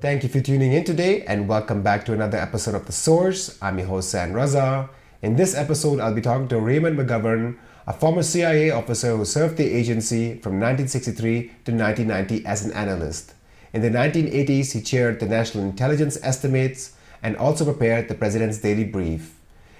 Thank 0.00 0.22
you 0.22 0.28
for 0.28 0.40
tuning 0.40 0.74
in 0.74 0.84
today 0.84 1.22
and 1.24 1.48
welcome 1.48 1.82
back 1.82 2.04
to 2.04 2.12
another 2.12 2.38
episode 2.38 2.76
of 2.76 2.86
The 2.86 2.92
Source. 2.92 3.58
I'm 3.60 3.80
your 3.80 3.88
host, 3.88 4.10
Zain 4.10 4.28
Raza. 4.28 4.88
In 5.22 5.34
this 5.34 5.56
episode, 5.56 5.98
I'll 5.98 6.14
be 6.14 6.20
talking 6.20 6.46
to 6.48 6.60
Raymond 6.60 6.96
McGovern, 6.96 7.58
a 7.84 7.92
former 7.92 8.22
CIA 8.22 8.70
officer 8.70 9.16
who 9.16 9.24
served 9.24 9.56
the 9.56 9.64
agency 9.64 10.38
from 10.38 10.60
1963 10.60 11.40
to 11.64 11.72
1990 11.72 12.46
as 12.46 12.64
an 12.64 12.72
analyst. 12.74 13.34
In 13.72 13.82
the 13.82 13.90
1980s, 13.90 14.70
he 14.70 14.82
chaired 14.82 15.18
the 15.18 15.26
National 15.26 15.64
Intelligence 15.64 16.16
Estimates 16.22 16.92
and 17.20 17.36
also 17.36 17.64
prepared 17.64 18.06
the 18.06 18.14
President's 18.14 18.58
Daily 18.58 18.84
Brief. 18.84 19.34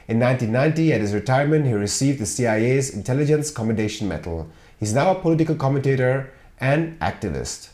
In 0.09 0.19
1990, 0.19 0.95
at 0.95 1.01
his 1.01 1.15
retirement, 1.15 1.65
he 1.65 1.75
received 1.75 2.19
the 2.19 2.27
CIA's 2.27 2.91
Intelligence 2.91 3.53
Commendation 3.53 4.09
Medal. 4.09 4.51
He's 4.81 4.95
now 4.95 5.13
a 5.13 5.21
political 5.21 5.55
commentator 5.55 6.33
and 6.59 6.99
activist. 6.99 7.69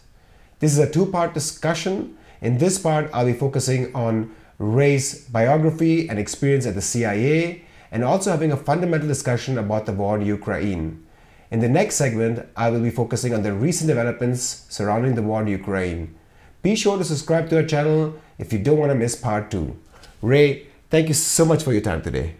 This 0.58 0.72
is 0.72 0.78
a 0.78 0.90
two 0.90 1.06
part 1.06 1.32
discussion 1.32 2.18
in 2.40 2.58
this 2.58 2.78
part, 2.78 3.10
I'll 3.12 3.26
be 3.26 3.32
focusing 3.32 3.94
on 3.94 4.34
Ray's 4.58 5.26
biography 5.28 6.08
and 6.08 6.18
experience 6.18 6.66
at 6.66 6.74
the 6.74 6.82
CIA 6.82 7.64
and 7.90 8.04
also 8.04 8.30
having 8.30 8.52
a 8.52 8.56
fundamental 8.56 9.08
discussion 9.08 9.58
about 9.58 9.86
the 9.86 9.92
war 9.92 10.16
in 10.16 10.26
Ukraine. 10.26 11.04
In 11.50 11.60
the 11.60 11.68
next 11.68 11.96
segment, 11.96 12.46
I 12.56 12.70
will 12.70 12.80
be 12.80 12.90
focusing 12.90 13.34
on 13.34 13.42
the 13.42 13.52
recent 13.52 13.88
developments 13.88 14.66
surrounding 14.68 15.14
the 15.14 15.22
war 15.22 15.42
in 15.42 15.48
Ukraine. 15.48 16.14
Be 16.62 16.74
sure 16.74 16.98
to 16.98 17.04
subscribe 17.04 17.48
to 17.50 17.56
our 17.56 17.62
channel 17.62 18.16
if 18.38 18.52
you 18.52 18.58
don't 18.58 18.78
want 18.78 18.90
to 18.90 18.96
miss 18.96 19.14
part 19.14 19.50
2. 19.50 19.76
Ray, 20.22 20.66
thank 20.90 21.08
you 21.08 21.14
so 21.14 21.44
much 21.44 21.62
for 21.62 21.72
your 21.72 21.82
time 21.82 22.02
today. 22.02 22.36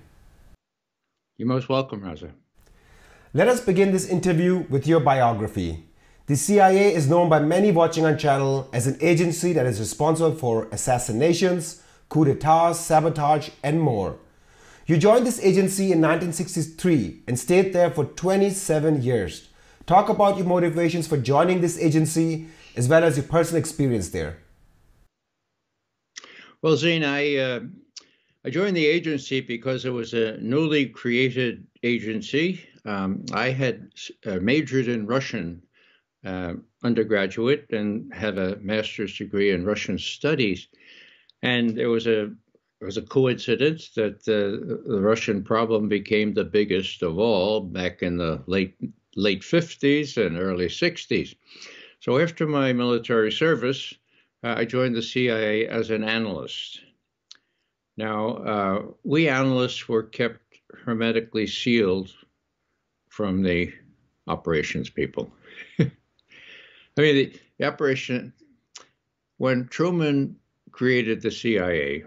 You're 1.37 1.49
most 1.49 1.69
welcome, 1.69 2.01
Raza. 2.01 2.31
Let 3.33 3.49
us 3.49 3.61
begin 3.61 3.93
this 3.93 4.09
interview 4.09 4.65
with 4.71 4.87
your 4.87 5.01
biography. 5.01 5.85
The 6.27 6.37
CIA 6.37 6.95
is 6.95 7.07
known 7.07 7.29
by 7.29 7.41
many 7.41 7.71
watching 7.71 8.07
our 8.07 8.17
channel 8.17 8.71
as 8.73 8.87
an 8.87 8.97
agency 9.03 9.53
that 9.53 9.67
is 9.67 9.79
responsible 9.79 10.35
for 10.35 10.69
assassinations, 10.73 11.83
coup 12.09 12.25
d'etats, 12.25 12.81
sabotage, 12.81 13.51
and 13.63 13.79
more. 13.79 14.17
You 14.87 14.97
joined 14.97 15.27
this 15.27 15.39
agency 15.41 15.93
in 15.93 16.01
1963 16.01 17.25
and 17.29 17.39
stayed 17.39 17.75
there 17.75 17.91
for 17.91 18.07
27 18.07 19.03
years. 19.03 19.49
Talk 19.87 20.09
about 20.09 20.39
your 20.39 20.47
motivations 20.47 21.07
for 21.07 21.19
joining 21.19 21.61
this 21.61 21.79
agency 21.79 22.47
as 22.75 22.89
well 22.89 23.05
as 23.05 23.19
your 23.19 23.27
personal 23.27 23.61
experience 23.61 24.09
there. 24.09 24.39
Well, 26.63 26.79
Zain, 26.79 27.05
I 27.05 27.37
uh, 27.37 27.61
I 28.47 28.49
joined 28.49 28.79
the 28.79 28.87
agency 28.87 29.43
because 29.43 29.85
it 29.85 29.91
was 29.91 30.15
a 30.15 30.39
newly 30.39 30.87
created 30.87 31.67
agency. 31.83 32.67
Um, 32.87 33.27
I 33.35 33.51
had 33.51 33.91
uh, 34.25 34.37
majored 34.37 34.89
in 34.89 35.07
Russian 35.07 35.63
uh, 36.25 36.55
undergraduate 36.83 37.67
and 37.71 38.13
had 38.13 38.39
a 38.39 38.57
master's 38.57 39.17
degree 39.17 39.51
in 39.51 39.65
Russian 39.65 39.99
studies. 39.99 40.69
And 41.43 41.77
there 41.77 41.91
was 41.91 42.07
a 42.07 42.33
it 42.81 42.85
was 42.85 42.97
a 42.97 43.03
coincidence 43.03 43.91
that 43.91 44.17
uh, 44.29 44.91
the 44.91 45.01
Russian 45.01 45.43
problem 45.43 45.89
became 45.89 46.35
the 46.35 46.45
biggest 46.45 47.03
of 47.03 47.19
all 47.19 47.61
back 47.61 48.03
in 48.03 48.19
the 48.19 48.43
late 48.47 48.77
late 49.17 49.43
50s 49.43 50.17
and 50.17 50.37
early 50.37 50.67
60s. 50.67 51.35
So 52.01 52.19
after 52.19 52.47
my 52.47 52.73
military 52.73 53.33
service, 53.33 53.95
uh, 54.43 54.55
I 54.59 54.65
joined 54.65 54.97
the 54.97 55.03
CIA 55.03 55.67
as 55.67 55.91
an 55.91 56.05
analyst. 56.05 56.81
Now, 57.97 58.29
uh, 58.37 58.83
we 59.05 59.29
analysts 59.29 59.89
were 59.89 60.03
kept 60.03 60.59
hermetically 60.85 61.47
sealed 61.47 62.11
from 63.09 63.43
the 63.43 63.73
operations 64.27 64.91
people. 64.91 65.33
I 66.97 67.01
mean, 67.03 67.33
the, 67.59 67.67
operation, 67.67 68.33
when 69.37 69.67
Truman 69.67 70.37
created 70.71 71.23
the 71.23 71.31
CIA, 71.31 72.05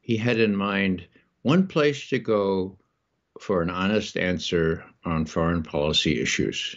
he 0.00 0.16
had 0.16 0.40
in 0.40 0.56
mind 0.56 1.06
one 1.42 1.68
place 1.68 2.08
to 2.08 2.18
go 2.18 2.76
for 3.38 3.62
an 3.62 3.70
honest 3.70 4.16
answer 4.16 4.84
on 5.04 5.26
foreign 5.26 5.62
policy 5.62 6.20
issues. 6.20 6.76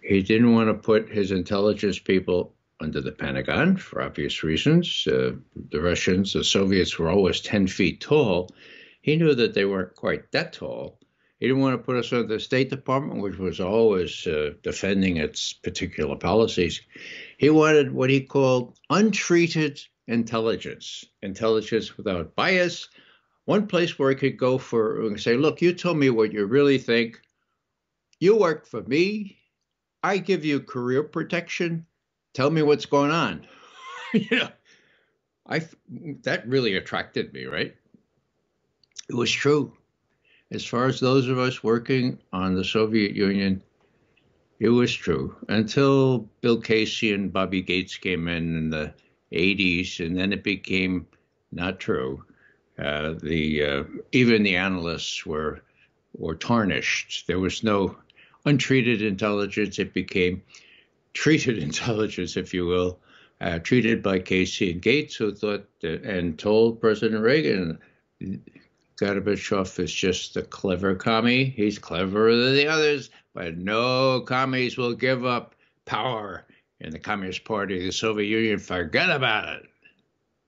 He 0.00 0.22
didn't 0.22 0.54
want 0.54 0.68
to 0.68 0.74
put 0.74 1.08
his 1.08 1.32
intelligence 1.32 1.98
people 1.98 2.54
under 2.78 3.00
the 3.00 3.12
Pentagon 3.12 3.76
for 3.76 4.02
obvious 4.02 4.44
reasons. 4.44 5.06
Uh, 5.06 5.32
the 5.70 5.80
Russians, 5.80 6.32
the 6.32 6.44
Soviets 6.44 6.98
were 6.98 7.08
always 7.08 7.40
10 7.40 7.66
feet 7.66 8.00
tall. 8.00 8.50
He 9.00 9.16
knew 9.16 9.34
that 9.34 9.54
they 9.54 9.64
weren't 9.64 9.96
quite 9.96 10.30
that 10.32 10.52
tall. 10.52 11.00
He 11.46 11.50
didn't 11.50 11.62
want 11.62 11.74
to 11.74 11.86
put 11.86 11.94
us 11.94 12.12
under 12.12 12.26
the 12.26 12.40
State 12.40 12.70
Department, 12.70 13.22
which 13.22 13.38
was 13.38 13.60
always 13.60 14.26
uh, 14.26 14.54
defending 14.64 15.18
its 15.18 15.52
particular 15.52 16.16
policies. 16.16 16.80
He 17.38 17.50
wanted 17.50 17.92
what 17.92 18.10
he 18.10 18.20
called 18.20 18.76
untreated 18.90 19.80
intelligence, 20.08 21.04
intelligence 21.22 21.96
without 21.96 22.34
bias. 22.34 22.88
One 23.44 23.68
place 23.68 23.96
where 23.96 24.10
he 24.10 24.16
could 24.16 24.36
go 24.36 24.58
for 24.58 25.06
and 25.06 25.20
say, 25.20 25.36
"Look, 25.36 25.62
you 25.62 25.72
tell 25.72 25.94
me 25.94 26.10
what 26.10 26.32
you 26.32 26.46
really 26.46 26.78
think. 26.78 27.20
You 28.18 28.34
work 28.34 28.66
for 28.66 28.82
me. 28.82 29.38
I 30.02 30.18
give 30.18 30.44
you 30.44 30.58
career 30.58 31.04
protection. 31.04 31.86
Tell 32.34 32.50
me 32.50 32.62
what's 32.62 32.86
going 32.86 33.12
on." 33.12 33.46
you 34.12 34.36
know, 34.36 34.48
I 35.46 35.62
that 36.24 36.48
really 36.48 36.74
attracted 36.74 37.32
me, 37.32 37.44
right? 37.44 37.72
It 39.08 39.14
was 39.14 39.30
true 39.30 39.72
as 40.50 40.64
far 40.64 40.86
as 40.86 41.00
those 41.00 41.28
of 41.28 41.38
us 41.38 41.62
working 41.62 42.18
on 42.32 42.54
the 42.54 42.64
Soviet 42.64 43.14
Union, 43.14 43.62
it 44.58 44.68
was 44.68 44.92
true 44.94 45.36
until 45.48 46.28
Bill 46.40 46.60
Casey 46.60 47.12
and 47.12 47.32
Bobby 47.32 47.62
Gates 47.62 47.96
came 47.96 48.28
in 48.28 48.56
in 48.56 48.70
the 48.70 48.94
80s, 49.32 50.04
and 50.04 50.16
then 50.16 50.32
it 50.32 50.42
became 50.42 51.06
not 51.52 51.80
true. 51.80 52.24
Uh, 52.78 53.14
the 53.22 53.64
uh, 53.64 53.84
even 54.12 54.42
the 54.42 54.56
analysts 54.56 55.26
were 55.26 55.62
were 56.14 56.34
tarnished. 56.34 57.26
There 57.26 57.40
was 57.40 57.62
no 57.62 57.96
untreated 58.44 59.02
intelligence. 59.02 59.78
It 59.78 59.92
became 59.92 60.42
treated 61.12 61.58
intelligence, 61.62 62.36
if 62.36 62.54
you 62.54 62.66
will, 62.66 62.98
uh, 63.40 63.58
treated 63.58 64.02
by 64.02 64.20
Casey 64.20 64.70
and 64.70 64.80
Gates, 64.80 65.16
who 65.16 65.34
thought 65.34 65.66
that, 65.80 66.02
and 66.04 66.38
told 66.38 66.80
President 66.80 67.22
Reagan 67.22 67.78
Gorbachev 68.96 69.78
is 69.78 69.92
just 69.92 70.36
a 70.36 70.42
clever 70.42 70.94
commie. 70.94 71.44
He's 71.44 71.78
cleverer 71.78 72.34
than 72.34 72.54
the 72.54 72.66
others, 72.66 73.10
but 73.34 73.58
no 73.58 74.20
commies 74.22 74.78
will 74.78 74.94
give 74.94 75.24
up 75.24 75.54
power 75.84 76.46
in 76.80 76.90
the 76.90 76.98
Communist 76.98 77.44
Party 77.44 77.78
of 77.78 77.84
the 77.84 77.92
Soviet 77.92 78.26
Union. 78.26 78.58
Forget 78.58 79.10
about 79.10 79.48
it. 79.48 79.68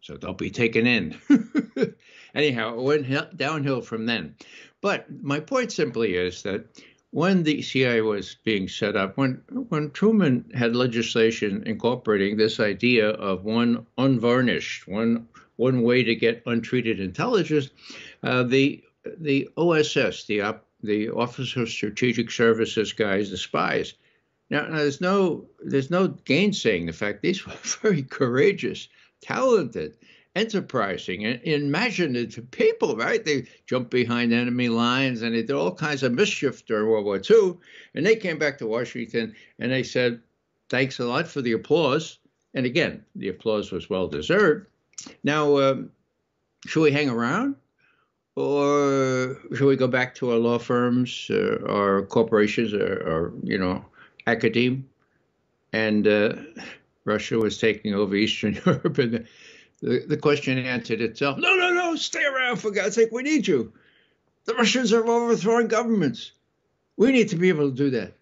So 0.01 0.17
don't 0.17 0.39
be 0.39 0.51
taken 0.51 0.87
in. 0.87 1.17
Anyhow, 2.35 2.79
it 2.79 2.83
went 2.83 3.37
downhill 3.37 3.83
from 3.83 4.07
then. 4.07 4.35
But 4.81 5.07
my 5.23 5.41
point 5.41 5.73
simply 5.73 6.15
is 6.15 6.43
that 6.45 6.65
when 7.11 7.43
the 7.43 7.63
CIA 7.63 8.01
was 8.03 8.37
being 8.45 8.69
set 8.69 8.97
up, 8.97 9.17
when 9.17 9.43
when 9.69 9.91
Truman 9.91 10.51
had 10.55 10.77
legislation 10.77 11.63
incorporating 11.67 12.37
this 12.37 12.61
idea 12.61 13.11
of 13.11 13.45
one 13.45 13.87
unvarnished, 13.97 14.87
one 14.87 15.27
one 15.59 15.83
way 15.83 16.05
to 16.05 16.15
get 16.15 16.43
untreated 16.47 17.01
intelligence, 17.01 17.69
uh, 18.23 18.45
the 18.45 18.83
the 19.19 19.49
OSS, 19.57 20.25
the 20.25 20.41
op, 20.41 20.67
the 20.83 21.11
Office 21.11 21.57
of 21.57 21.69
Strategic 21.69 22.31
Services 22.31 22.93
guys, 22.93 23.31
the 23.31 23.37
spies. 23.37 23.95
Now, 24.51 24.67
now, 24.69 24.77
there's 24.77 25.01
no 25.01 25.47
there's 25.63 25.91
no 25.91 26.09
gainsaying 26.09 26.87
the 26.87 26.93
fact 26.93 27.23
these 27.23 27.45
were 27.45 27.53
very 27.83 28.03
courageous, 28.03 28.89
talented, 29.21 29.97
enterprising, 30.37 31.25
and 31.25 31.43
imaginative 31.43 32.51
people, 32.53 32.97
right? 32.97 33.25
They 33.25 33.49
jumped 33.67 33.91
behind 33.91 34.33
enemy 34.33 34.69
lines 34.69 35.23
and 35.23 35.35
they 35.35 35.43
did 35.43 35.51
all 35.51 35.75
kinds 35.75 36.05
of 36.05 36.13
mischief 36.13 36.65
during 36.67 36.89
World 36.89 37.05
War 37.05 37.21
II. 37.29 37.57
And 37.95 38.07
they 38.07 38.17
came 38.17 38.39
back 38.39 38.59
to 38.59 38.67
Washington 38.67 39.35
and 39.59 39.73
they 39.73 39.83
said, 39.83 40.23
"Thanks 40.71 41.01
a 41.01 41.05
lot 41.05 41.27
for 41.27 41.43
the 41.43 41.53
applause." 41.53 42.19
And 42.55 42.65
again, 42.65 43.05
the 43.17 43.29
applause 43.29 43.73
was 43.73 43.91
well 43.91 44.07
deserved. 44.07 44.69
Now, 45.23 45.59
um, 45.59 45.91
should 46.67 46.83
we 46.83 46.93
hang 46.93 47.09
around? 47.09 47.57
or 48.39 49.37
should 49.53 49.67
we 49.67 49.75
go 49.75 49.89
back 49.89 50.15
to 50.15 50.31
our 50.31 50.39
law 50.39 50.59
firms 50.59 51.27
uh, 51.29 51.59
or 51.67 52.07
corporations 52.07 52.73
or, 52.73 52.95
or, 53.11 53.33
you 53.43 53.59
know 53.59 53.85
academe? 54.29 54.89
And 55.73 56.07
uh, 56.07 56.35
russia 57.05 57.37
was 57.37 57.59
taking 57.59 57.95
over 57.95 58.15
eastern 58.15 58.55
europe 58.67 58.99
and 58.99 59.27
the, 59.81 60.05
the 60.07 60.17
question 60.17 60.57
answered 60.59 61.01
itself 61.01 61.39
no 61.39 61.57
no 61.57 61.73
no 61.73 61.97
stay 61.97 62.25
around 62.25 62.57
for 62.57 62.71
god's 62.71 62.95
sake 62.95 63.11
we 63.11 63.23
need 63.23 63.47
you. 63.49 63.73
The 64.45 64.55
russians 64.55 64.93
are 64.93 65.05
overthrowing 65.05 65.67
governments. 65.67 66.31
We 66.97 67.11
need 67.11 67.31
to 67.31 67.37
be 67.37 67.49
able 67.49 67.71
to 67.71 67.77
do 67.77 67.91
that. 67.91 68.15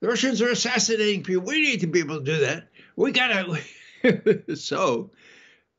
The 0.00 0.08
russians 0.08 0.42
are 0.42 0.50
assassinating 0.50 1.22
people. 1.22 1.44
We 1.44 1.62
need 1.62 1.80
to 1.80 1.86
be 1.86 2.00
able 2.00 2.18
to 2.18 2.24
do 2.24 2.38
that. 2.40 2.68
We 2.96 3.12
gotta 3.12 3.62
so 4.56 5.10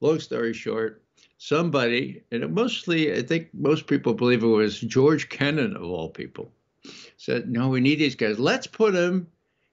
long 0.02 0.20
story 0.20 0.54
short 0.54 1.02
somebody, 1.38 2.24
and 2.32 2.54
mostly, 2.54 3.14
I 3.14 3.22
think 3.22 3.50
most 3.54 3.88
people 3.88 4.14
believe 4.14 4.44
it 4.44 4.48
was 4.48 4.80
George 4.80 5.30
Kennan 5.30 5.76
of 5.76 5.84
all 5.84 6.10
people, 6.10 6.52
said, 7.18 7.50
No, 7.50 7.70
we 7.70 7.82
need 7.82 8.00
these 8.00 8.16
guys. 8.16 8.40
Let's 8.40 8.68
put 8.68 8.94
them. 8.94 9.28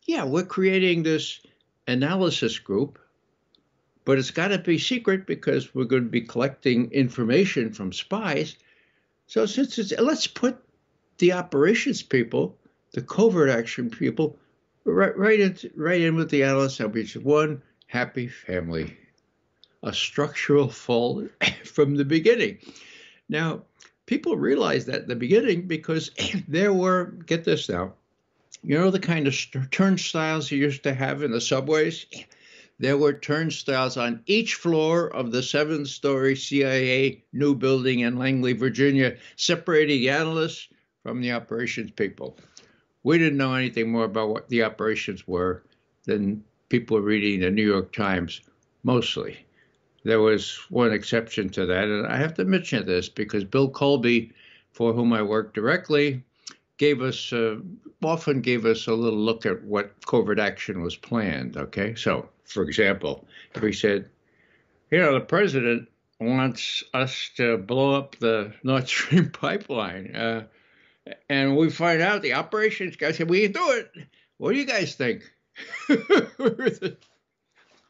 Yeah, 0.07 0.25
we're 0.25 0.45
creating 0.45 1.03
this 1.03 1.41
analysis 1.87 2.59
group, 2.59 2.99
but 4.05 4.19
it's 4.19 4.31
got 4.31 4.49
to 4.49 4.59
be 4.59 4.79
secret 4.79 5.27
because 5.27 5.75
we're 5.75 5.85
going 5.85 6.05
to 6.05 6.09
be 6.09 6.23
collecting 6.23 6.91
information 6.91 7.73
from 7.73 7.93
spies. 7.93 8.57
So 9.27 9.47
since 9.47 9.79
it's 9.79 9.93
let's 9.99 10.27
put 10.27 10.63
the 11.19 11.33
operations 11.33 12.03
people, 12.03 12.59
the 12.93 13.03
covert 13.03 13.49
action 13.49 13.91
people, 13.91 14.39
right 14.85 15.17
right 15.17 15.41
in, 15.41 15.57
right 15.77 16.01
in 16.01 16.17
with 16.17 16.31
the 16.31 16.43
analysts. 16.43 16.79
That 16.79 16.89
be 16.89 17.07
one 17.21 17.63
happy 17.87 18.27
family, 18.27 18.97
a 19.83 19.93
structural 19.93 20.69
fault 20.69 21.25
from 21.65 21.97
the 21.97 22.05
beginning. 22.05 22.59
Now, 23.29 23.63
people 24.07 24.37
realized 24.37 24.87
that 24.89 25.03
at 25.03 25.09
the 25.09 25.17
beginning 25.17 25.67
because 25.67 26.11
there 26.49 26.73
were 26.73 27.07
get 27.27 27.45
this 27.45 27.69
now, 27.69 27.95
you 28.63 28.79
know 28.79 28.91
the 28.91 29.01
kind 29.01 29.27
of 29.27 29.35
turnstiles 29.71 30.51
you 30.51 30.59
used 30.59 30.83
to 30.85 30.95
have 30.95 31.23
in 31.23 31.33
the 31.33 31.41
subways 31.41 32.07
there 32.83 32.99
were 32.99 33.13
turnstiles 33.13 33.97
on 33.97 34.23
each 34.27 34.57
floor 34.57 35.07
of 35.15 35.31
the 35.31 35.43
seven 35.43 35.87
story 35.87 36.35
CIA 36.35 37.23
new 37.33 37.55
building 37.55 38.01
in 38.01 38.19
Langley, 38.19 38.55
Virginia, 38.55 39.17
separating 39.37 40.09
analysts 40.09 40.69
from 41.05 41.21
the 41.21 41.31
operations 41.31 41.93
people. 41.93 42.37
We 43.05 43.19
didn't 43.19 43.39
know 43.39 43.55
anything 43.55 43.93
more 43.93 44.05
about 44.05 44.31
what 44.31 44.49
the 44.49 44.65
operations 44.65 45.29
were 45.29 45.63
than 46.07 46.43
people 46.71 47.01
reading 47.01 47.41
the 47.41 47.51
New 47.51 47.65
York 47.65 47.93
Times 47.93 48.41
mostly. 48.83 49.39
There 50.05 50.21
was 50.21 50.57
one 50.69 50.93
exception 50.93 51.49
to 51.51 51.67
that, 51.67 51.85
and 51.85 52.07
I 52.07 52.17
have 52.17 52.35
to 52.35 52.45
mention 52.45 52.85
this 52.87 53.09
because 53.09 53.45
Bill 53.45 53.71
Colby, 53.71 54.33
for 54.73 54.93
whom 54.93 55.13
I 55.13 55.23
work 55.23 55.55
directly, 55.55 56.23
gave 56.77 57.03
us 57.03 57.33
uh, 57.33 57.57
often 58.03 58.41
gave 58.41 58.67
us 58.67 58.89
a 58.89 58.95
little 58.95 59.19
look 59.19 59.47
at 59.47 59.63
what 59.63 59.95
covert 60.07 60.41
action 60.41 60.83
was 60.83 60.97
planned. 60.97 61.57
Okay, 61.57 61.95
so 61.95 62.29
for 62.45 62.65
example, 62.65 63.25
he 63.61 63.73
said, 63.73 64.09
you 64.91 64.99
know, 64.99 65.15
the 65.15 65.21
president 65.21 65.89
wants 66.21 66.83
us 66.93 67.31
to 67.37 67.59
blow 67.59 67.95
up 67.95 68.17
the 68.17 68.53
Nord 68.65 68.89
Stream 68.89 69.31
pipeline, 69.33 70.17
uh, 70.17 70.47
and 71.29 71.57
we 71.57 71.71
find 71.71 72.03
out 72.03 72.23
the 72.23 72.35
operations 72.35 72.97
guy 72.97 73.13
said 73.13 73.31
we 73.31 73.43
can 73.43 73.53
do 73.53 73.71
it. 73.71 74.07
What 74.39 74.53
do 74.53 74.59
you 74.59 74.67
guys 74.67 74.97
think? 74.97 75.23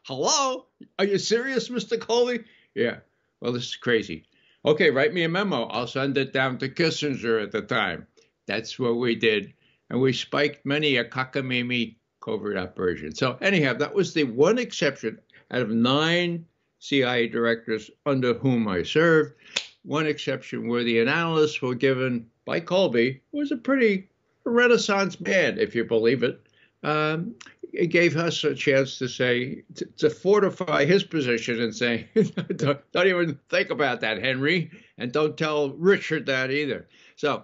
Hello, 0.05 0.65
are 0.99 1.05
you 1.05 1.17
serious, 1.17 1.69
Mr. 1.69 1.97
Colby? 1.97 2.43
Yeah. 2.75 2.97
Well, 3.39 3.53
this 3.53 3.67
is 3.67 3.75
crazy. 3.77 4.25
Okay, 4.65 4.89
write 4.89 5.13
me 5.13 5.23
a 5.23 5.29
memo. 5.29 5.63
I'll 5.67 5.87
send 5.87 6.17
it 6.17 6.33
down 6.33 6.57
to 6.57 6.67
Kissinger 6.67 7.41
at 7.41 7.53
the 7.53 7.61
time. 7.61 8.05
That's 8.45 8.77
what 8.77 8.97
we 8.97 9.15
did. 9.15 9.53
And 9.89 10.01
we 10.01 10.11
spiked 10.11 10.65
many 10.65 10.97
a 10.97 11.05
cockamamie 11.05 11.95
covert 12.19 12.57
operation. 12.57 13.15
So, 13.15 13.37
anyhow, 13.39 13.75
that 13.75 13.95
was 13.95 14.13
the 14.13 14.25
one 14.25 14.57
exception 14.57 15.19
out 15.51 15.61
of 15.61 15.69
nine 15.69 16.45
CIA 16.79 17.29
directors 17.29 17.89
under 18.05 18.33
whom 18.33 18.67
I 18.67 18.83
served. 18.83 19.35
One 19.83 20.05
exception 20.05 20.67
where 20.67 20.83
the 20.83 20.99
analysts 20.99 21.61
were 21.61 21.75
given 21.75 22.29
by 22.43 22.59
Colby 22.59 23.21
was 23.31 23.53
a 23.53 23.57
pretty 23.57 24.09
Renaissance 24.43 25.21
man, 25.21 25.57
if 25.57 25.73
you 25.73 25.85
believe 25.85 26.23
it. 26.23 26.41
Um, 26.83 27.35
it 27.73 27.87
gave 27.87 28.15
us 28.15 28.43
a 28.43 28.53
chance 28.53 28.99
to 28.99 29.07
say 29.07 29.63
to, 29.75 29.85
to 29.97 30.09
fortify 30.09 30.85
his 30.85 31.03
position 31.03 31.59
and 31.59 31.75
say, 31.75 32.07
don't, 32.55 32.79
don't, 32.91 33.07
even 33.07 33.39
think 33.49 33.71
about 33.71 33.99
that, 34.01 34.21
Henry, 34.21 34.71
and 34.97 35.11
don't 35.11 35.35
tell 35.37 35.71
Richard 35.71 36.27
that 36.27 36.51
either. 36.51 36.87
So 37.15 37.43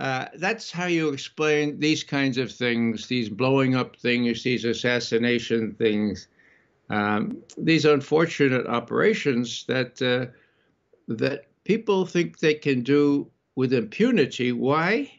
uh, 0.00 0.26
that's 0.34 0.72
how 0.72 0.86
you 0.86 1.10
explain 1.10 1.78
these 1.78 2.02
kinds 2.02 2.38
of 2.38 2.50
things, 2.50 3.06
these 3.06 3.28
blowing 3.28 3.76
up 3.76 3.96
things, 3.96 4.42
these 4.42 4.64
assassination 4.64 5.74
things, 5.74 6.26
um, 6.90 7.38
these 7.56 7.84
unfortunate 7.84 8.66
operations 8.66 9.64
that 9.66 10.02
uh, 10.02 10.32
that 11.06 11.46
people 11.64 12.04
think 12.04 12.38
they 12.38 12.54
can 12.54 12.82
do 12.82 13.30
with 13.54 13.72
impunity. 13.72 14.52
Why? 14.52 15.10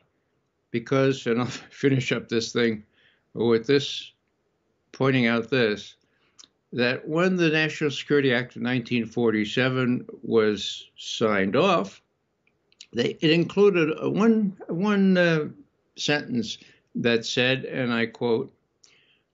Because, 0.71 1.25
and 1.27 1.39
I'll 1.39 1.45
finish 1.69 2.11
up 2.11 2.27
this 2.27 2.51
thing 2.51 2.83
with 3.33 3.67
this, 3.67 4.11
pointing 4.91 5.27
out 5.27 5.49
this, 5.49 5.95
that 6.73 7.07
when 7.07 7.35
the 7.35 7.49
National 7.49 7.89
Security 7.89 8.33
Act 8.33 8.55
of 8.55 8.61
1947 8.61 10.05
was 10.21 10.89
signed 10.97 11.55
off, 11.55 12.01
they, 12.93 13.17
it 13.21 13.31
included 13.31 13.89
one 14.13 14.55
one 14.67 15.17
uh, 15.17 15.47
sentence 15.95 16.57
that 16.95 17.25
said, 17.25 17.65
and 17.65 17.93
I 17.93 18.07
quote, 18.07 18.51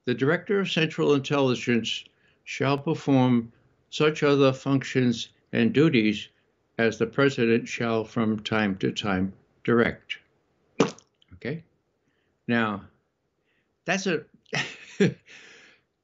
"The 0.06 0.14
Director 0.14 0.60
of 0.60 0.72
Central 0.72 1.14
Intelligence 1.14 2.04
shall 2.44 2.78
perform 2.78 3.52
such 3.90 4.24
other 4.24 4.52
functions 4.52 5.30
and 5.54 5.74
duties 5.74 6.28
as 6.78 6.98
the 6.98 7.08
President 7.08 7.68
shall 7.68 8.04
from 8.04 8.40
time 8.42 8.78
to 8.78 8.92
time 8.92 9.34
direct." 9.64 10.18
Okay, 11.34 11.64
now 12.48 12.84
that's 13.86 14.08
a 14.08 14.24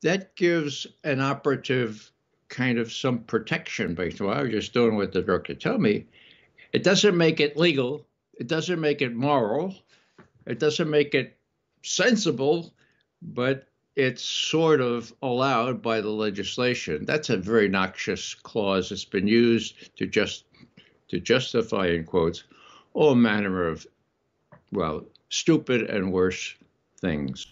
that 0.02 0.36
gives 0.36 0.88
an 1.04 1.20
operative 1.20 2.12
kind 2.50 2.78
of 2.78 2.92
some 2.92 3.20
protection 3.20 3.96
based 3.96 4.20
on 4.22 4.30
I 4.30 4.44
was 4.44 4.52
just 4.52 4.74
doing 4.74 4.98
what 4.98 5.12
the 5.14 5.22
director 5.22 5.54
told 5.54 5.82
me. 5.82 6.06
It 6.74 6.84
doesn't 6.84 7.18
make 7.18 7.40
it 7.40 7.58
legal. 7.58 8.06
It 8.34 8.48
doesn't 8.48 8.80
make 8.80 9.02
it 9.02 9.16
moral. 9.16 9.76
It 10.46 10.60
doesn't 10.60 10.90
make 10.90 11.14
it 11.14 11.38
sensible, 11.84 12.74
but 13.22 13.68
it's 13.96 14.24
sort 14.24 14.82
of 14.82 15.14
allowed 15.22 15.82
by 15.82 16.02
the 16.02 16.10
legislation. 16.10 17.06
That's 17.06 17.30
a 17.30 17.38
very 17.38 17.68
noxious 17.68 18.34
clause. 18.34 18.92
It's 18.92 19.06
been 19.06 19.28
used 19.28 19.96
to 19.98 20.08
just 20.08 20.46
to 21.10 21.20
justify, 21.20 21.88
in 21.88 22.06
quotes, 22.06 22.46
all 22.94 23.16
manner 23.16 23.68
of, 23.68 23.86
well, 24.72 25.04
stupid 25.30 25.90
and 25.90 26.12
worse 26.12 26.56
things. 27.00 27.48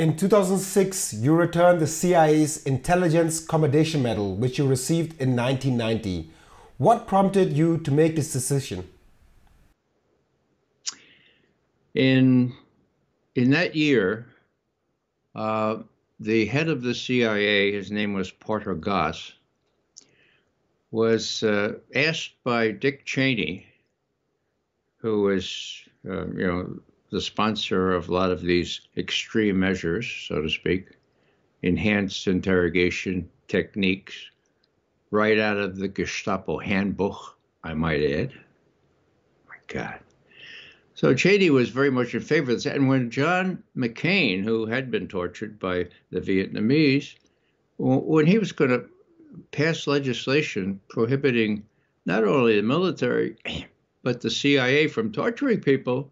In 0.00 0.16
2006, 0.16 1.12
you 1.12 1.34
returned 1.34 1.78
the 1.78 1.86
CIA's 1.86 2.64
Intelligence 2.64 3.38
Commendation 3.38 4.02
Medal, 4.02 4.34
which 4.34 4.56
you 4.56 4.66
received 4.66 5.20
in 5.20 5.36
1990. 5.36 6.30
What 6.78 7.06
prompted 7.06 7.52
you 7.52 7.76
to 7.76 7.90
make 7.90 8.16
this 8.16 8.32
decision? 8.32 8.88
In 11.92 12.54
in 13.34 13.50
that 13.50 13.76
year, 13.76 14.24
uh, 15.34 15.80
the 16.18 16.46
head 16.46 16.70
of 16.70 16.80
the 16.80 16.94
CIA, 16.94 17.70
his 17.70 17.90
name 17.90 18.14
was 18.14 18.30
Porter 18.30 18.74
Goss, 18.74 19.34
was 20.90 21.42
uh, 21.42 21.74
asked 21.94 22.42
by 22.42 22.70
Dick 22.70 23.04
Cheney, 23.04 23.66
who 24.96 25.24
was, 25.24 25.82
uh, 26.08 26.26
you 26.28 26.46
know, 26.46 26.80
the 27.10 27.20
sponsor 27.20 27.92
of 27.92 28.08
a 28.08 28.12
lot 28.12 28.30
of 28.30 28.40
these 28.40 28.80
extreme 28.96 29.58
measures, 29.58 30.08
so 30.28 30.40
to 30.40 30.48
speak, 30.48 30.88
enhanced 31.62 32.26
interrogation 32.26 33.28
techniques, 33.48 34.14
right 35.10 35.38
out 35.38 35.56
of 35.56 35.76
the 35.76 35.88
Gestapo 35.88 36.58
handbook, 36.58 37.36
I 37.64 37.74
might 37.74 38.02
add. 38.02 38.32
My 39.48 39.56
God. 39.66 40.00
So 40.94 41.14
Cheney 41.14 41.50
was 41.50 41.70
very 41.70 41.90
much 41.90 42.14
in 42.14 42.20
favor 42.20 42.52
of 42.52 42.58
this. 42.58 42.66
And 42.66 42.88
when 42.88 43.10
John 43.10 43.62
McCain, 43.76 44.44
who 44.44 44.66
had 44.66 44.90
been 44.90 45.08
tortured 45.08 45.58
by 45.58 45.86
the 46.10 46.20
Vietnamese, 46.20 47.14
when 47.78 48.26
he 48.26 48.38
was 48.38 48.52
going 48.52 48.70
to 48.70 48.84
pass 49.52 49.86
legislation 49.86 50.80
prohibiting 50.88 51.64
not 52.06 52.24
only 52.24 52.56
the 52.56 52.62
military, 52.62 53.36
but 54.02 54.20
the 54.20 54.30
CIA 54.30 54.88
from 54.88 55.12
torturing 55.12 55.60
people, 55.60 56.10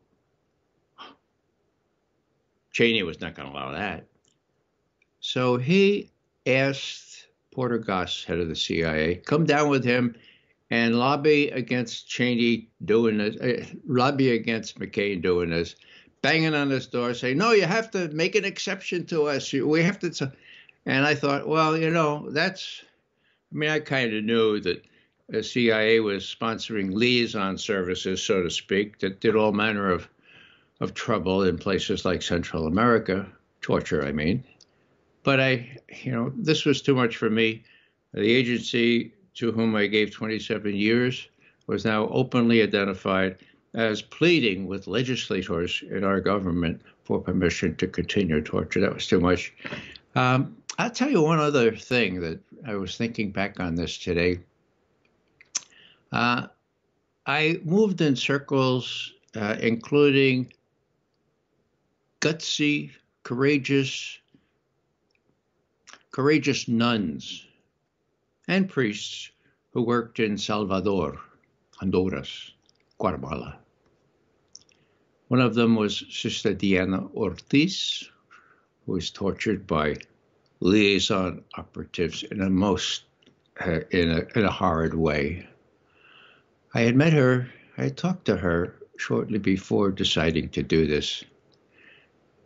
Cheney 2.72 3.02
was 3.02 3.20
not 3.20 3.34
going 3.34 3.48
to 3.48 3.54
allow 3.54 3.72
that. 3.72 4.04
So 5.20 5.56
he 5.56 6.10
asked 6.46 7.26
Porter 7.52 7.78
Goss, 7.78 8.25
head 8.25 8.38
of 8.38 8.48
the 8.48 8.56
CIA, 8.56 9.16
come 9.16 9.44
down 9.44 9.68
with 9.68 9.84
him 9.84 10.14
and 10.70 10.98
lobby 10.98 11.48
against 11.48 12.08
Cheney 12.08 12.68
doing 12.84 13.18
this, 13.18 13.37
uh, 13.37 13.64
lobby 13.87 14.32
against 14.32 14.78
McCain 14.78 15.22
doing 15.22 15.50
this, 15.50 15.76
banging 16.22 16.54
on 16.54 16.70
his 16.70 16.87
door, 16.87 17.14
saying, 17.14 17.38
"No, 17.38 17.52
you 17.52 17.64
have 17.64 17.90
to 17.92 18.08
make 18.08 18.34
an 18.34 18.44
exception 18.44 19.06
to 19.06 19.25
us. 19.25 19.52
We 19.52 19.82
have 19.82 19.98
to." 20.00 20.32
And 20.87 21.06
I 21.06 21.14
thought, 21.14 21.48
well, 21.48 21.76
you 21.76 21.90
know, 21.90 22.30
that's. 22.30 22.82
I 23.52 23.56
mean, 23.56 23.70
I 23.70 23.80
kind 23.80 24.14
of 24.14 24.25
knew 24.25 24.60
that 24.60 24.84
the 25.28 25.42
CIA 25.42 26.00
was 26.00 26.25
sponsoring 26.25 26.92
liaison 26.92 27.56
services, 27.56 28.22
so 28.22 28.42
to 28.42 28.50
speak, 28.50 28.98
that 29.00 29.20
did 29.20 29.37
all 29.37 29.52
manner 29.52 29.90
of 29.90 30.08
of 30.80 30.94
trouble 30.94 31.42
in 31.42 31.58
places 31.58 32.04
like 32.04 32.23
Central 32.23 32.66
America, 32.66 33.26
torture, 33.61 34.04
I 34.04 34.12
mean. 34.12 34.44
But 35.25 35.40
I, 35.40 35.78
you 36.02 36.12
know, 36.12 36.32
this 36.37 36.64
was 36.64 36.80
too 36.80 36.94
much 36.94 37.16
for 37.16 37.30
me. 37.30 37.64
The 38.14 38.30
agency 38.30 39.12
to 39.35 39.52
whom 39.52 39.75
I 39.76 39.87
gave 39.87 40.12
27 40.12 40.75
years 40.75 41.28
was 41.66 41.85
now 41.85 42.08
openly 42.08 42.62
identified 42.62 43.37
as 43.75 44.00
pleading 44.00 44.66
with 44.66 44.87
legislators 44.87 45.82
in 45.90 46.04
our 46.04 46.20
government 46.20 46.80
for 47.04 47.20
permission 47.20 47.76
to 47.76 47.87
continue 47.87 48.40
torture. 48.40 48.80
That 48.80 48.94
was 48.94 49.06
too 49.06 49.20
much. 49.20 49.52
Um, 50.14 50.56
I'll 50.78 50.90
tell 50.90 51.11
you 51.11 51.23
one 51.23 51.40
other 51.40 51.75
thing 51.75 52.20
that 52.20 52.40
I 52.66 52.76
was 52.76 52.97
thinking 52.97 53.30
back 53.30 53.61
on 53.61 53.75
this 53.75 53.99
today. 53.99 54.40
Uh, 56.12 56.47
I 57.26 57.61
moved 57.64 58.00
in 58.00 58.16
circles, 58.16 59.12
uh, 59.37 59.56
including 59.61 60.52
gutsy, 62.20 62.90
courageous, 63.22 64.18
courageous 66.10 66.66
nuns 66.68 67.46
and 68.48 68.68
priests 68.68 69.30
who 69.72 69.82
worked 69.82 70.18
in 70.18 70.37
Salvador, 70.37 71.20
Honduras, 71.76 72.52
Guatemala. 72.98 73.58
One 75.28 75.40
of 75.40 75.54
them 75.54 75.76
was 75.76 76.04
Sister 76.10 76.54
Diana 76.54 77.06
Ortiz, 77.14 78.08
who 78.87 78.92
was 78.92 79.10
tortured 79.10 79.66
by 79.66 79.96
liaison 80.60 81.44
operatives 81.56 82.22
in 82.25 82.40
a 82.40 82.50
most 82.50 83.04
uh, 83.60 83.80
in 83.90 84.10
a 84.10 84.38
in 84.38 84.44
a 84.44 84.50
horrid 84.50 84.94
way. 84.94 85.46
I 86.75 86.80
had 86.80 86.96
met 86.96 87.12
her, 87.12 87.48
I 87.76 87.84
had 87.84 87.96
talked 87.96 88.25
to 88.26 88.37
her 88.37 88.76
shortly 88.96 89.38
before 89.38 89.90
deciding 89.90 90.48
to 90.50 90.62
do 90.62 90.87
this. 90.87 91.25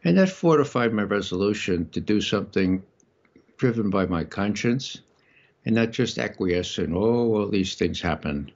And 0.05 0.19
that 0.19 0.29
fortified 0.29 0.93
my 0.93 1.03
resolution 1.03 1.89
to 1.91 2.01
do 2.01 2.21
something 2.21 2.83
driven 3.57 3.91
by 3.91 4.07
my 4.07 4.25
conscience 4.25 5.01
and 5.65 5.77
not 5.77 5.93
just 5.93 6.19
acquiesce 6.19 6.79
in, 6.79 6.95
oh, 6.95 7.35
all 7.35 7.49
these 7.49 7.77
things 7.77 8.01
happen. 8.01 8.51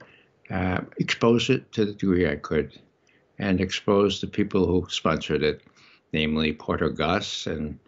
Uh, 0.50 0.80
expose 0.98 1.50
it 1.50 1.70
to 1.72 1.84
the 1.84 1.92
degree 1.92 2.28
I 2.28 2.36
could 2.36 2.78
and 3.38 3.60
expose 3.60 4.20
the 4.20 4.26
people 4.26 4.66
who 4.66 4.86
sponsored 4.90 5.42
it, 5.42 5.62
namely 6.12 6.52
Porter 6.52 6.88
Goss 6.88 7.46
and 7.46 7.78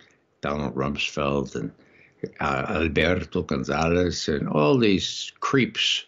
Donald 0.41 0.75
Rumsfeld 0.75 1.55
and 1.55 1.73
uh, 2.41 2.67
Alberto 2.69 3.43
Gonzales 3.43 4.29
and 4.29 4.49
all 4.49 4.77
these 4.79 5.33
creeps 5.41 6.05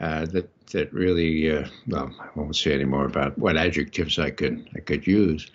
uh, 0.00 0.26
that 0.26 0.48
that 0.72 0.92
really 0.92 1.50
uh, 1.50 1.68
well 1.86 2.12
I 2.20 2.28
won't 2.34 2.56
say 2.56 2.74
any 2.74 2.84
more 2.84 3.04
about 3.04 3.38
what 3.38 3.56
adjectives 3.56 4.18
I 4.18 4.30
could 4.30 4.68
I 4.74 4.80
could 4.80 5.06
use, 5.06 5.50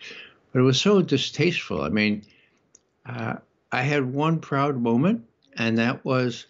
but 0.58 0.62
it 0.62 0.66
was 0.66 0.82
so 0.82 1.04
distasteful. 1.04 1.84
I 1.84 1.90
mean, 1.90 2.24
uh, 3.06 3.36
I 3.72 3.84
had 3.84 4.12
one 4.12 4.40
proud 4.40 4.82
moment, 4.82 5.24
and 5.56 5.78
that 5.78 6.04
was 6.04 6.48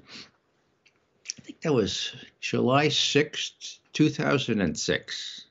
I 1.37 1.41
think 1.41 1.59
that 1.59 1.73
was 1.73 2.15
July 2.39 2.87
sixth, 2.87 3.79
two 3.91 4.09
thousand 4.09 4.61
and 4.61 4.79
six. 4.79 5.47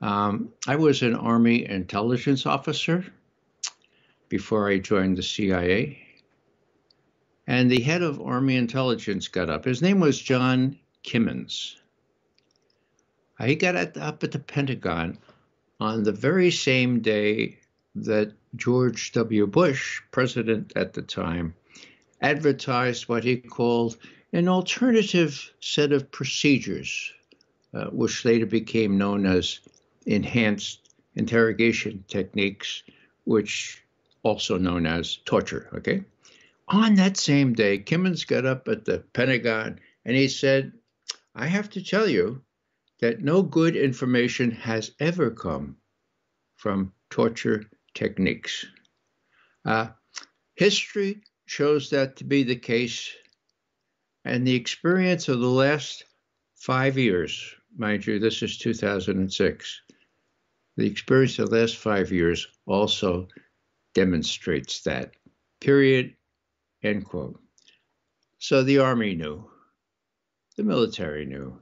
Um, 0.00 0.54
I 0.66 0.76
was 0.76 1.02
an 1.02 1.14
Army 1.14 1.68
intelligence 1.68 2.46
officer 2.46 3.04
before 4.30 4.70
I 4.70 4.78
joined 4.78 5.18
the 5.18 5.22
CIA. 5.22 5.98
And 7.46 7.70
the 7.70 7.82
head 7.82 8.00
of 8.00 8.22
Army 8.22 8.56
intelligence 8.56 9.28
got 9.28 9.50
up. 9.50 9.66
His 9.66 9.82
name 9.82 10.00
was 10.00 10.18
John 10.18 10.78
Kimmons. 11.02 11.76
He 13.38 13.54
got 13.54 13.76
up 13.98 14.24
at 14.24 14.30
the 14.30 14.38
Pentagon 14.38 15.18
on 15.80 16.02
the 16.02 16.12
very 16.12 16.50
same 16.50 17.00
day 17.00 17.58
that 17.94 18.32
George 18.56 19.12
W. 19.12 19.46
Bush, 19.46 20.00
president 20.10 20.72
at 20.76 20.92
the 20.92 21.02
time, 21.02 21.54
advertised 22.20 23.08
what 23.08 23.24
he 23.24 23.36
called 23.36 23.96
an 24.32 24.48
alternative 24.48 25.52
set 25.60 25.92
of 25.92 26.10
procedures, 26.10 27.12
uh, 27.72 27.86
which 27.86 28.24
later 28.24 28.46
became 28.46 28.98
known 28.98 29.26
as 29.26 29.60
enhanced 30.06 30.90
interrogation 31.14 32.04
techniques, 32.08 32.82
which 33.24 33.82
also 34.22 34.58
known 34.58 34.86
as 34.86 35.16
torture. 35.24 35.68
Okay. 35.74 36.02
On 36.68 36.94
that 36.94 37.16
same 37.16 37.52
day, 37.52 37.78
Kimmons 37.78 38.26
got 38.26 38.46
up 38.46 38.68
at 38.68 38.84
the 38.84 38.98
Pentagon 39.12 39.78
and 40.04 40.16
he 40.16 40.28
said, 40.28 40.72
I 41.34 41.46
have 41.46 41.68
to 41.70 41.84
tell 41.84 42.08
you 42.08 42.42
that 43.00 43.22
no 43.22 43.42
good 43.42 43.76
information 43.76 44.50
has 44.50 44.92
ever 45.00 45.30
come 45.30 45.76
from 46.56 46.92
torture 47.10 47.64
techniques. 47.94 48.64
Uh, 49.64 49.88
history 50.54 51.22
shows 51.46 51.90
that 51.90 52.16
to 52.16 52.24
be 52.24 52.42
the 52.42 52.56
case, 52.56 53.10
and 54.24 54.46
the 54.46 54.54
experience 54.54 55.28
of 55.28 55.40
the 55.40 55.46
last 55.46 56.04
five 56.54 56.96
years, 56.96 57.54
mind 57.76 58.06
you, 58.06 58.18
this 58.18 58.42
is 58.42 58.58
2006, 58.58 59.80
the 60.76 60.86
experience 60.86 61.38
of 61.38 61.50
the 61.50 61.60
last 61.60 61.76
five 61.76 62.10
years 62.10 62.46
also 62.66 63.28
demonstrates 63.94 64.82
that. 64.82 65.12
Period. 65.60 66.14
End 66.82 67.04
quote. 67.04 67.40
So 68.38 68.62
the 68.62 68.78
Army 68.78 69.14
knew, 69.14 69.48
the 70.56 70.64
military 70.64 71.24
knew, 71.24 71.58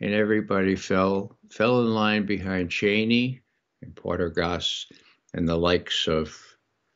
and 0.00 0.14
everybody 0.14 0.76
fell 0.76 1.36
fell 1.50 1.80
in 1.80 1.94
line 1.94 2.26
behind 2.26 2.70
Cheney 2.70 3.40
and 3.82 3.94
Porter 3.94 4.30
Goss 4.30 4.86
and 5.34 5.48
the 5.48 5.56
likes 5.56 6.06
of 6.08 6.36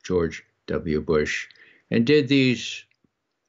George 0.03 0.43
W. 0.67 1.01
Bush 1.01 1.47
and 1.91 2.05
did 2.05 2.27
these 2.27 2.85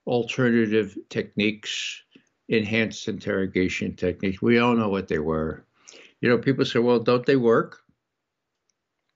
alternative 0.07 0.97
techniques, 1.09 2.03
enhanced 2.49 3.09
interrogation 3.09 3.97
techniques. 3.97 4.41
We 4.41 4.59
all 4.59 4.75
know 4.75 4.89
what 4.89 5.09
they 5.09 5.19
were. 5.19 5.65
You 6.21 6.29
know, 6.29 6.39
people 6.39 6.65
say, 6.65 6.79
well, 6.79 7.01
don't 7.01 7.27
they 7.27 7.37
work? 7.37 7.81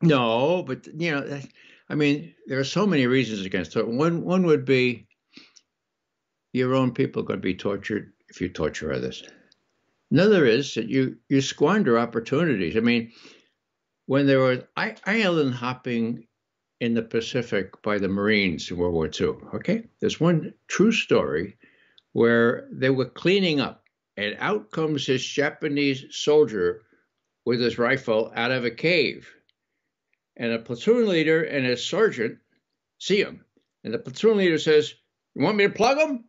No, 0.02 0.62
but, 0.62 0.87
you 0.87 1.12
know, 1.12 1.40
I 1.88 1.94
mean, 1.94 2.35
there 2.47 2.59
are 2.59 2.64
so 2.64 2.87
many 2.87 3.06
reasons 3.06 3.44
against 3.44 3.76
it. 3.76 3.87
One 3.87 4.23
one 4.23 4.44
would 4.44 4.64
be 4.64 5.06
your 6.52 6.75
own 6.75 6.92
people 6.92 7.23
are 7.23 7.26
going 7.26 7.40
to 7.40 7.42
be 7.42 7.54
tortured 7.54 8.12
if 8.28 8.40
you 8.40 8.49
torture 8.49 8.92
others. 8.92 9.23
Another 10.10 10.44
is 10.44 10.74
that 10.74 10.88
you 10.88 11.16
you 11.28 11.40
squander 11.40 11.98
opportunities. 11.98 12.76
I 12.76 12.80
mean, 12.80 13.12
when 14.06 14.26
there 14.26 14.40
was 14.40 14.60
island 14.76 15.54
hopping 15.54 16.26
in 16.80 16.94
the 16.94 17.02
Pacific 17.02 17.80
by 17.82 17.98
the 17.98 18.08
Marines 18.08 18.70
in 18.70 18.76
World 18.78 18.94
War 18.94 19.06
II. 19.08 19.34
Okay, 19.54 19.84
there's 20.00 20.18
one 20.18 20.54
true 20.66 20.92
story 20.92 21.56
where 22.12 22.68
they 22.72 22.90
were 22.90 23.04
cleaning 23.04 23.60
up, 23.60 23.84
and 24.16 24.36
out 24.40 24.70
comes 24.70 25.06
this 25.06 25.24
Japanese 25.24 26.06
soldier 26.10 26.82
with 27.44 27.60
his 27.60 27.78
rifle 27.78 28.32
out 28.34 28.50
of 28.50 28.64
a 28.64 28.70
cave 28.70 29.32
and 30.36 30.52
a 30.52 30.58
platoon 30.58 31.06
leader 31.08 31.42
and 31.44 31.66
a 31.66 31.76
sergeant 31.76 32.38
see 32.98 33.22
him. 33.22 33.44
And 33.84 33.94
the 33.94 33.98
platoon 33.98 34.38
leader 34.38 34.58
says, 34.58 34.94
You 35.34 35.42
want 35.42 35.56
me 35.56 35.64
to 35.64 35.72
plug 35.72 35.98
him? 35.98 36.24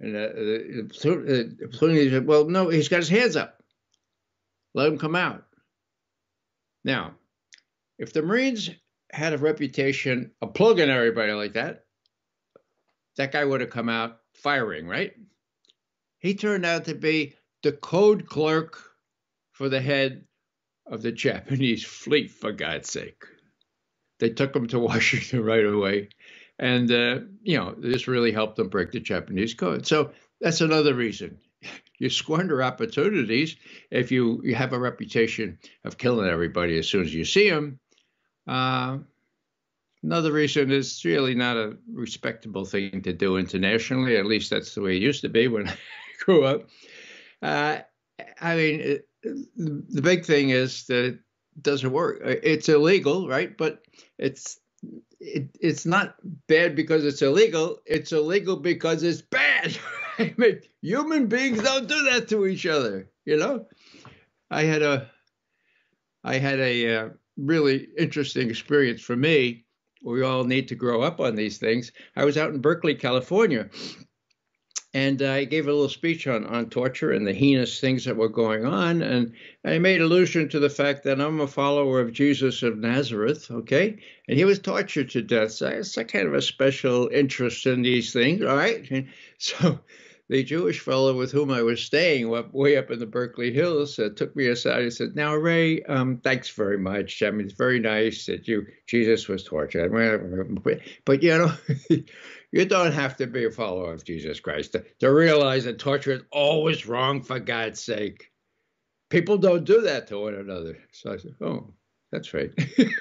And 0.00 0.14
the, 0.14 0.82
the, 0.82 0.88
platoon, 0.88 1.58
the 1.60 1.68
platoon 1.68 2.10
said, 2.10 2.26
Well, 2.26 2.48
no, 2.48 2.68
he's 2.68 2.88
got 2.88 2.98
his 2.98 3.08
hands 3.08 3.36
up. 3.36 3.62
Let 4.74 4.88
him 4.88 4.98
come 4.98 5.14
out. 5.14 5.44
Now, 6.84 7.14
if 7.98 8.12
the 8.12 8.22
Marines 8.22 8.70
had 9.12 9.34
a 9.34 9.38
reputation 9.38 10.30
of 10.40 10.54
plugging 10.54 10.88
everybody 10.88 11.32
like 11.32 11.52
that, 11.54 11.84
that 13.16 13.32
guy 13.32 13.44
would 13.44 13.60
have 13.60 13.70
come 13.70 13.88
out 13.88 14.20
firing, 14.34 14.86
right? 14.86 15.12
He 16.18 16.34
turned 16.34 16.64
out 16.64 16.86
to 16.86 16.94
be 16.94 17.34
the 17.62 17.72
code 17.72 18.26
clerk 18.26 18.82
for 19.52 19.68
the 19.68 19.80
head 19.80 20.24
of 20.86 21.02
the 21.02 21.12
Japanese 21.12 21.84
fleet, 21.84 22.30
for 22.30 22.52
God's 22.52 22.90
sake. 22.90 23.22
They 24.18 24.30
took 24.30 24.54
him 24.56 24.68
to 24.68 24.78
Washington 24.78 25.44
right 25.44 25.64
away. 25.64 26.08
And, 26.60 26.92
uh, 26.92 27.20
you 27.42 27.56
know, 27.56 27.74
this 27.76 28.06
really 28.06 28.30
helped 28.30 28.56
them 28.56 28.68
break 28.68 28.92
the 28.92 29.00
Japanese 29.00 29.54
code. 29.54 29.86
So 29.86 30.12
that's 30.40 30.60
another 30.60 30.94
reason. 30.94 31.38
You 31.98 32.08
squander 32.08 32.62
opportunities 32.62 33.56
if 33.90 34.10
you, 34.10 34.40
you 34.42 34.54
have 34.54 34.72
a 34.72 34.78
reputation 34.78 35.58
of 35.84 35.98
killing 35.98 36.30
everybody 36.30 36.78
as 36.78 36.88
soon 36.88 37.02
as 37.02 37.14
you 37.14 37.26
see 37.26 37.50
them. 37.50 37.78
Uh, 38.46 39.00
another 40.02 40.32
reason 40.32 40.72
is 40.72 41.04
really 41.04 41.34
not 41.34 41.58
a 41.58 41.76
respectable 41.92 42.64
thing 42.64 43.02
to 43.02 43.12
do 43.12 43.36
internationally. 43.36 44.16
At 44.16 44.24
least 44.24 44.48
that's 44.48 44.74
the 44.74 44.80
way 44.80 44.96
it 44.96 45.02
used 45.02 45.20
to 45.20 45.28
be 45.28 45.46
when 45.48 45.68
I 45.68 45.76
grew 46.24 46.44
up. 46.44 46.70
Uh, 47.42 47.80
I 48.40 48.56
mean, 48.56 49.00
the 49.22 50.02
big 50.02 50.24
thing 50.24 50.48
is 50.48 50.86
that 50.86 51.04
it 51.04 51.18
doesn't 51.60 51.92
work. 51.92 52.20
It's 52.24 52.70
illegal, 52.70 53.28
right? 53.28 53.54
But 53.54 53.82
it's 54.16 54.58
it, 55.20 55.50
it's 55.60 55.86
not 55.86 56.16
bad 56.46 56.74
because 56.74 57.04
it's 57.04 57.22
illegal. 57.22 57.78
It's 57.86 58.12
illegal 58.12 58.56
because 58.56 59.02
it's 59.02 59.22
bad. 59.22 59.76
I 60.18 60.34
mean, 60.36 60.60
human 60.82 61.26
beings 61.26 61.62
don't 61.62 61.88
do 61.88 62.02
that 62.10 62.28
to 62.28 62.46
each 62.46 62.66
other. 62.66 63.08
You 63.24 63.36
know, 63.36 63.66
I 64.50 64.62
had 64.62 64.82
a 64.82 65.10
I 66.24 66.38
had 66.38 66.58
a 66.58 66.96
uh, 66.96 67.08
really 67.36 67.88
interesting 67.98 68.50
experience 68.50 69.00
for 69.00 69.16
me. 69.16 69.64
We 70.02 70.22
all 70.22 70.44
need 70.44 70.68
to 70.68 70.74
grow 70.74 71.02
up 71.02 71.20
on 71.20 71.36
these 71.36 71.58
things. 71.58 71.92
I 72.16 72.24
was 72.24 72.38
out 72.38 72.50
in 72.50 72.60
Berkeley, 72.60 72.94
California, 72.94 73.68
and 74.92 75.22
I 75.22 75.44
gave 75.44 75.66
a 75.66 75.72
little 75.72 75.88
speech 75.88 76.26
on, 76.26 76.44
on 76.46 76.68
torture 76.68 77.12
and 77.12 77.26
the 77.26 77.32
heinous 77.32 77.80
things 77.80 78.04
that 78.06 78.16
were 78.16 78.28
going 78.28 78.64
on. 78.64 79.02
And 79.02 79.34
I 79.64 79.78
made 79.78 80.00
allusion 80.00 80.48
to 80.48 80.58
the 80.58 80.70
fact 80.70 81.04
that 81.04 81.20
I'm 81.20 81.40
a 81.40 81.46
follower 81.46 82.00
of 82.00 82.12
Jesus 82.12 82.62
of 82.62 82.76
Nazareth, 82.78 83.50
okay? 83.50 83.98
And 84.28 84.36
he 84.36 84.44
was 84.44 84.58
tortured 84.58 85.10
to 85.10 85.22
death. 85.22 85.52
So 85.52 85.68
it's 85.68 85.96
a 85.96 86.04
kind 86.04 86.26
of 86.26 86.34
a 86.34 86.42
special 86.42 87.08
interest 87.08 87.66
in 87.66 87.82
these 87.82 88.12
things, 88.12 88.42
all 88.42 88.56
right? 88.56 88.90
And 88.90 89.08
so 89.38 89.78
the 90.30 90.44
Jewish 90.44 90.78
fellow 90.78 91.12
with 91.16 91.32
whom 91.32 91.50
I 91.50 91.62
was 91.62 91.82
staying 91.82 92.30
way 92.52 92.76
up 92.76 92.92
in 92.92 93.00
the 93.00 93.06
Berkeley 93.06 93.52
Hills 93.52 93.98
uh, 93.98 94.10
took 94.14 94.34
me 94.36 94.46
aside 94.46 94.82
and 94.82 94.92
said, 94.92 95.16
"Now, 95.16 95.34
Ray, 95.34 95.82
um, 95.82 96.18
thanks 96.18 96.48
very 96.50 96.78
much. 96.78 97.20
I 97.24 97.32
mean, 97.32 97.46
it's 97.46 97.56
very 97.56 97.80
nice 97.80 98.26
that 98.26 98.46
you 98.46 98.64
Jesus 98.86 99.26
was 99.26 99.42
tortured, 99.42 99.90
but 101.04 101.22
you 101.24 101.36
know, 101.36 101.52
You 102.52 102.64
don't 102.64 102.92
have 102.92 103.16
to 103.18 103.26
be 103.26 103.44
a 103.44 103.50
follower 103.50 103.92
of 103.92 104.04
Jesus 104.04 104.40
Christ 104.40 104.72
to, 104.72 104.84
to 104.98 105.12
realize 105.12 105.64
that 105.64 105.78
torture 105.78 106.12
is 106.12 106.22
always 106.32 106.86
wrong 106.86 107.22
for 107.22 107.38
God's 107.38 107.80
sake. 107.80 108.30
People 109.08 109.38
don't 109.38 109.64
do 109.64 109.82
that 109.82 110.08
to 110.08 110.18
one 110.18 110.34
another. 110.34 110.78
So 110.92 111.12
I 111.12 111.16
said, 111.16 111.34
oh, 111.40 111.72
that's 112.10 112.34
right. 112.34 112.50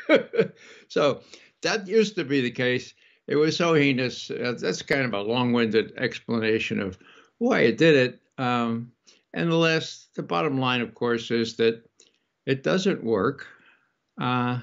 so 0.88 1.22
that 1.64 1.88
used 1.88 2.16
to 2.16 2.24
be 2.24 2.42
the 2.42 2.52
case. 2.52 2.94
It 3.28 3.36
was 3.36 3.58
so 3.58 3.74
heinous. 3.74 4.30
Uh, 4.30 4.56
that's 4.60 4.82
kind 4.82 5.02
of 5.02 5.14
a 5.14 5.22
long-winded 5.22 5.94
explanation 5.98 6.80
of 6.80 6.98
why 7.40 7.62
it 7.62 7.78
did 7.78 7.96
it. 7.96 8.22
Um, 8.38 8.92
and 9.34 9.52
the 9.52 9.56
last, 9.56 10.16
the 10.16 10.24
bottom 10.24 10.60
line, 10.60 10.82
of 10.82 10.96
course, 10.96 11.30
is 11.32 11.56
that 11.58 11.84
it 12.46 12.64
doesn't 12.64 13.04
work. 13.04 13.48
Uh, 14.20 14.60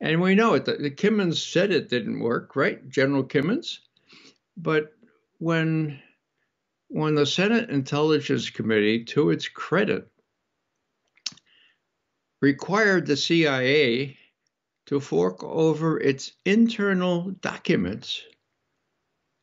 and 0.00 0.20
we 0.20 0.34
know 0.34 0.54
it. 0.54 0.64
The, 0.64 0.74
the 0.74 0.90
Kimmons 0.90 1.36
said 1.36 1.70
it 1.70 1.88
didn't 1.88 2.20
work, 2.20 2.56
right? 2.56 2.88
General 2.88 3.24
Kimmons. 3.24 3.78
But 4.56 4.92
when 5.38 6.02
when 6.88 7.14
the 7.14 7.24
Senate 7.24 7.70
Intelligence 7.70 8.50
Committee, 8.50 9.04
to 9.06 9.30
its 9.30 9.48
credit, 9.48 10.10
required 12.42 13.06
the 13.06 13.16
CIA 13.16 14.18
to 14.86 15.00
fork 15.00 15.42
over 15.42 15.98
its 15.98 16.32
internal 16.44 17.30
documents 17.40 18.22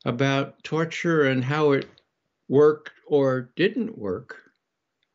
about 0.05 0.63
torture 0.63 1.23
and 1.23 1.43
how 1.43 1.71
it 1.71 1.87
worked 2.47 2.91
or 3.07 3.51
didn't 3.55 3.97
work, 3.97 4.51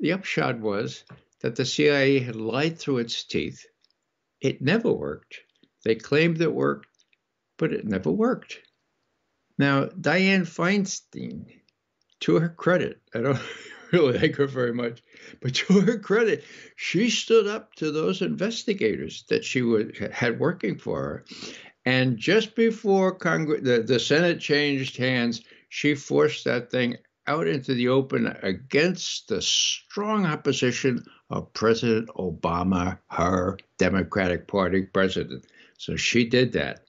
the 0.01 0.11
upshot 0.13 0.59
was 0.59 1.05
that 1.41 1.55
the 1.55 1.65
CIA 1.65 2.19
had 2.19 2.37
lied 2.37 2.79
through 2.79 2.99
its 2.99 3.23
teeth. 3.23 3.65
It 4.41 4.61
never 4.61 4.93
worked. 4.93 5.39
They 5.85 5.95
claimed 5.95 6.41
it 6.41 6.53
worked, 6.53 6.89
but 7.59 7.73
it 7.73 7.85
never 7.85 8.11
worked. 8.11 8.61
Now, 9.59 9.87
Dianne 9.87 10.47
Feinstein, 10.47 11.47
to 12.21 12.37
her 12.37 12.49
credit, 12.49 13.01
I 13.15 13.21
don't 13.21 13.39
really 13.93 14.19
like 14.19 14.37
her 14.37 14.47
very 14.47 14.73
much, 14.73 15.03
but 15.41 15.55
to 15.55 15.81
her 15.81 15.99
credit, 15.99 16.45
she 16.77 17.11
stood 17.11 17.47
up 17.47 17.75
to 17.77 17.91
those 17.91 18.23
investigators 18.23 19.25
that 19.29 19.45
she 19.45 19.63
would, 19.63 19.97
had 20.13 20.41
working 20.41 20.79
for 20.79 21.01
her. 21.01 21.25
And 21.85 22.17
just 22.17 22.55
before 22.55 23.15
Congress, 23.15 23.61
the, 23.63 23.83
the 23.83 24.01
Senate 24.01 24.41
changed 24.41 24.97
hands, 24.97 25.43
she 25.69 25.95
forced 25.95 26.45
that 26.45 26.71
thing 26.71 26.97
out 27.27 27.47
into 27.47 27.75
the 27.75 27.89
open 27.89 28.27
against 28.43 29.29
the 29.29 29.41
strong 29.41 30.27
opposition 30.27 31.05
of 31.31 31.53
President 31.53 32.09
Obama, 32.17 32.99
her 33.11 33.59
Democratic 33.79 34.47
Party 34.47 34.83
president. 34.83 35.47
So 35.79 35.97
she 35.97 36.25
did 36.25 36.53
that. 36.53 36.84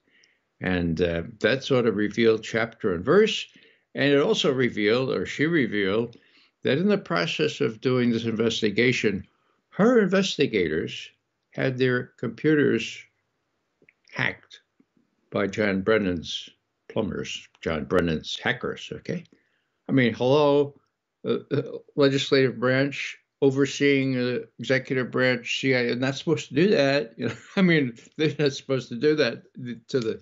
And 0.65 0.99
uh, 0.99 1.21
that 1.41 1.63
sort 1.63 1.85
of 1.85 1.95
revealed 1.95 2.43
chapter 2.43 2.95
and 2.95 3.05
verse. 3.05 3.45
And 3.93 4.11
it 4.11 4.19
also 4.19 4.51
revealed, 4.51 5.11
or 5.11 5.27
she 5.27 5.45
revealed, 5.45 6.17
that 6.63 6.79
in 6.79 6.87
the 6.87 6.97
process 6.97 7.61
of 7.61 7.81
doing 7.81 8.09
this 8.09 8.25
investigation, 8.25 9.27
her 9.69 10.01
investigators 10.01 11.07
had 11.51 11.77
their 11.77 12.13
computers 12.17 12.97
hacked 14.11 14.61
by 15.29 15.45
John 15.45 15.81
Brennan's 15.81 16.49
plumbers, 16.91 17.47
John 17.61 17.85
Brennan's 17.85 18.39
hackers. 18.41 18.89
Okay. 18.91 19.23
I 19.87 19.91
mean, 19.91 20.15
hello, 20.15 20.73
uh, 21.27 21.37
uh, 21.51 21.61
legislative 21.95 22.59
branch 22.59 23.19
overseeing 23.41 24.13
the 24.13 24.47
executive 24.57 25.11
branch, 25.11 25.59
CIA, 25.59 25.93
not 25.93 26.15
supposed 26.15 26.49
to 26.49 26.55
do 26.55 26.69
that. 26.69 27.13
You 27.17 27.27
know, 27.27 27.35
I 27.55 27.61
mean, 27.61 27.93
they're 28.17 28.33
not 28.39 28.53
supposed 28.53 28.89
to 28.89 28.95
do 28.95 29.15
that 29.17 29.43
to 29.89 29.99
the 29.99 30.21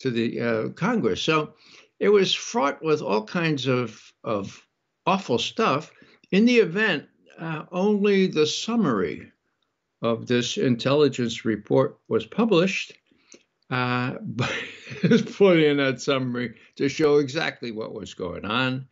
to 0.00 0.10
the 0.10 0.40
uh, 0.40 0.68
Congress. 0.70 1.22
So 1.22 1.54
it 1.98 2.08
was 2.08 2.34
fraught 2.34 2.82
with 2.82 3.02
all 3.02 3.24
kinds 3.24 3.66
of 3.66 4.00
of 4.24 4.60
awful 5.06 5.38
stuff. 5.38 5.92
In 6.30 6.44
the 6.44 6.58
event, 6.58 7.06
uh, 7.38 7.64
only 7.72 8.26
the 8.26 8.46
summary 8.46 9.32
of 10.02 10.26
this 10.26 10.56
intelligence 10.56 11.44
report 11.44 11.98
was 12.08 12.26
published. 12.26 12.94
Uh, 13.70 14.14
but 14.20 14.52
it's 15.02 15.36
put 15.36 15.58
in 15.58 15.76
that 15.76 16.00
summary 16.00 16.56
to 16.76 16.88
show 16.88 17.18
exactly 17.18 17.70
what 17.70 17.94
was 17.94 18.14
going 18.14 18.44
on. 18.44 18.88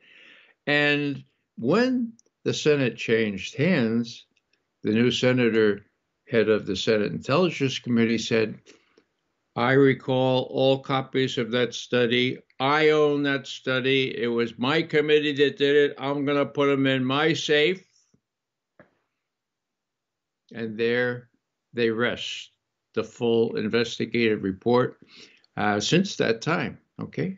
And 0.67 1.25
when 1.57 2.13
the 2.45 2.55
Senate 2.55 2.97
changed 2.97 3.57
hands, 3.57 4.27
the 4.83 4.93
new 4.93 5.11
senator, 5.11 5.87
head 6.29 6.49
of 6.49 6.67
the 6.67 6.77
Senate 6.77 7.11
Intelligence 7.11 7.79
Committee, 7.79 8.19
said, 8.19 8.59
I 9.59 9.73
recall 9.73 10.45
all 10.53 10.79
copies 10.79 11.37
of 11.37 11.51
that 11.51 11.75
study. 11.75 12.39
I 12.61 12.91
own 12.91 13.25
that 13.25 13.49
study. 13.49 14.17
It 14.17 14.29
was 14.29 14.57
my 14.57 14.83
committee 14.83 15.33
that 15.33 15.57
did 15.57 15.75
it. 15.75 15.97
I'm 15.99 16.25
going 16.25 16.39
to 16.39 16.47
put 16.47 16.67
them 16.67 16.87
in 16.87 17.05
my 17.05 17.33
safe. 17.33 17.83
And 20.55 20.79
there 20.79 21.31
they 21.75 21.91
rest, 21.91 22.53
the 22.95 23.03
full 23.03 23.57
investigative 23.57 24.45
report 24.45 25.01
uh, 25.57 25.81
since 25.81 26.15
that 26.15 26.41
time. 26.41 26.79
Okay. 27.03 27.37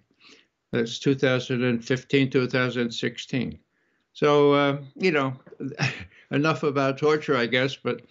That's 0.72 0.98
2015, 0.98 2.28
2016. 2.28 3.58
So 4.12 4.52
uh, 4.52 4.82
you 4.94 5.12
know, 5.12 5.32
enough 6.30 6.64
about 6.64 6.98
torture, 6.98 7.34
I 7.38 7.46
guess. 7.46 7.76
But 7.76 8.02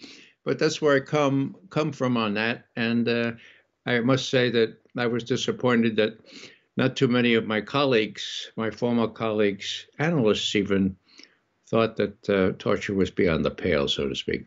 but 0.43 0.57
that's 0.57 0.81
where 0.81 0.95
I 0.95 0.99
come 0.99 1.55
come 1.69 1.91
from 1.91 2.17
on 2.17 2.33
that. 2.33 2.65
And 2.75 3.07
uh, 3.07 3.33
I 3.89 4.01
must 4.01 4.29
say 4.29 4.51
that 4.51 4.77
I 4.95 5.07
was 5.07 5.23
disappointed 5.23 5.95
that 5.95 6.19
not 6.77 6.95
too 6.95 7.07
many 7.07 7.33
of 7.33 7.47
my 7.47 7.59
colleagues, 7.59 8.51
my 8.55 8.69
former 8.69 9.07
colleagues, 9.07 9.87
analysts 9.97 10.55
even, 10.55 10.95
thought 11.67 11.97
that 11.97 12.29
uh, 12.29 12.51
torture 12.59 12.93
was 12.93 13.09
beyond 13.09 13.43
the 13.43 13.49
pale, 13.51 13.87
so 13.87 14.07
to 14.07 14.15
speak. 14.15 14.45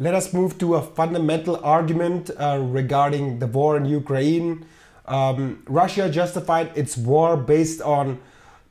Let 0.00 0.14
us 0.14 0.34
move 0.34 0.58
to 0.58 0.74
a 0.74 0.82
fundamental 0.82 1.60
argument 1.64 2.30
uh, 2.30 2.58
regarding 2.60 3.38
the 3.38 3.46
war 3.46 3.76
in 3.76 3.84
Ukraine. 3.84 4.66
Um, 5.06 5.62
Russia 5.66 6.10
justified 6.10 6.76
its 6.76 6.96
war 6.96 7.36
based 7.36 7.80
on 7.80 8.20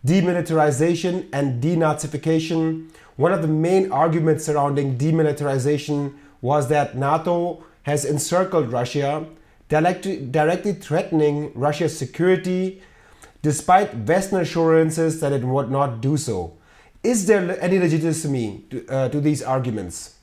demilitarization 0.06 1.28
and 1.32 1.64
denazification. 1.64 2.90
One 3.16 3.32
of 3.32 3.42
the 3.42 3.48
main 3.48 3.92
arguments 3.92 4.46
surrounding 4.46 4.98
demilitarization 4.98 6.16
was 6.42 6.68
that 6.68 6.98
NATO 6.98 7.64
has 7.88 8.06
encircled 8.06 8.72
Russia, 8.72 9.26
directly, 9.70 10.74
threatening 10.74 11.52
Russia's 11.56 11.98
security, 11.98 12.82
despite 13.42 13.96
Western 13.96 14.42
assurances 14.42 15.20
that 15.22 15.32
it 15.32 15.44
would 15.44 15.72
not 15.72 16.02
do 16.02 16.18
so. 16.18 16.58
Is 17.02 17.26
there 17.28 17.60
any 17.62 17.80
legitimacy 17.80 18.66
to, 18.70 18.88
uh, 18.88 19.10
to 19.10 19.22
these 19.22 19.42
arguments? 19.42 20.18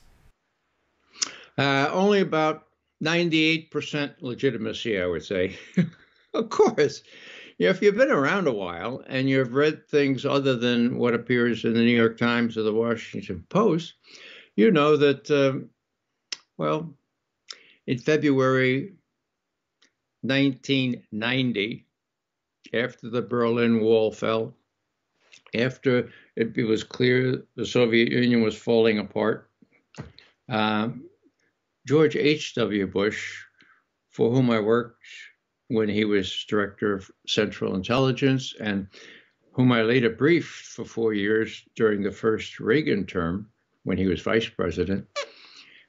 Uh, 1.57 1.88
only 1.90 2.20
about 2.20 2.66
98% 3.03 4.14
legitimacy, 4.20 5.00
I 5.00 5.07
would 5.07 5.24
say. 5.24 5.57
of 6.35 6.50
course 6.50 7.03
if 7.59 7.81
you've 7.81 7.96
been 7.96 8.11
around 8.11 8.46
a 8.46 8.53
while 8.53 9.03
and 9.07 9.29
you've 9.29 9.55
read 9.55 9.88
things 9.88 10.27
other 10.27 10.57
than 10.57 10.98
what 10.98 11.14
appears 11.14 11.64
in 11.64 11.74
the 11.74 11.81
New 11.81 11.96
York 11.96 12.18
Times 12.18 12.57
or 12.57 12.62
the 12.62 12.74
Washington 12.74 13.44
Post, 13.48 13.94
you 14.57 14.70
know 14.70 14.96
that, 14.96 15.31
um, 15.31 15.70
well, 16.59 16.94
in 17.87 17.99
February 17.99 18.94
1990, 20.23 21.87
after 22.73 23.11
the 23.11 23.23
Berlin 23.23 23.81
Wall 23.81 24.11
fell, 24.11 24.55
after 25.55 26.11
it, 26.37 26.57
was 26.66 26.83
clear 26.83 27.44
the 27.57 27.66
Soviet 27.66 28.11
Union 28.11 28.42
was 28.42 28.57
falling 28.57 28.99
apart, 28.99 29.51
um, 30.49 31.05
George 31.87 32.16
H.W. 32.16 32.87
Bush, 32.87 33.44
for 34.11 34.31
whom 34.31 34.51
I 34.51 34.61
worked 34.61 35.05
when 35.68 35.88
he 35.88 36.05
was 36.05 36.44
director 36.49 36.94
of 36.94 37.11
Central 37.27 37.75
Intelligence 37.75 38.55
and 38.59 38.88
whom 39.53 39.70
I 39.73 39.83
later 39.83 40.11
briefed 40.11 40.64
for 40.66 40.85
four 40.85 41.14
years 41.14 41.62
during 41.77 42.03
the 42.03 42.11
first 42.11 42.59
Reagan 42.61 43.07
term 43.07 43.51
when 43.85 43.99
he 43.99 44.07
was 44.07 44.23
vice 44.23 44.49
president. 44.49 45.07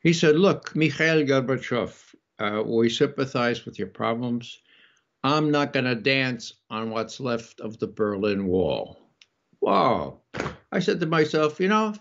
He 0.06 0.14
said, 0.14 0.36
Look, 0.36 0.76
Mikhail 0.76 1.26
Gorbachev, 1.26 2.14
uh, 2.38 2.62
we 2.64 2.90
sympathize 2.90 3.66
with 3.66 3.80
your 3.80 3.88
problems. 3.88 4.60
I'm 5.24 5.50
not 5.50 5.74
going 5.74 5.86
to 5.86 5.96
dance 5.96 6.54
on 6.70 6.92
what's 6.92 7.20
left 7.20 7.60
of 7.60 7.80
the 7.80 7.88
Berlin 7.88 8.46
Wall. 8.46 9.00
Wow. 9.62 10.20
I 10.72 10.78
said 10.78 11.00
to 11.00 11.08
myself, 11.08 11.60
you 11.60 11.70
know, 11.70 11.96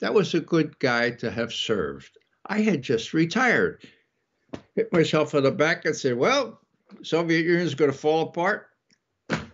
that 0.00 0.12
was 0.12 0.34
a 0.34 0.40
good 0.40 0.78
guy 0.80 1.12
to 1.12 1.30
have 1.30 1.50
served. 1.50 2.18
I 2.44 2.60
had 2.60 2.82
just 2.82 3.14
retired. 3.14 3.82
Hit 4.74 4.92
myself 4.92 5.34
on 5.34 5.44
the 5.44 5.50
back 5.50 5.86
and 5.86 5.96
said, 5.96 6.18
well, 6.18 6.60
Soviet 7.02 7.46
Union 7.46 7.66
is 7.66 7.74
going 7.74 7.90
to 7.90 7.96
fall 7.96 8.24
apart. 8.24 8.66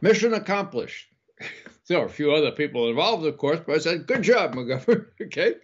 Mission 0.00 0.34
accomplished. 0.34 1.06
there 1.88 2.00
were 2.00 2.06
a 2.06 2.10
few 2.10 2.32
other 2.32 2.50
people 2.50 2.88
involved, 2.88 3.24
of 3.24 3.38
course, 3.38 3.60
but 3.64 3.76
I 3.76 3.78
said, 3.78 4.08
good 4.08 4.22
job, 4.22 4.56
McGovern. 4.56 5.06
okay. 5.22 5.54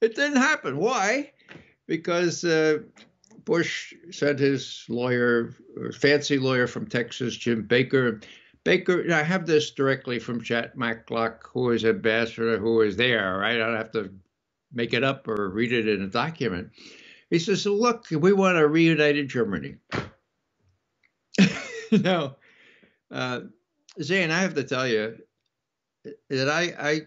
It 0.00 0.16
didn't 0.16 0.38
happen. 0.38 0.78
Why? 0.78 1.30
Because 1.86 2.44
uh, 2.44 2.78
Bush 3.44 3.94
sent 4.10 4.38
his 4.38 4.84
lawyer, 4.88 5.54
fancy 5.98 6.38
lawyer 6.38 6.66
from 6.66 6.86
Texas, 6.86 7.36
Jim 7.36 7.62
Baker. 7.62 8.20
Baker, 8.64 9.04
I 9.12 9.22
have 9.22 9.46
this 9.46 9.72
directly 9.72 10.18
from 10.18 10.42
Jack 10.42 10.76
Matlock, 10.76 11.48
who 11.52 11.70
is 11.70 11.84
ambassador, 11.84 12.58
who 12.58 12.76
was 12.76 12.96
there, 12.96 13.38
right? 13.38 13.56
I 13.56 13.58
don't 13.58 13.76
have 13.76 13.92
to 13.92 14.10
make 14.72 14.94
it 14.94 15.02
up 15.02 15.26
or 15.26 15.50
read 15.50 15.72
it 15.72 15.88
in 15.88 16.02
a 16.02 16.06
document. 16.08 16.70
He 17.30 17.38
says, 17.38 17.66
Look, 17.66 18.06
we 18.10 18.32
want 18.32 18.58
a 18.58 18.66
reunited 18.66 19.28
Germany. 19.28 19.76
now, 21.92 22.36
uh, 23.10 23.40
Zain, 24.00 24.30
I 24.30 24.40
have 24.40 24.54
to 24.54 24.64
tell 24.64 24.86
you 24.86 25.18
that 26.28 26.48
I, 26.48 26.74
I, 26.78 27.00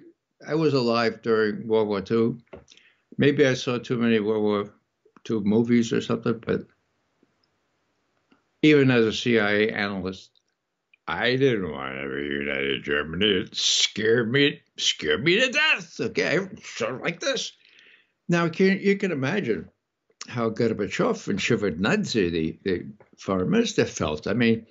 I 0.48 0.56
was 0.56 0.74
alive 0.74 1.22
during 1.22 1.68
World 1.68 1.88
War 1.88 2.04
II. 2.10 2.38
Maybe 3.18 3.46
I 3.46 3.54
saw 3.54 3.78
too 3.78 3.98
many 3.98 4.20
World 4.20 4.44
War 4.44 4.74
II 5.30 5.42
movies 5.42 5.94
or 5.94 6.02
something, 6.02 6.42
but 6.46 6.68
even 8.62 8.92
as 8.92 9.06
a 9.06 9.14
CIA 9.14 9.72
analyst, 9.72 10.32
I 11.08 11.36
didn't 11.36 11.72
want 11.72 11.96
to 11.96 12.08
reunite 12.08 12.84
Germany. 12.84 13.28
It 13.28 13.56
scared 13.56 14.32
me, 14.32 14.62
scared 14.78 15.24
me 15.24 15.40
to 15.40 15.52
death. 15.52 16.00
Okay, 16.00 16.40
sort 16.64 16.96
of 16.96 17.02
like 17.02 17.20
this. 17.20 17.52
Now, 18.28 18.50
can, 18.50 18.80
you 18.80 18.98
can 18.98 19.12
imagine 19.12 19.70
how 20.28 20.50
Gorbachev 20.50 21.28
and 21.28 21.38
Shevardnadze, 21.40 22.32
the, 22.32 22.60
the 22.64 22.86
foreign 23.18 23.52
minister, 23.52 23.86
felt. 23.86 24.26
I 24.26 24.34
mean, 24.34 24.66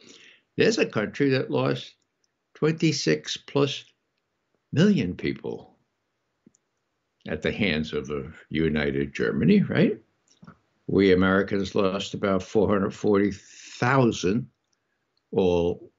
there's 0.56 0.78
a 0.78 0.86
country 0.86 1.30
that 1.30 1.50
lost 1.50 1.94
26 2.54 3.36
plus 3.46 3.84
million 4.72 5.14
people 5.14 5.73
at 7.26 7.42
the 7.42 7.52
hands 7.52 7.92
of 7.92 8.10
a 8.10 8.32
united 8.50 9.14
Germany, 9.14 9.62
right? 9.62 9.98
We 10.86 11.12
Americans 11.12 11.74
lost 11.74 12.14
about 12.14 12.42
440,000 12.42 14.48
all 15.32 15.90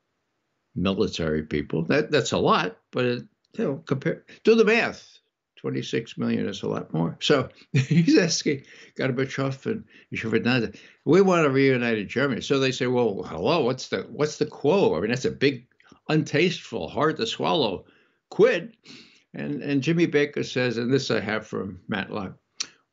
military 0.76 1.44
people. 1.44 1.84
That 1.84 2.12
that's 2.12 2.32
a 2.32 2.38
lot, 2.38 2.78
but 2.92 3.06
it, 3.06 3.24
you 3.58 3.64
know, 3.64 3.84
compare 3.86 4.24
do 4.44 4.56
the 4.56 4.66
math. 4.66 5.12
26 5.58 6.18
million 6.20 6.48
is 6.48 6.62
a 6.62 6.68
lot 6.68 6.94
more. 6.94 7.18
So 7.22 7.50
he's 7.74 8.18
asking 8.18 8.66
Gorbachev 9.00 9.66
and 9.66 9.84
Shevardnadze, 10.14 10.78
we 11.06 11.22
want 11.22 11.48
a 11.48 11.50
reunited 11.50 12.08
Germany. 12.08 12.42
So 12.42 12.60
they 12.60 12.72
say, 12.72 12.86
well, 12.86 13.24
hello, 13.24 13.64
what's 13.64 13.88
the 13.88 14.06
what's 14.12 14.38
the 14.38 14.46
quo? 14.46 14.96
I 14.96 15.00
mean, 15.00 15.10
that's 15.10 15.26
a 15.26 15.32
big, 15.32 15.66
untasteful, 16.10 16.90
hard 16.90 17.18
to 17.18 17.26
swallow 17.26 17.86
quid. 18.30 18.76
And 19.36 19.62
and 19.62 19.84
Jimmy 19.84 20.06
Baker 20.06 20.44
says, 20.44 20.78
and 20.78 20.92
this 20.92 21.12
I 21.12 21.20
have 21.20 21.46
from 21.46 21.82
Matlock, 21.90 22.38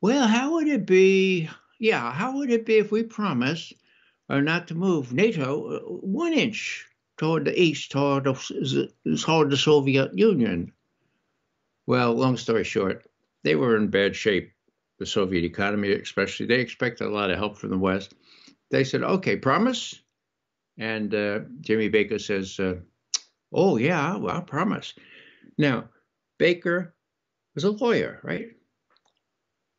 well, 0.01 0.27
how 0.27 0.53
would 0.53 0.67
it 0.67 0.85
be? 0.85 1.49
Yeah, 1.79 2.11
how 2.11 2.35
would 2.37 2.51
it 2.51 2.65
be 2.65 2.77
if 2.77 2.91
we 2.91 3.03
promise 3.03 3.71
uh, 4.29 4.41
not 4.41 4.67
to 4.67 4.75
move 4.75 5.13
NATO 5.13 5.77
uh, 5.77 5.79
one 5.79 6.33
inch 6.33 6.85
toward 7.17 7.45
the 7.45 7.59
east, 7.59 7.91
toward 7.91 8.25
the, 8.25 8.91
toward 9.21 9.49
the 9.49 9.57
Soviet 9.57 10.17
Union? 10.17 10.73
Well, 11.87 12.13
long 12.13 12.37
story 12.37 12.65
short, 12.65 13.05
they 13.43 13.55
were 13.55 13.77
in 13.77 13.87
bad 13.87 14.15
shape, 14.15 14.51
the 14.99 15.05
Soviet 15.05 15.45
economy 15.45 15.93
especially. 15.93 16.45
They 16.45 16.59
expected 16.59 17.07
a 17.07 17.11
lot 17.11 17.31
of 17.31 17.37
help 17.37 17.57
from 17.57 17.69
the 17.69 17.77
West. 17.77 18.13
They 18.69 18.83
said, 18.83 19.03
okay, 19.03 19.37
promise? 19.37 20.01
And 20.77 21.13
uh, 21.13 21.39
Jimmy 21.61 21.89
Baker 21.89 22.19
says, 22.19 22.59
uh, 22.59 22.75
oh, 23.51 23.77
yeah, 23.77 24.17
well, 24.17 24.41
promise. 24.41 24.93
Now, 25.57 25.89
Baker 26.37 26.95
was 27.55 27.63
a 27.63 27.71
lawyer, 27.71 28.19
right? 28.23 28.47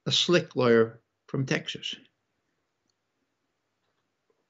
A 0.06 0.12
slick 0.12 0.56
lawyer 0.56 1.00
from 1.26 1.46
Texas. 1.46 1.94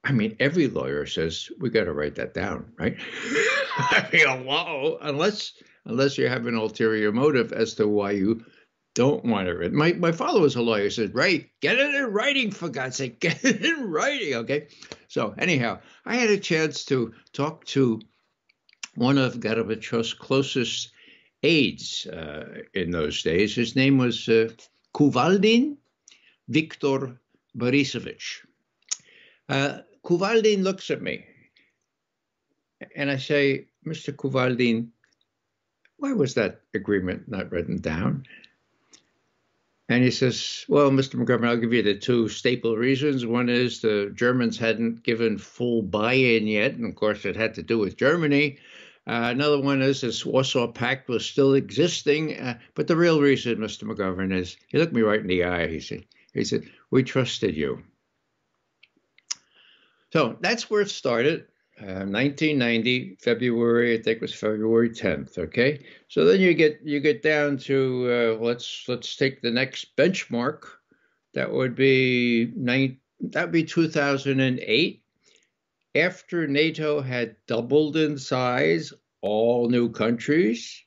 I 0.03 0.11
mean, 0.11 0.35
every 0.39 0.67
lawyer 0.67 1.05
says 1.07 1.49
we 1.59 1.69
got 1.69 1.85
to 1.85 1.93
write 1.93 2.15
that 2.15 2.33
down, 2.33 2.71
right? 2.77 2.95
I 3.77 4.07
mean, 4.13 4.27
hello, 4.27 4.99
unless 5.01 5.53
unless 5.85 6.17
you 6.17 6.27
have 6.27 6.45
an 6.45 6.55
ulterior 6.55 7.11
motive 7.11 7.51
as 7.53 7.73
to 7.75 7.87
why 7.87 8.11
you 8.11 8.45
don't 8.93 9.25
want 9.25 9.47
it 9.47 9.73
My 9.73 9.93
my 9.93 10.11
father 10.11 10.39
was 10.39 10.55
a 10.55 10.61
lawyer. 10.61 10.89
Said, 10.89 11.13
"Right, 11.13 11.49
get 11.61 11.77
it 11.77 11.93
in 11.93 12.05
writing 12.05 12.51
for 12.51 12.69
God's 12.69 12.95
sake, 12.95 13.19
get 13.19 13.43
it 13.43 13.63
in 13.65 13.89
writing." 13.91 14.35
Okay. 14.35 14.67
So 15.07 15.35
anyhow, 15.37 15.79
I 16.05 16.15
had 16.15 16.29
a 16.29 16.37
chance 16.37 16.85
to 16.85 17.13
talk 17.33 17.65
to 17.65 17.99
one 18.95 19.17
of 19.17 19.35
Gorbachev's 19.35 20.13
closest 20.13 20.91
aides 21.45 22.07
uh, 22.07 22.63
in 22.73 22.91
those 22.91 23.21
days. 23.21 23.55
His 23.55 23.75
name 23.75 23.97
was 23.97 24.27
uh, 24.27 24.49
Kuvaldin 24.93 25.77
Viktor 26.47 27.19
Borisovich. 27.57 28.45
Uh, 29.47 29.79
Kuvaldin 30.03 30.63
looks 30.63 30.89
at 30.91 31.01
me, 31.01 31.25
and 32.95 33.09
I 33.09 33.17
say, 33.17 33.67
"Mr. 33.85 34.13
Kuvaldin, 34.13 34.89
why 35.97 36.13
was 36.13 36.33
that 36.33 36.61
agreement 36.73 37.27
not 37.27 37.51
written 37.51 37.79
down? 37.79 38.25
And 39.87 40.03
he 40.03 40.11
says, 40.11 40.65
Well, 40.67 40.89
Mr. 40.89 41.15
McGovern, 41.15 41.47
I'll 41.47 41.57
give 41.57 41.73
you 41.73 41.83
the 41.83 41.95
two 41.95 42.27
staple 42.27 42.75
reasons. 42.75 43.25
One 43.25 43.49
is 43.49 43.81
the 43.81 44.11
Germans 44.15 44.57
hadn't 44.57 45.03
given 45.03 45.37
full 45.37 45.83
buy 45.83 46.13
in 46.13 46.47
yet, 46.47 46.73
and 46.73 46.85
of 46.85 46.95
course, 46.95 47.23
it 47.23 47.35
had 47.35 47.53
to 47.55 47.63
do 47.63 47.77
with 47.77 47.97
Germany. 47.97 48.57
Uh, 49.07 49.29
another 49.31 49.61
one 49.61 49.81
is 49.81 50.01
this 50.01 50.25
Warsaw 50.25 50.67
Pact 50.67 51.09
was 51.09 51.25
still 51.25 51.53
existing. 51.53 52.39
Uh, 52.39 52.57
but 52.73 52.87
the 52.87 52.95
real 52.95 53.21
reason, 53.21 53.57
Mr. 53.57 53.83
McGovern, 53.83 54.33
is 54.33 54.57
he 54.67 54.77
looked 54.77 54.93
me 54.93 55.01
right 55.01 55.19
in 55.19 55.27
the 55.27 55.43
eye. 55.43 55.67
He 55.67 55.79
said, 55.79 56.05
he 56.33 56.43
said, 56.43 56.63
We 56.89 57.03
trusted 57.03 57.55
you. 57.55 57.83
So 60.11 60.37
that's 60.41 60.69
where 60.69 60.81
it 60.81 60.89
started. 60.89 61.45
1990 61.77 63.11
uh, 63.11 63.15
February 63.21 63.93
I 63.99 64.01
think 64.01 64.17
it 64.17 64.21
was 64.21 64.33
February 64.33 64.89
10th 64.89 65.37
okay 65.37 65.85
so 66.07 66.23
then 66.23 66.39
you 66.39 66.53
get 66.53 66.79
you 66.85 67.01
get 67.01 67.21
down 67.21 67.57
to 67.57 68.37
uh, 68.39 68.43
let's 68.43 68.85
let's 68.87 69.17
take 69.17 69.41
the 69.41 69.51
next 69.51 69.93
benchmark 69.97 70.63
that 71.33 71.51
would 71.51 71.75
be 71.75 72.53
nine 72.55 72.97
that 73.19 73.43
would 73.43 73.51
be 73.51 73.65
2008 73.65 75.03
after 75.95 76.47
NATO 76.47 77.01
had 77.01 77.35
doubled 77.47 77.97
in 77.97 78.17
size 78.17 78.93
all 79.21 79.69
new 79.69 79.89
countries 79.89 80.83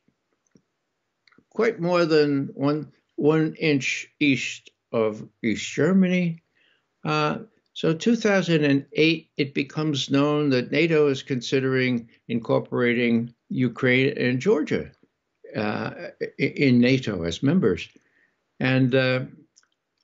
quite 1.50 1.80
more 1.80 2.04
than 2.04 2.50
one 2.54 2.92
one 3.16 3.54
inch 3.54 4.08
east 4.20 4.70
of 4.92 5.26
East 5.42 5.72
Germany 5.72 6.42
uh, 7.04 7.38
so 7.78 7.94
2008, 7.94 9.30
it 9.36 9.54
becomes 9.54 10.10
known 10.10 10.50
that 10.50 10.72
NATO 10.72 11.06
is 11.06 11.22
considering 11.22 12.08
incorporating 12.26 13.32
Ukraine 13.50 14.18
and 14.18 14.40
Georgia 14.40 14.90
uh, 15.54 15.90
in 16.38 16.80
NATO 16.80 17.22
as 17.22 17.40
members. 17.40 17.88
And 18.58 18.92
uh, 18.96 19.20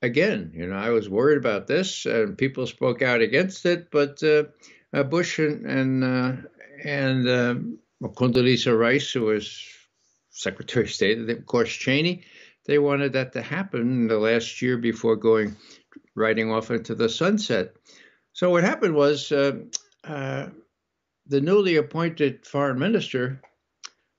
again, 0.02 0.52
you 0.54 0.68
know, 0.68 0.76
I 0.76 0.90
was 0.90 1.08
worried 1.08 1.38
about 1.38 1.66
this, 1.66 2.06
and 2.06 2.38
people 2.38 2.68
spoke 2.68 3.02
out 3.02 3.20
against 3.20 3.66
it. 3.66 3.90
But 3.90 4.22
uh, 4.94 5.02
Bush 5.02 5.38
and 5.38 5.66
and 5.66 6.04
uh, 6.04 6.32
and 6.84 7.28
uh, 7.28 7.54
Condoleezza 8.02 8.78
Rice, 8.78 9.12
who 9.12 9.22
was 9.22 9.68
Secretary 10.30 10.84
of 10.84 10.90
State, 10.92 11.18
of 11.28 11.46
course 11.46 11.72
Cheney, 11.72 12.24
they 12.66 12.78
wanted 12.78 13.12
that 13.12 13.32
to 13.32 13.42
happen 13.42 13.80
in 13.80 14.08
the 14.08 14.18
last 14.18 14.62
year 14.62 14.76
before 14.78 15.16
going 15.16 15.56
riding 16.14 16.52
off 16.52 16.70
into 16.70 16.94
the 16.94 17.08
sunset. 17.08 17.74
So 18.32 18.50
what 18.50 18.64
happened 18.64 18.94
was 18.94 19.30
uh, 19.30 20.50
the 21.26 21.40
newly 21.40 21.76
appointed 21.76 22.46
foreign 22.46 22.78
minister, 22.78 23.40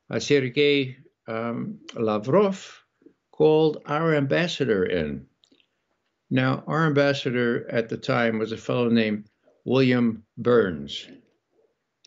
uh, 0.09 0.19
Sergei 0.19 0.97
um, 1.27 1.79
Lavrov, 1.93 2.83
called 3.31 3.81
our 3.85 4.15
ambassador 4.15 4.85
in. 4.85 5.27
Now, 6.29 6.63
our 6.65 6.87
ambassador 6.87 7.67
at 7.69 7.89
the 7.89 7.97
time 7.97 8.39
was 8.39 8.51
a 8.51 8.57
fellow 8.57 8.89
named 8.89 9.29
William 9.65 10.23
Burns. 10.37 11.07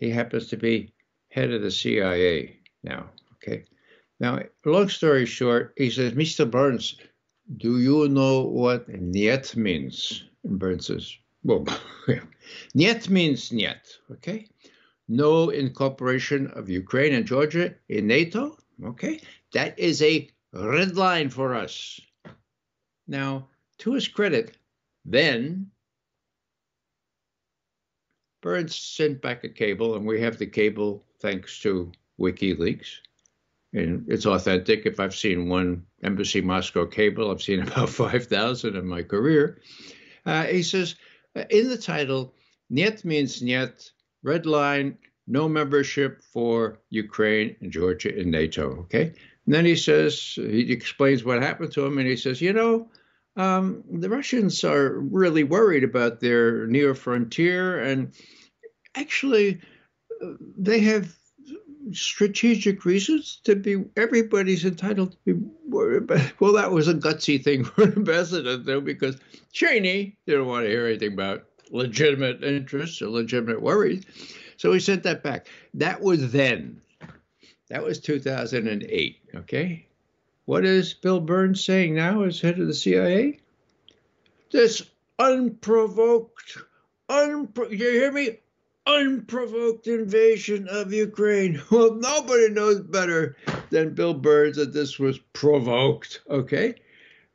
He 0.00 0.10
happens 0.10 0.46
to 0.48 0.56
be 0.56 0.94
head 1.30 1.52
of 1.52 1.62
the 1.62 1.70
CIA 1.70 2.60
now. 2.82 3.10
Okay. 3.34 3.64
Now, 4.20 4.40
long 4.64 4.88
story 4.88 5.26
short, 5.26 5.74
he 5.76 5.90
says, 5.90 6.12
Mr. 6.12 6.50
Burns, 6.50 6.96
do 7.56 7.78
you 7.78 8.08
know 8.08 8.42
what 8.42 8.88
"niet" 8.88 9.56
means? 9.56 10.24
And 10.44 10.58
Burns 10.58 10.86
says, 10.86 11.16
well, 11.44 11.66
Niet 12.74 13.08
means 13.08 13.50
niet, 13.52 14.00
okay? 14.10 14.46
No 15.06 15.50
incorporation 15.50 16.50
of 16.52 16.68
Ukraine 16.68 17.14
and 17.14 17.26
Georgia 17.26 17.74
in 17.88 18.06
NATO, 18.06 18.56
okay? 18.84 19.20
That 19.52 19.78
is 19.78 20.02
a 20.02 20.30
red 20.52 20.96
line 20.96 21.30
for 21.30 21.54
us. 21.54 22.00
Now, 23.06 23.48
to 23.78 23.92
his 23.94 24.08
credit, 24.08 24.56
then 25.04 25.70
Sent 28.68 29.20
back 29.22 29.44
a 29.44 29.48
cable, 29.48 29.96
and 29.96 30.06
we 30.06 30.20
have 30.20 30.38
the 30.38 30.46
cable 30.46 31.04
thanks 31.20 31.60
to 31.60 31.92
WikiLeaks. 32.18 32.88
And 33.72 34.04
it's 34.08 34.26
authentic. 34.26 34.86
If 34.86 34.98
I've 34.98 35.14
seen 35.14 35.48
one 35.48 35.84
Embassy 36.02 36.40
Moscow 36.40 36.86
cable, 36.86 37.30
I've 37.30 37.42
seen 37.42 37.60
about 37.68 37.90
5,000 37.90 38.76
in 38.76 38.86
my 38.86 39.02
career. 39.02 39.60
Uh, 40.24 40.44
he 40.44 40.62
says, 40.62 40.96
uh, 41.36 41.44
in 41.50 41.68
the 41.68 41.78
title, 41.78 42.34
Niet 42.70 43.04
means 43.04 43.42
Niet, 43.42 43.92
red 44.22 44.46
line, 44.46 44.98
no 45.26 45.48
membership 45.48 46.22
for 46.22 46.80
Ukraine 46.90 47.56
and 47.60 47.70
Georgia 47.70 48.14
in 48.14 48.30
NATO. 48.30 48.80
Okay. 48.80 49.14
And 49.46 49.54
then 49.54 49.64
he 49.64 49.76
says, 49.76 50.34
he 50.34 50.72
explains 50.72 51.24
what 51.24 51.42
happened 51.42 51.72
to 51.72 51.84
him, 51.84 51.98
and 51.98 52.06
he 52.06 52.16
says, 52.16 52.40
you 52.40 52.52
know, 52.52 52.88
um, 53.36 53.84
the 53.90 54.10
Russians 54.10 54.64
are 54.64 54.98
really 54.98 55.44
worried 55.44 55.84
about 55.84 56.20
their 56.20 56.66
near 56.66 56.94
frontier, 56.94 57.80
and 57.80 58.12
actually, 58.94 59.60
they 60.56 60.80
have 60.80 61.14
strategic 61.92 62.84
reasons 62.84 63.40
to 63.44 63.56
be. 63.56 63.84
Everybody's 63.96 64.64
entitled 64.64 65.12
to 65.12 65.18
be 65.24 65.46
worried 65.68 66.04
about. 66.04 66.40
Well, 66.40 66.52
that 66.54 66.72
was 66.72 66.88
a 66.88 66.94
gutsy 66.94 67.42
thing 67.42 67.64
for 67.64 67.84
an 67.84 67.94
ambassador, 67.94 68.56
though, 68.56 68.80
because 68.80 69.18
Cheney 69.52 70.16
didn't 70.26 70.46
want 70.46 70.64
to 70.64 70.70
hear 70.70 70.86
anything 70.86 71.12
about 71.12 71.44
legitimate 71.70 72.42
interests 72.42 73.02
or 73.02 73.08
legitimate 73.08 73.62
worries. 73.62 74.04
So 74.56 74.72
he 74.72 74.80
sent 74.80 75.02
that 75.04 75.22
back. 75.22 75.48
That 75.74 76.00
was 76.00 76.32
then. 76.32 76.80
That 77.68 77.84
was 77.84 78.00
2008. 78.00 79.16
Okay. 79.34 79.86
What 80.46 80.64
is 80.64 80.94
Bill 80.94 81.20
Burns 81.20 81.64
saying 81.64 81.94
now 81.94 82.22
as 82.22 82.40
head 82.40 82.58
of 82.58 82.66
the 82.66 82.74
CIA? 82.74 83.40
This 84.50 84.82
unprovoked, 85.18 86.58
unpro- 87.10 87.70
you 87.70 87.76
hear 87.76 88.10
me? 88.10 88.38
Unprovoked 88.88 89.86
invasion 89.86 90.66
of 90.68 90.92
Ukraine. 90.92 91.60
Well, 91.70 91.94
nobody 91.94 92.48
knows 92.48 92.80
better 92.80 93.36
than 93.70 93.94
Bill 93.94 94.14
Burns 94.14 94.56
that 94.56 94.72
this 94.72 94.98
was 94.98 95.18
provoked, 95.34 96.22
okay? 96.30 96.74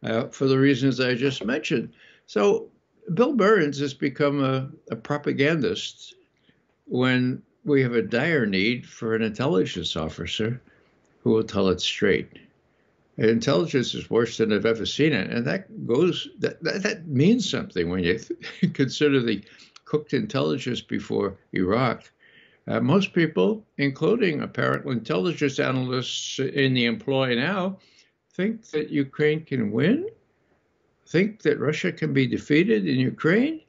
Uh, 0.02 0.28
for 0.28 0.48
the 0.48 0.58
reasons 0.58 1.00
I 1.00 1.14
just 1.14 1.46
mentioned. 1.46 1.94
So 2.26 2.70
Bill 3.14 3.34
Burns 3.34 3.80
has 3.80 3.94
become 3.94 4.44
a, 4.44 4.70
a 4.92 4.96
propagandist 4.96 6.16
when 6.86 7.44
we 7.64 7.82
have 7.84 7.94
a 7.94 8.02
dire 8.02 8.46
need 8.46 8.86
for 8.86 9.16
an 9.16 9.22
intelligence 9.22 9.96
officer 9.96 10.60
who 11.22 11.30
will 11.30 11.44
tell 11.44 11.70
it 11.70 11.80
straight 11.80 12.40
intelligence 13.18 13.94
is 13.94 14.10
worse 14.10 14.38
than 14.38 14.52
I've 14.52 14.66
ever 14.66 14.86
seen 14.86 15.14
it, 15.14 15.30
and 15.30 15.46
that 15.46 15.86
goes 15.86 16.28
that 16.40 16.62
that, 16.64 16.84
that 16.84 17.08
means 17.08 17.50
something 17.50 17.90
when 17.90 18.04
you 18.04 18.20
consider 18.74 19.22
the 19.22 19.44
cooked 19.94 20.14
intelligence 20.16 20.82
before 20.82 21.38
Iraq. 21.54 22.12
Uh, 22.68 22.80
most 22.80 23.14
people, 23.14 23.64
including 23.78 24.42
apparent 24.42 24.88
intelligence 24.88 25.60
analysts 25.60 26.40
in 26.40 26.74
the 26.74 26.86
employ 26.86 27.36
now, 27.36 27.78
think 28.34 28.68
that 28.72 28.90
Ukraine 28.90 29.46
can 29.46 29.72
win, 29.72 30.10
think 31.08 31.44
that 31.44 31.60
Russia 31.60 31.92
can 31.92 32.12
be 32.12 32.26
defeated 32.26 32.88
in 32.88 32.96
Ukraine. 32.96 33.62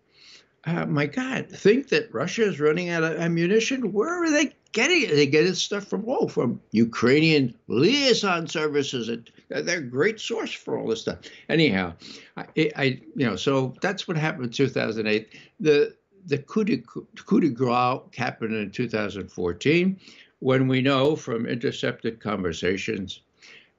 Uh, 0.65 0.87
my 0.87 1.05
God, 1.05 1.51
think 1.51 1.89
that 1.91 2.15
Russia 2.15 2.45
is 2.45 2.59
running 2.59 2.89
out 2.89 3.05
of 3.05 3.19
ammunition. 3.19 3.93
Where 3.93 4.25
are 4.25 4.31
they 4.31 4.55
getting 4.73 5.03
it? 5.03 5.15
They 5.15 5.27
get 5.27 5.43
this 5.43 5.61
stuff 5.61 5.85
from 5.85 6.05
oh, 6.09 6.27
from 6.29 6.59
Ukrainian 6.71 7.55
liaison 7.69 8.47
services. 8.47 9.11
They're 9.51 9.79
a 9.79 9.83
great 9.83 10.21
source 10.21 10.55
for 10.55 10.79
all 10.79 10.89
this 10.89 11.03
stuff. 11.03 11.19
Anyhow, 11.51 11.93
I, 12.39 12.47
I 12.77 12.85
you 13.15 13.27
know, 13.27 13.37
so 13.37 13.75
that's 13.83 14.09
what 14.09 14.17
happened 14.17 14.47
in 14.47 14.53
2008. 14.53 15.29
The 15.61 15.95
the 16.27 16.39
coup 16.39 16.65
de, 16.65 16.79
coup 16.79 17.41
de 17.41 17.49
grace 17.49 18.01
happened 18.17 18.55
in 18.55 18.71
2014 18.71 19.99
when 20.41 20.69
we 20.69 20.81
know 20.83 21.17
from 21.17 21.47
intercepted 21.47 22.21
conversations 22.21 23.21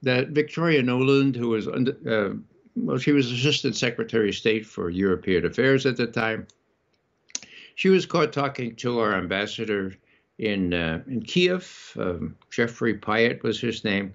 that 0.02 0.28
Victoria 0.28 0.82
Nuland, 0.82 1.36
who 1.36 1.48
was 1.48 1.68
under, 1.68 1.96
uh, 2.08 2.34
well, 2.76 2.98
she 2.98 3.12
was 3.12 3.30
Assistant 3.30 3.76
Secretary 3.76 4.28
of 4.28 4.34
State 4.34 4.66
for 4.66 4.90
European 4.90 5.46
Affairs 5.46 5.86
at 5.86 5.96
the 5.96 6.06
time, 6.06 6.46
she 7.74 7.88
was 7.88 8.06
caught 8.06 8.32
talking 8.32 8.74
to 8.76 9.00
our 9.00 9.14
ambassador 9.14 9.94
in 10.38 10.74
uh, 10.74 11.02
in 11.06 11.22
Kiev. 11.22 11.92
Um, 11.98 12.36
Jeffrey 12.50 12.98
Pyatt 12.98 13.42
was 13.42 13.60
his 13.60 13.84
name, 13.84 14.14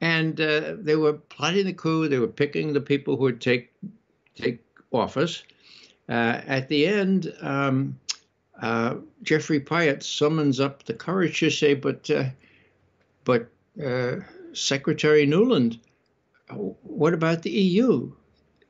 and 0.00 0.40
uh, 0.40 0.76
they 0.78 0.96
were 0.96 1.14
plotting 1.14 1.66
the 1.66 1.72
coup. 1.72 2.08
They 2.08 2.18
were 2.18 2.28
picking 2.28 2.72
the 2.72 2.80
people 2.80 3.16
who 3.16 3.24
would 3.24 3.40
take 3.40 3.72
take 4.34 4.60
office. 4.92 5.42
Uh, 6.08 6.40
at 6.46 6.68
the 6.68 6.86
end, 6.86 7.32
um, 7.40 7.98
uh, 8.60 8.96
Jeffrey 9.22 9.60
Pyatt 9.60 10.02
summons 10.02 10.60
up 10.60 10.84
the 10.84 10.94
courage 10.94 11.40
to 11.40 11.50
say, 11.50 11.74
"But, 11.74 12.10
uh, 12.10 12.30
but 13.24 13.48
Secretary 14.52 15.26
Nuland, 15.26 15.78
what 16.50 17.14
about 17.14 17.42
the 17.42 17.50
EU? 17.50 18.12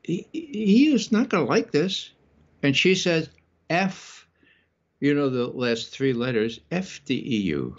The 0.04 0.26
EU 0.32 0.94
is 0.94 1.10
not 1.10 1.28
going 1.28 1.44
to 1.44 1.50
like 1.50 1.72
this." 1.72 2.10
And 2.62 2.76
she 2.76 2.94
says, 2.94 3.28
"F." 3.70 4.26
You 5.00 5.14
know 5.14 5.30
the 5.30 5.48
last 5.48 5.90
three 5.90 6.12
letters, 6.12 6.60
F 6.70 7.04
the 7.06 7.16
EU. 7.16 7.74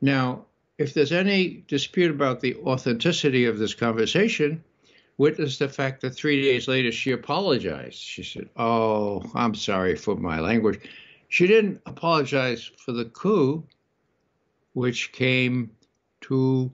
Now, 0.00 0.46
if 0.78 0.94
there's 0.94 1.12
any 1.12 1.62
dispute 1.68 2.10
about 2.10 2.40
the 2.40 2.56
authenticity 2.56 3.44
of 3.44 3.58
this 3.58 3.74
conversation, 3.74 4.64
witness 5.20 5.58
the 5.58 5.68
fact 5.68 6.00
that 6.00 6.14
three 6.14 6.40
days 6.40 6.66
later 6.66 6.90
she 6.90 7.12
apologized. 7.12 7.98
She 7.98 8.22
said, 8.22 8.48
Oh, 8.56 9.22
I'm 9.34 9.54
sorry 9.54 9.94
for 9.94 10.16
my 10.16 10.40
language. 10.40 10.80
She 11.28 11.46
didn't 11.46 11.82
apologize 11.84 12.70
for 12.78 12.92
the 12.92 13.04
coup, 13.04 13.62
which 14.72 15.12
came 15.12 15.70
two 16.22 16.72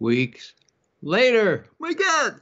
weeks 0.00 0.52
later. 1.00 1.66
My 1.78 1.94
God! 1.94 2.40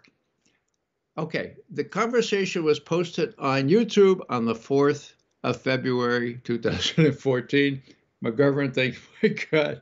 Okay, 1.16 1.54
the 1.70 1.84
conversation 1.84 2.64
was 2.64 2.80
posted 2.80 3.32
on 3.38 3.68
YouTube 3.68 4.22
on 4.28 4.46
the 4.46 4.54
4th 4.54 5.12
of 5.44 5.62
February 5.62 6.40
2014. 6.42 7.82
McGovern 8.24 8.74
thinks, 8.74 8.98
my 9.22 9.28
God, 9.50 9.80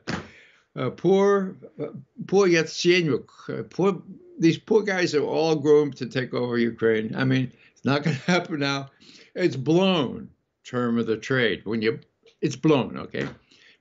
uh, 0.75 0.91
poor, 0.91 1.55
uh, 1.81 1.87
poor 2.27 2.47
Yatsenyuk, 2.47 3.27
uh, 3.49 3.63
poor, 3.63 4.01
these 4.37 4.57
poor 4.57 4.83
guys 4.83 5.15
are 5.15 5.23
all 5.23 5.55
groomed 5.55 5.95
to 5.97 6.05
take 6.05 6.33
over 6.33 6.57
Ukraine. 6.57 7.15
I 7.15 7.23
mean, 7.23 7.51
it's 7.71 7.85
not 7.85 8.03
going 8.03 8.15
to 8.25 8.31
happen 8.31 8.59
now. 8.59 8.89
It's 9.33 9.55
blown, 9.55 10.29
term 10.63 10.97
of 10.97 11.07
the 11.07 11.17
trade. 11.17 11.61
When 11.65 11.81
you, 11.81 11.99
it's 12.41 12.55
blown, 12.55 12.97
okay? 12.97 13.27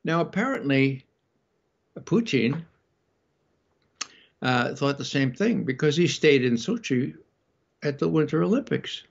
Now, 0.04 0.20
apparently, 0.20 1.04
Putin 2.00 2.64
uh, 4.42 4.74
thought 4.74 4.98
the 4.98 5.04
same 5.04 5.32
thing 5.32 5.64
because 5.64 5.96
he 5.96 6.06
stayed 6.06 6.44
in 6.44 6.54
Sochi 6.54 7.14
at 7.82 7.98
the 7.98 8.08
Winter 8.08 8.42
Olympics. 8.42 9.02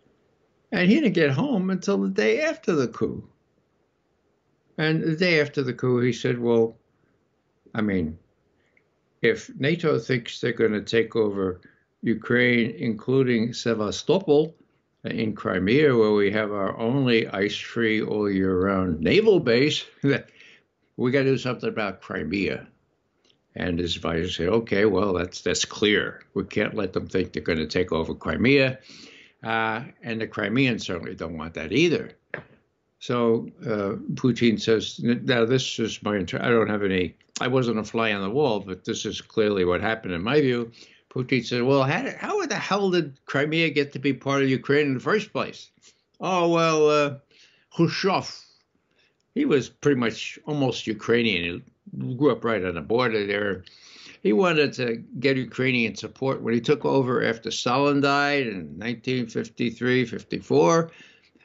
And 0.72 0.90
he 0.90 0.96
didn't 0.96 1.14
get 1.14 1.32
home 1.32 1.70
until 1.70 1.98
the 2.00 2.10
day 2.10 2.42
after 2.42 2.74
the 2.74 2.88
coup. 2.88 3.28
And 4.78 5.04
the 5.04 5.16
day 5.16 5.40
after 5.40 5.62
the 5.62 5.74
coup, 5.74 6.00
he 6.00 6.12
said, 6.12 6.40
Well, 6.40 6.76
I 7.76 7.82
mean, 7.82 8.18
if 9.24 9.50
NATO 9.58 9.98
thinks 9.98 10.40
they're 10.40 10.52
going 10.52 10.74
to 10.74 10.82
take 10.82 11.16
over 11.16 11.62
Ukraine, 12.02 12.72
including 12.72 13.54
Sevastopol 13.54 14.54
in 15.06 15.34
Crimea, 15.34 15.96
where 15.96 16.12
we 16.12 16.30
have 16.32 16.52
our 16.52 16.78
only 16.78 17.28
ice 17.30 17.58
free 17.58 18.02
all 18.02 18.30
year 18.30 18.60
round 18.60 19.00
naval 19.00 19.40
base, 19.40 19.86
we 20.04 21.12
got 21.12 21.24
to 21.24 21.32
do 21.32 21.38
something 21.38 21.70
about 21.70 22.02
Crimea. 22.02 22.68
And 23.56 23.80
his 23.80 23.96
advisor 23.96 24.30
said, 24.30 24.50
okay, 24.50 24.86
well, 24.86 25.14
that's, 25.14 25.42
that's 25.42 25.64
clear. 25.64 26.24
We 26.34 26.44
can't 26.44 26.74
let 26.74 26.92
them 26.92 27.08
think 27.08 27.32
they're 27.32 27.44
going 27.44 27.60
to 27.60 27.68
take 27.68 27.94
over 27.94 28.14
Crimea. 28.14 28.80
Uh, 29.42 29.84
and 30.02 30.20
the 30.20 30.28
Crimeans 30.28 30.86
certainly 30.86 31.16
don't 31.16 31.38
want 31.38 31.54
that 31.54 31.72
either. 31.72 32.12
So 33.00 33.50
uh, 33.62 34.00
Putin 34.16 34.60
says, 34.60 35.00
now 35.00 35.46
this 35.46 35.78
is 35.80 36.02
my, 36.04 36.18
inter- 36.18 36.42
I 36.42 36.50
don't 36.50 36.70
have 36.70 36.84
any, 36.84 37.16
I 37.42 37.48
wasn't 37.48 37.80
a 37.80 37.84
fly 37.84 38.14
on 38.14 38.22
the 38.22 38.30
wall, 38.30 38.60
but 38.60 38.86
this 38.86 39.06
is 39.06 39.22
clearly 39.22 39.66
what 39.66 39.82
happened 39.82 40.14
in 40.14 40.22
my 40.22 40.40
view. 40.40 40.72
Putin 41.10 41.46
said, 41.46 41.64
well, 41.64 41.84
how, 41.84 42.02
did, 42.02 42.16
how 42.16 42.46
the 42.46 42.56
hell 42.56 42.90
did 42.90 43.20
Crimea 43.26 43.70
get 43.70 43.94
to 43.94 44.00
be 44.00 44.14
part 44.14 44.44
of 44.44 44.50
Ukraine 44.50 44.88
in 44.88 44.94
the 44.96 45.00
first 45.00 45.32
place? 45.32 45.70
Oh, 46.20 46.50
well, 46.50 46.90
uh, 46.90 47.16
Khrushchev, 47.76 48.34
he 49.36 49.46
was 49.46 49.70
pretty 49.70 50.00
much 50.00 50.40
almost 50.46 50.88
Ukrainian. 50.88 51.64
He 51.96 52.16
grew 52.16 52.32
up 52.32 52.44
right 52.44 52.64
on 52.64 52.76
the 52.76 52.82
border 52.82 53.26
there. 53.26 53.64
He 54.22 54.32
wanted 54.32 54.74
to 54.74 55.04
get 55.20 55.38
Ukrainian 55.38 55.96
support 55.96 56.42
when 56.42 56.54
he 56.54 56.62
took 56.62 56.86
over 56.86 57.24
after 57.24 57.52
Stalin 57.52 58.00
died 58.00 58.48
in 58.48 58.80
1953, 58.80 60.06
54 60.06 60.92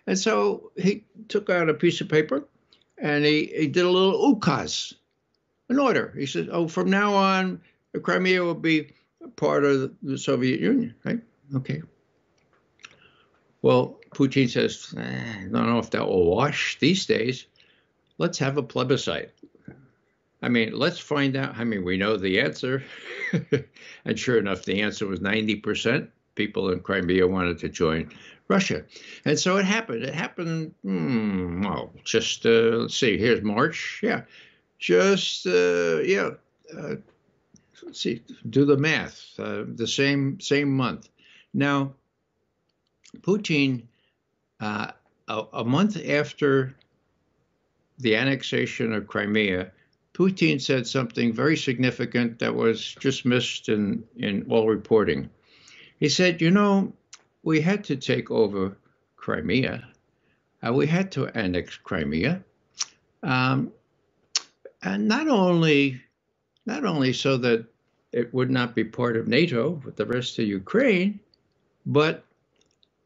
And 0.06 0.18
so 0.18 0.70
he 0.76 1.04
took 1.28 1.50
out 1.50 1.68
a 1.68 1.74
piece 1.74 2.00
of 2.00 2.08
paper 2.08 2.44
and 2.96 3.24
he, 3.24 3.46
he 3.46 3.66
did 3.66 3.84
a 3.84 3.90
little 3.90 4.34
ukaz, 4.34 4.94
an 5.68 5.78
order. 5.78 6.14
He 6.16 6.26
said, 6.26 6.48
oh, 6.50 6.68
from 6.68 6.90
now 6.90 7.14
on, 7.14 7.60
Crimea 8.02 8.42
will 8.42 8.54
be 8.54 8.92
part 9.36 9.64
of 9.64 9.94
the 10.02 10.18
Soviet 10.18 10.60
Union, 10.60 10.94
right? 11.04 11.20
Okay. 11.56 11.82
Well, 13.62 13.98
Putin 14.10 14.48
says, 14.48 14.94
eh, 14.96 15.00
I 15.00 15.42
don't 15.42 15.66
know 15.66 15.78
if 15.78 15.90
that 15.90 16.06
will 16.06 16.30
wash 16.30 16.78
these 16.78 17.06
days. 17.06 17.46
Let's 18.18 18.38
have 18.38 18.56
a 18.56 18.62
plebiscite. 18.62 19.32
I 20.40 20.48
mean, 20.48 20.72
let's 20.72 20.98
find 20.98 21.36
out. 21.36 21.56
I 21.56 21.64
mean, 21.64 21.84
we 21.84 21.96
know 21.96 22.16
the 22.16 22.40
answer. 22.40 22.84
and 24.04 24.18
sure 24.18 24.38
enough, 24.38 24.64
the 24.64 24.82
answer 24.82 25.06
was 25.06 25.20
90% 25.20 26.08
people 26.36 26.70
in 26.70 26.80
Crimea 26.80 27.26
wanted 27.26 27.58
to 27.58 27.68
join 27.68 28.10
Russia. 28.46 28.84
And 29.24 29.38
so 29.38 29.56
it 29.56 29.64
happened. 29.64 30.04
It 30.04 30.14
happened, 30.14 30.74
hmm, 30.82 31.62
well, 31.62 31.92
just, 32.04 32.46
uh, 32.46 32.78
let's 32.82 32.96
see, 32.96 33.18
here's 33.18 33.42
March. 33.42 34.00
Yeah. 34.02 34.22
Just, 34.78 35.46
uh, 35.46 35.98
yeah. 36.00 36.30
Uh, 36.76 36.96
let's 37.82 38.00
see, 38.00 38.22
do 38.48 38.64
the 38.64 38.76
math. 38.76 39.32
Uh, 39.38 39.64
the 39.66 39.86
same 39.86 40.40
same 40.40 40.76
month. 40.76 41.08
Now, 41.54 41.94
Putin, 43.20 43.84
uh, 44.60 44.92
a, 45.28 45.44
a 45.52 45.64
month 45.64 45.96
after 46.08 46.74
the 47.98 48.16
annexation 48.16 48.92
of 48.92 49.06
Crimea, 49.06 49.72
Putin 50.14 50.60
said 50.60 50.86
something 50.86 51.32
very 51.32 51.56
significant 51.56 52.38
that 52.40 52.54
was 52.54 52.94
just 52.94 53.24
missed 53.24 53.68
in, 53.68 54.04
in 54.16 54.46
all 54.50 54.68
reporting. 54.68 55.30
He 55.98 56.08
said, 56.08 56.40
You 56.40 56.50
know, 56.50 56.92
we 57.42 57.60
had 57.60 57.84
to 57.84 57.96
take 57.96 58.30
over 58.30 58.76
Crimea, 59.16 59.88
uh, 60.66 60.72
we 60.72 60.86
had 60.86 61.12
to 61.12 61.26
annex 61.28 61.76
Crimea. 61.76 62.44
Um, 63.22 63.72
and 64.82 65.08
not 65.08 65.28
only 65.28 66.00
not 66.66 66.84
only 66.84 67.12
so 67.12 67.36
that 67.38 67.64
it 68.12 68.32
would 68.34 68.50
not 68.50 68.74
be 68.74 68.84
part 68.84 69.16
of 69.16 69.28
NATO 69.28 69.80
with 69.84 69.96
the 69.96 70.06
rest 70.06 70.38
of 70.38 70.46
Ukraine, 70.46 71.18
but 71.86 72.24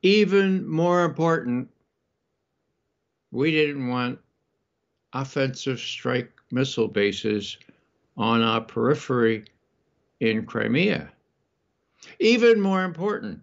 even 0.03 0.67
more 0.67 1.05
important, 1.05 1.69
we 3.31 3.53
didn't 3.53 3.89
want 3.89 4.19
offensive 5.13 5.79
strike 5.79 6.33
missile 6.51 6.89
bases 6.89 7.57
on 8.17 8.43
our 8.43 8.61
periphery 8.61 9.45
in 10.21 10.45
Crimea. 10.45 11.09
Even 12.19 12.61
more 12.61 12.83
important, 12.85 13.41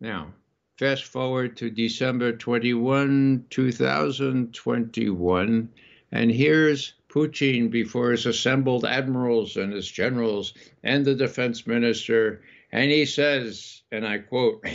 now, 0.00 0.32
fast 0.78 1.04
forward 1.04 1.56
to 1.56 1.70
December 1.70 2.32
21, 2.32 3.46
2021, 3.50 5.68
and 6.12 6.30
here's 6.30 6.92
Putin 7.14 7.70
before 7.70 8.10
his 8.10 8.26
assembled 8.26 8.84
admirals 8.84 9.56
and 9.56 9.72
his 9.72 9.88
generals 9.88 10.52
and 10.82 11.04
the 11.04 11.14
defense 11.14 11.64
minister, 11.64 12.42
and 12.72 12.90
he 12.90 13.06
says, 13.06 13.82
and 13.92 14.04
I 14.04 14.18
quote, 14.18 14.66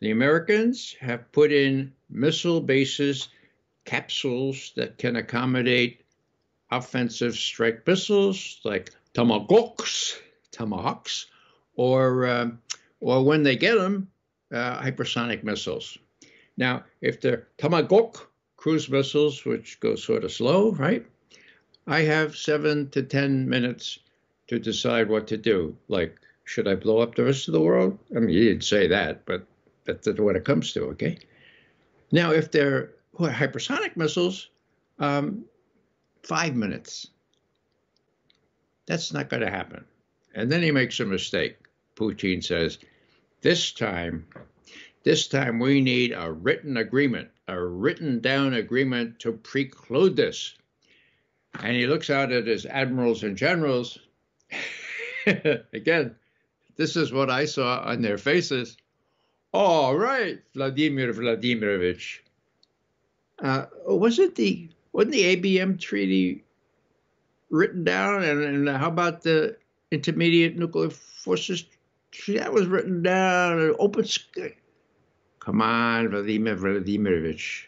the 0.00 0.10
Americans 0.10 0.96
have 1.00 1.30
put 1.30 1.52
in 1.52 1.92
missile 2.10 2.60
bases, 2.60 3.28
capsules 3.84 4.72
that 4.74 4.98
can 4.98 5.14
accommodate 5.14 6.00
offensive 6.72 7.36
strike 7.36 7.86
missiles 7.86 8.60
like 8.64 8.90
Tomahawks, 9.14 10.18
Tomahawks, 10.50 11.26
or 11.76 12.26
uh, 12.26 12.50
or 13.00 13.24
when 13.24 13.44
they 13.44 13.54
get 13.54 13.76
them, 13.76 14.10
uh, 14.52 14.82
hypersonic 14.82 15.44
missiles. 15.44 15.96
Now, 16.56 16.84
if 17.00 17.20
they're 17.20 17.46
Tomahawk 17.58 18.32
cruise 18.56 18.88
missiles, 18.88 19.44
which 19.44 19.80
go 19.80 19.94
sort 19.96 20.24
of 20.24 20.32
slow, 20.32 20.72
right? 20.72 21.06
I 21.86 22.00
have 22.00 22.36
seven 22.36 22.90
to 22.90 23.02
10 23.02 23.48
minutes 23.48 23.98
to 24.48 24.58
decide 24.58 25.08
what 25.08 25.26
to 25.28 25.36
do. 25.36 25.76
Like, 25.88 26.16
should 26.44 26.68
I 26.68 26.74
blow 26.74 26.98
up 26.98 27.14
the 27.14 27.24
rest 27.24 27.48
of 27.48 27.52
the 27.52 27.60
world? 27.60 27.98
I 28.14 28.20
mean, 28.20 28.30
you 28.30 28.44
didn't 28.44 28.64
say 28.64 28.86
that, 28.88 29.24
but 29.26 29.46
that's 29.84 30.08
what 30.08 30.36
it 30.36 30.44
comes 30.44 30.72
to, 30.72 30.84
okay? 30.90 31.18
Now, 32.12 32.32
if 32.32 32.50
they're 32.50 32.92
hypersonic 33.14 33.96
missiles, 33.96 34.50
um, 34.98 35.44
five 36.22 36.54
minutes. 36.54 37.08
That's 38.86 39.12
not 39.12 39.28
going 39.28 39.42
to 39.42 39.50
happen. 39.50 39.84
And 40.34 40.50
then 40.50 40.62
he 40.62 40.70
makes 40.70 41.00
a 41.00 41.04
mistake. 41.04 41.56
Putin 41.96 42.44
says, 42.44 42.78
this 43.40 43.72
time, 43.72 44.26
this 45.02 45.28
time 45.28 45.58
we 45.58 45.80
need 45.80 46.12
a 46.12 46.30
written 46.30 46.76
agreement, 46.76 47.28
a 47.48 47.60
written 47.60 48.20
down 48.20 48.54
agreement 48.54 49.18
to 49.20 49.32
preclude 49.32 50.16
this. 50.16 50.54
And 51.60 51.76
he 51.76 51.86
looks 51.86 52.10
out 52.10 52.32
at 52.32 52.46
his 52.46 52.66
admirals 52.66 53.22
and 53.22 53.36
generals. 53.36 53.98
Again, 55.72 56.14
this 56.76 56.96
is 56.96 57.12
what 57.12 57.30
I 57.30 57.44
saw 57.46 57.82
on 57.84 58.02
their 58.02 58.18
faces. 58.18 58.76
All 59.52 59.96
right, 59.96 60.38
Vladimir 60.54 61.12
Vladimirovich. 61.12 62.18
Uh, 63.38 63.66
wasn't 63.86 64.34
the 64.34 64.68
wasn't 64.92 65.12
the 65.12 65.36
ABM 65.36 65.80
treaty 65.80 66.44
written 67.50 67.84
down? 67.84 68.22
And, 68.22 68.42
and 68.42 68.68
how 68.68 68.88
about 68.88 69.22
the 69.22 69.56
intermediate 69.90 70.56
nuclear 70.56 70.90
forces? 70.90 71.64
That 72.28 72.52
was 72.52 72.66
written 72.66 73.02
down. 73.02 73.74
Open. 73.78 74.06
Come 75.46 75.62
on, 75.62 76.08
Vladimir 76.08 76.56
Vladimirovich. 76.56 77.66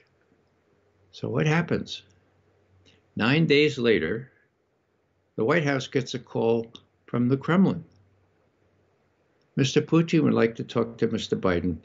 So 1.12 1.29
what 1.29 1.47
happens? 1.47 2.03
Nine 3.14 3.47
days 3.47 3.79
later, 3.79 4.33
the 5.37 5.45
White 5.45 5.62
House 5.62 5.87
gets 5.87 6.14
a 6.14 6.19
call 6.19 6.67
from 7.07 7.29
the 7.29 7.37
Kremlin. 7.37 7.85
Mr. 9.57 9.81
Putin 9.81 10.25
would 10.25 10.35
like 10.35 10.57
to 10.57 10.64
talk 10.64 10.99
to 10.99 11.07
Mr. 11.07 11.38
Biden, 11.38 11.77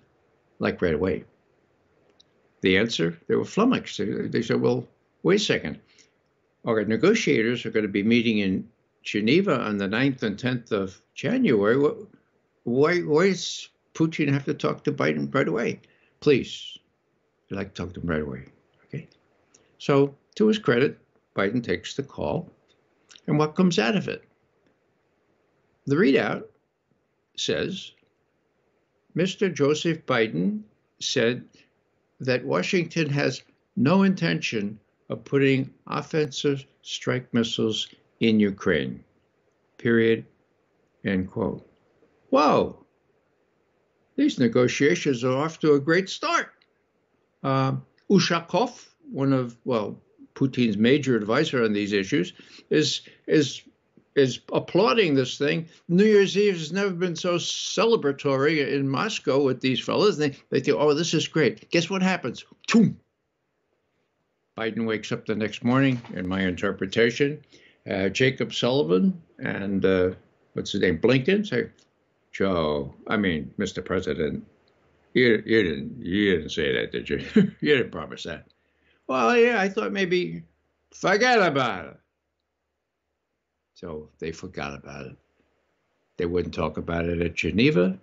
like 0.57 0.81
right 0.81 0.95
away. 0.95 1.25
The 2.61 2.75
answer, 2.75 3.19
they 3.27 3.35
were 3.35 3.45
flummoxed. 3.45 3.99
They 3.99 4.41
said, 4.41 4.61
well, 4.61 4.87
wait 5.21 5.41
a 5.41 5.43
second. 5.43 5.79
Our 6.65 6.83
negotiators 6.85 7.67
are 7.67 7.71
going 7.71 7.85
to 7.85 7.91
be 7.91 8.01
meeting 8.01 8.39
in 8.39 8.67
Geneva 9.03 9.59
on 9.59 9.77
the 9.77 9.87
9th 9.87 10.23
and 10.23 10.37
10th 10.39 10.71
of 10.71 10.99
January. 11.13 11.77
Why, 12.63 13.01
why 13.01 13.33
Putin 13.93 14.31
have 14.31 14.45
to 14.45 14.53
talk 14.53 14.83
to 14.83 14.91
Biden 14.91 15.33
right 15.33 15.47
away? 15.47 15.79
Please, 16.19 16.77
I'd 17.51 17.57
like 17.57 17.73
to 17.73 17.83
talk 17.83 17.93
to 17.93 18.01
him 18.01 18.09
right 18.09 18.21
away. 18.21 18.45
Okay. 18.85 19.07
So, 19.77 20.15
to 20.35 20.47
his 20.47 20.57
credit, 20.57 20.97
Biden 21.35 21.63
takes 21.63 21.95
the 21.95 22.03
call. 22.03 22.49
And 23.27 23.37
what 23.37 23.55
comes 23.55 23.79
out 23.79 23.95
of 23.95 24.07
it? 24.07 24.23
The 25.85 25.95
readout 25.95 26.43
says 27.35 27.91
Mr. 29.15 29.53
Joseph 29.53 30.05
Biden 30.05 30.61
said 30.99 31.43
that 32.19 32.45
Washington 32.45 33.09
has 33.09 33.41
no 33.75 34.03
intention 34.03 34.79
of 35.09 35.25
putting 35.25 35.73
offensive 35.87 36.65
strike 36.81 37.33
missiles 37.33 37.89
in 38.19 38.39
Ukraine. 38.39 39.03
Period. 39.77 40.25
End 41.03 41.29
quote. 41.29 41.67
Whoa, 42.29 42.82
these 44.15 44.39
negotiations 44.39 45.23
are 45.23 45.37
off 45.37 45.59
to 45.59 45.73
a 45.73 45.79
great 45.79 46.09
start. 46.09 46.51
Uh, 47.43 47.73
Ushakov, 48.09 48.87
one 49.11 49.33
of, 49.33 49.57
well, 49.65 49.99
Putin's 50.35 50.77
major 50.77 51.15
advisor 51.15 51.63
on 51.63 51.73
these 51.73 51.93
issues, 51.93 52.33
is, 52.69 53.01
is, 53.27 53.61
is 54.15 54.39
applauding 54.51 55.15
this 55.15 55.37
thing. 55.37 55.67
New 55.87 56.05
Year's 56.05 56.37
Eve 56.37 56.57
has 56.57 56.71
never 56.71 56.91
been 56.91 57.15
so 57.15 57.35
celebratory 57.35 58.71
in 58.73 58.87
Moscow 58.87 59.41
with 59.41 59.61
these 59.61 59.79
fellows. 59.79 60.17
They, 60.17 60.35
they 60.49 60.59
think, 60.59 60.77
oh, 60.79 60.93
this 60.93 61.13
is 61.13 61.27
great. 61.27 61.69
Guess 61.71 61.89
what 61.89 62.01
happens? 62.01 62.45
Toom! 62.67 62.99
Biden 64.57 64.85
wakes 64.85 65.11
up 65.11 65.25
the 65.25 65.35
next 65.35 65.63
morning, 65.63 65.99
in 66.13 66.27
my 66.27 66.41
interpretation. 66.41 67.43
Uh, 67.89 68.09
Jacob 68.09 68.53
Sullivan 68.53 69.19
and 69.39 69.83
uh, 69.83 70.11
what's 70.53 70.71
his 70.71 70.81
name, 70.81 70.99
Blinken, 70.99 71.45
say, 71.45 71.69
Joe, 72.33 72.93
I 73.07 73.15
mean, 73.15 73.53
Mr. 73.59 73.85
President, 73.85 74.45
you, 75.13 75.43
you 75.45 75.63
didn't 75.63 76.03
you 76.03 76.35
didn't 76.35 76.49
say 76.49 76.73
that, 76.73 76.91
did 76.91 77.07
you? 77.07 77.17
you 77.61 77.77
didn't 77.77 77.91
promise 77.91 78.23
that. 78.23 78.47
Well, 79.07 79.37
yeah, 79.37 79.61
I 79.61 79.69
thought 79.69 79.91
maybe 79.91 80.43
forget 80.91 81.41
about 81.41 81.85
it. 81.85 81.97
So 83.75 84.09
they 84.19 84.31
forgot 84.31 84.73
about 84.73 85.05
it. 85.07 85.15
They 86.17 86.25
wouldn't 86.25 86.55
talk 86.55 86.77
about 86.77 87.05
it 87.05 87.21
at 87.21 87.35
Geneva. 87.35 87.97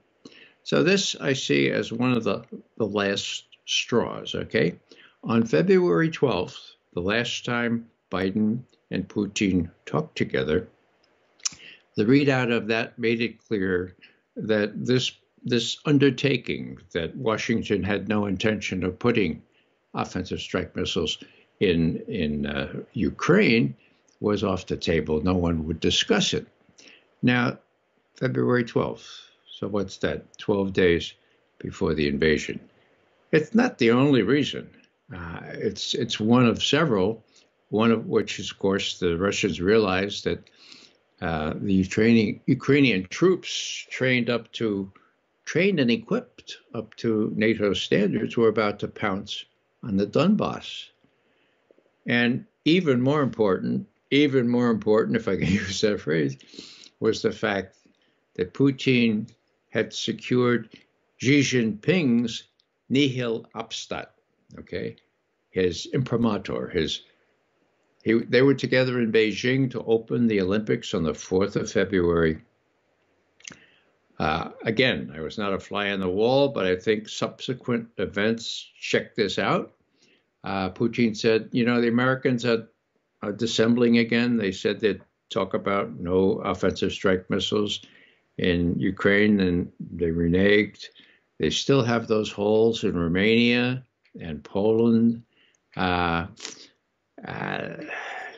So 0.63 0.85
this 0.85 1.17
I 1.21 1.33
see 1.33 1.71
as 1.71 1.93
one 1.93 2.13
of 2.13 2.23
the, 2.23 2.45
the 2.77 2.87
last 2.87 3.47
straws, 3.67 4.35
okay? 4.35 4.77
On 5.25 5.45
February 5.45 6.11
12th, 6.11 6.73
the 6.93 7.01
last 7.01 7.45
time 7.45 7.89
Biden 8.11 8.61
and 8.91 9.09
Putin 9.09 9.71
talked 9.87 10.17
together, 10.17 10.69
the 11.97 12.05
readout 12.05 12.55
of 12.55 12.67
that 12.69 12.99
made 12.99 13.21
it 13.21 13.39
clear 13.39 13.97
that 14.47 14.85
this 14.87 15.13
this 15.45 15.79
undertaking 15.87 16.79
that 16.93 17.17
Washington 17.17 17.83
had 17.83 18.09
no 18.09 18.27
intention 18.27 18.85
of 18.85 18.99
putting 18.99 19.43
offensive 19.95 20.41
strike 20.41 20.77
missiles 20.77 21.19
in 21.61 21.99
in 22.09 22.47
uh, 22.47 22.73
Ukraine 22.93 23.75
was 24.21 24.45
off 24.45 24.67
the 24.67 24.77
table. 24.77 25.23
No 25.23 25.35
one 25.35 25.67
would 25.67 25.81
discuss 25.81 26.35
it. 26.35 26.47
Now, 27.23 27.59
February 28.17 28.65
12th. 28.65 29.07
So 29.51 29.67
what's 29.69 29.97
that? 29.99 30.39
12 30.39 30.73
days 30.73 31.15
before 31.59 31.95
the 31.95 32.09
invasion. 32.09 32.61
It's 33.33 33.55
not 33.55 33.79
the 33.79 33.91
only 33.91 34.23
reason. 34.23 34.69
Uh, 35.15 35.41
it's 35.53 35.95
it's 35.95 36.21
one 36.21 36.47
of 36.47 36.63
several. 36.63 37.25
One 37.69 37.93
of 37.93 38.07
which 38.07 38.41
is, 38.41 38.51
of 38.51 38.59
course, 38.59 38.99
the 38.99 39.17
Russians 39.17 39.61
realized 39.61 40.25
that 40.25 40.51
uh, 41.21 41.55
the 41.57 41.75
Ukrainian 41.75 42.41
Ukrainian 42.47 43.07
troops 43.09 43.87
trained 43.91 44.31
up 44.31 44.51
to 44.53 44.91
trained 45.45 45.81
and 45.81 45.91
equipped 45.91 46.59
up 46.75 46.95
to 46.97 47.33
NATO 47.37 47.75
standards 47.75 48.37
were 48.37 48.49
about 48.49 48.79
to 48.81 48.89
pounce 48.89 49.45
on 49.83 49.97
the 49.97 50.07
Donbass. 50.07 50.91
And 52.07 52.47
even 52.65 53.03
more 53.03 53.23
important, 53.23 53.87
even 54.11 54.49
more 54.49 54.71
important, 54.71 55.17
if 55.17 55.29
I 55.29 55.37
can 55.37 55.49
use 55.65 55.81
that 55.81 56.01
phrase, 56.01 56.37
was 57.01 57.23
the 57.23 57.33
fact 57.33 57.77
that 58.35 58.55
Putin 58.55 59.29
had 59.71 59.93
secured 59.93 60.69
Xi 61.19 61.41
Jinping's 61.41 62.45
nihil 62.89 63.47
obstat, 63.55 64.09
okay, 64.59 64.97
his 65.51 65.87
imprimatur, 65.93 66.69
his 66.69 67.03
he, 68.03 68.15
they 68.15 68.43
were 68.43 68.55
together 68.55 69.01
in 69.01 69.13
Beijing 69.13 69.71
to 69.73 69.83
open 69.85 70.27
the 70.27 70.41
Olympics 70.41 70.95
on 70.95 71.03
the 71.03 71.13
4th 71.13 71.57
of 71.57 71.71
February. 71.71 72.41
Uh, 74.19 74.51
again, 74.65 75.13
I 75.15 75.21
was 75.21 75.39
not 75.39 75.53
a 75.53 75.59
fly 75.59 75.91
on 75.91 76.01
the 76.01 76.09
wall, 76.09 76.49
but 76.49 76.67
I 76.67 76.77
think 76.77 77.09
subsequent 77.09 77.89
events 77.99 78.71
check 78.79 79.15
this 79.15 79.39
out. 79.39 79.73
Uh, 80.45 80.71
Putin 80.71 81.17
said, 81.17 81.49
you 81.53 81.65
know, 81.65 81.81
the 81.81 81.89
Americans 81.89 82.45
are, 82.45 82.69
are 83.23 83.33
dissembling 83.33 83.99
again. 83.99 84.37
They 84.37 84.53
said 84.53 84.81
they'd 84.81 85.03
talk 85.31 85.55
about 85.55 85.99
no 85.99 86.41
offensive 86.41 86.93
strike 86.93 87.29
missiles 87.31 87.81
in 88.39 88.79
Ukraine, 88.79 89.41
and 89.41 89.71
they 89.79 90.11
reneged. 90.11 90.87
They 91.39 91.51
still 91.51 91.83
have 91.83 92.07
those 92.07 92.31
holes 92.31 92.85
in 92.85 92.97
Romania 92.97 93.85
and 94.21 94.43
Poland. 94.43 95.23
Uh, 95.77 96.27
uh, 97.27 97.77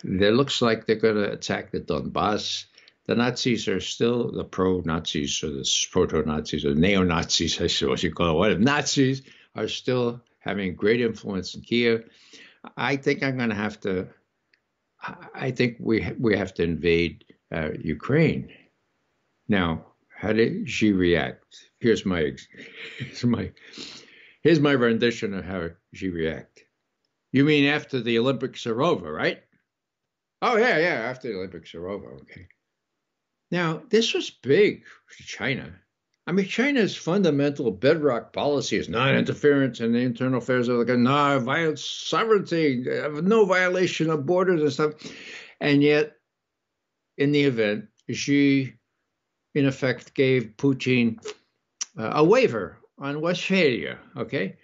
it 0.04 0.34
looks 0.34 0.62
like 0.62 0.86
they're 0.86 0.96
going 0.96 1.16
to 1.16 1.32
attack 1.32 1.70
the 1.70 1.80
Donbass. 1.80 2.64
The 3.06 3.14
Nazis 3.14 3.68
are 3.68 3.80
still 3.80 4.30
the 4.32 4.44
pro-Nazis 4.44 5.42
or 5.42 5.50
the 5.50 5.68
proto-Nazis 5.90 6.64
or 6.64 6.74
neo-Nazis, 6.74 7.60
I 7.60 7.66
suppose 7.66 8.02
you 8.02 8.12
call 8.12 8.30
it. 8.30 8.38
What 8.38 8.60
Nazis 8.60 9.22
are 9.54 9.68
still 9.68 10.20
having 10.38 10.74
great 10.74 11.00
influence 11.00 11.54
in 11.54 11.62
Kiev. 11.62 12.08
I 12.76 12.96
think 12.96 13.22
I'm 13.22 13.36
going 13.36 13.50
to 13.50 13.54
have 13.54 13.80
to. 13.80 14.08
I 15.34 15.50
think 15.50 15.78
we 15.80 16.12
we 16.18 16.36
have 16.36 16.54
to 16.54 16.62
invade 16.62 17.24
uh, 17.50 17.70
Ukraine. 17.80 18.52
Now, 19.48 19.86
how 20.16 20.32
did 20.32 20.68
Xi 20.68 20.92
react? 20.92 21.56
Here's 21.80 22.06
my 22.06 22.36
here's 22.98 23.24
my 23.24 23.50
here's 24.42 24.60
my 24.60 24.72
rendition 24.72 25.34
of 25.34 25.44
how 25.44 25.70
Xi 25.92 26.08
react. 26.08 26.61
You 27.32 27.44
mean 27.44 27.64
after 27.64 28.00
the 28.00 28.18
Olympics 28.18 28.66
are 28.66 28.82
over, 28.82 29.10
right? 29.10 29.42
Oh, 30.42 30.56
yeah, 30.56 30.78
yeah, 30.78 31.08
after 31.08 31.28
the 31.28 31.38
Olympics 31.38 31.74
are 31.74 31.88
over. 31.88 32.12
Okay. 32.22 32.46
Now, 33.50 33.82
this 33.88 34.12
was 34.12 34.30
big 34.30 34.84
for 35.06 35.22
China. 35.22 35.72
I 36.26 36.32
mean, 36.32 36.46
China's 36.46 36.94
fundamental 36.94 37.70
bedrock 37.70 38.32
policy 38.32 38.76
is 38.76 38.88
non 38.88 39.16
interference 39.16 39.80
in 39.80 39.92
the 39.92 39.98
internal 39.98 40.38
affairs 40.38 40.68
of 40.68 40.78
the 40.78 40.84
country, 40.84 41.02
no 41.02 41.38
violence, 41.40 41.84
sovereignty, 41.84 42.84
no 42.86 43.44
violation 43.44 44.08
of 44.08 44.26
borders 44.26 44.62
and 44.62 44.72
stuff. 44.72 44.92
And 45.60 45.82
yet, 45.82 46.12
in 47.18 47.32
the 47.32 47.42
event, 47.42 47.86
Xi, 48.10 48.74
in 49.54 49.66
effect, 49.66 50.14
gave 50.14 50.54
Putin 50.56 51.18
uh, 51.98 52.12
a 52.14 52.24
waiver 52.24 52.78
on 52.98 53.20
Westphalia. 53.20 53.98
Okay. 54.16 54.56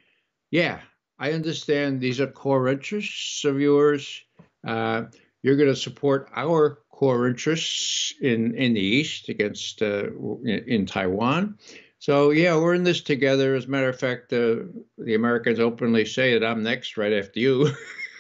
Yeah, 0.51 0.81
I 1.19 1.33
understand 1.33 2.01
these 2.01 2.21
are 2.21 2.27
core 2.27 2.69
interests 2.69 3.45
of 3.45 3.61
yours. 3.61 4.23
Uh, 4.67 5.05
you're 5.43 5.57
going 5.57 5.69
to 5.69 5.77
support 5.77 6.31
our 6.35 6.79
core 6.91 7.29
interests 7.29 8.13
in, 8.21 8.55
in 8.55 8.75
the 8.75 8.81
East 8.81 9.29
against 9.29 9.83
uh, 9.83 10.11
in, 10.45 10.65
in, 10.67 10.87
Taiwan. 10.87 11.59
So 11.99 12.31
yeah, 12.31 12.57
we're 12.57 12.75
in 12.75 12.85
this 12.85 13.01
together. 13.01 13.55
As 13.55 13.67
a 13.67 13.69
matter 13.69 13.89
of 13.89 13.99
fact, 13.99 14.33
uh, 14.33 14.57
the 14.97 15.15
Americans 15.15 15.61
openly 15.61 16.05
say 16.05 16.35
that 16.39 16.45
I'm 16.47 16.63
next 16.63 16.97
right 16.97 17.13
after 17.13 17.41
you. 17.41 17.71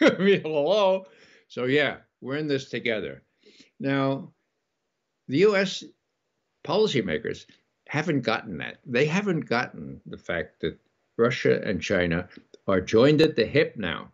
I 0.00 0.10
mean, 0.18 0.42
hello. 0.42 1.06
So 1.48 1.64
yeah, 1.64 1.98
we're 2.20 2.36
in 2.36 2.48
this 2.48 2.68
together. 2.68 3.22
Now, 3.80 4.32
the 5.28 5.38
U.S. 5.38 5.84
policymakers 6.64 7.46
haven't 7.88 8.22
gotten 8.22 8.58
that. 8.58 8.78
They 8.86 9.06
haven't 9.06 9.48
gotten 9.48 10.00
the 10.06 10.18
fact 10.18 10.60
that 10.60 10.78
Russia 11.16 11.60
and 11.64 11.82
China 11.82 12.28
are 12.68 12.82
joined 12.82 13.22
at 13.22 13.34
the 13.34 13.46
hip 13.46 13.76
now. 13.76 14.12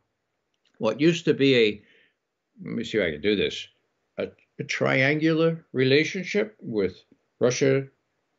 What 0.78 1.00
used 1.00 1.24
to 1.24 1.34
be 1.34 1.56
a, 1.56 1.82
let 2.64 2.74
me 2.76 2.84
see 2.84 2.98
if 2.98 3.04
I 3.04 3.10
can 3.10 3.20
do 3.20 3.34
this, 3.36 3.66
a, 4.16 4.28
a 4.58 4.64
triangular 4.64 5.66
relationship 5.72 6.56
with 6.60 6.96
Russia, 7.40 7.88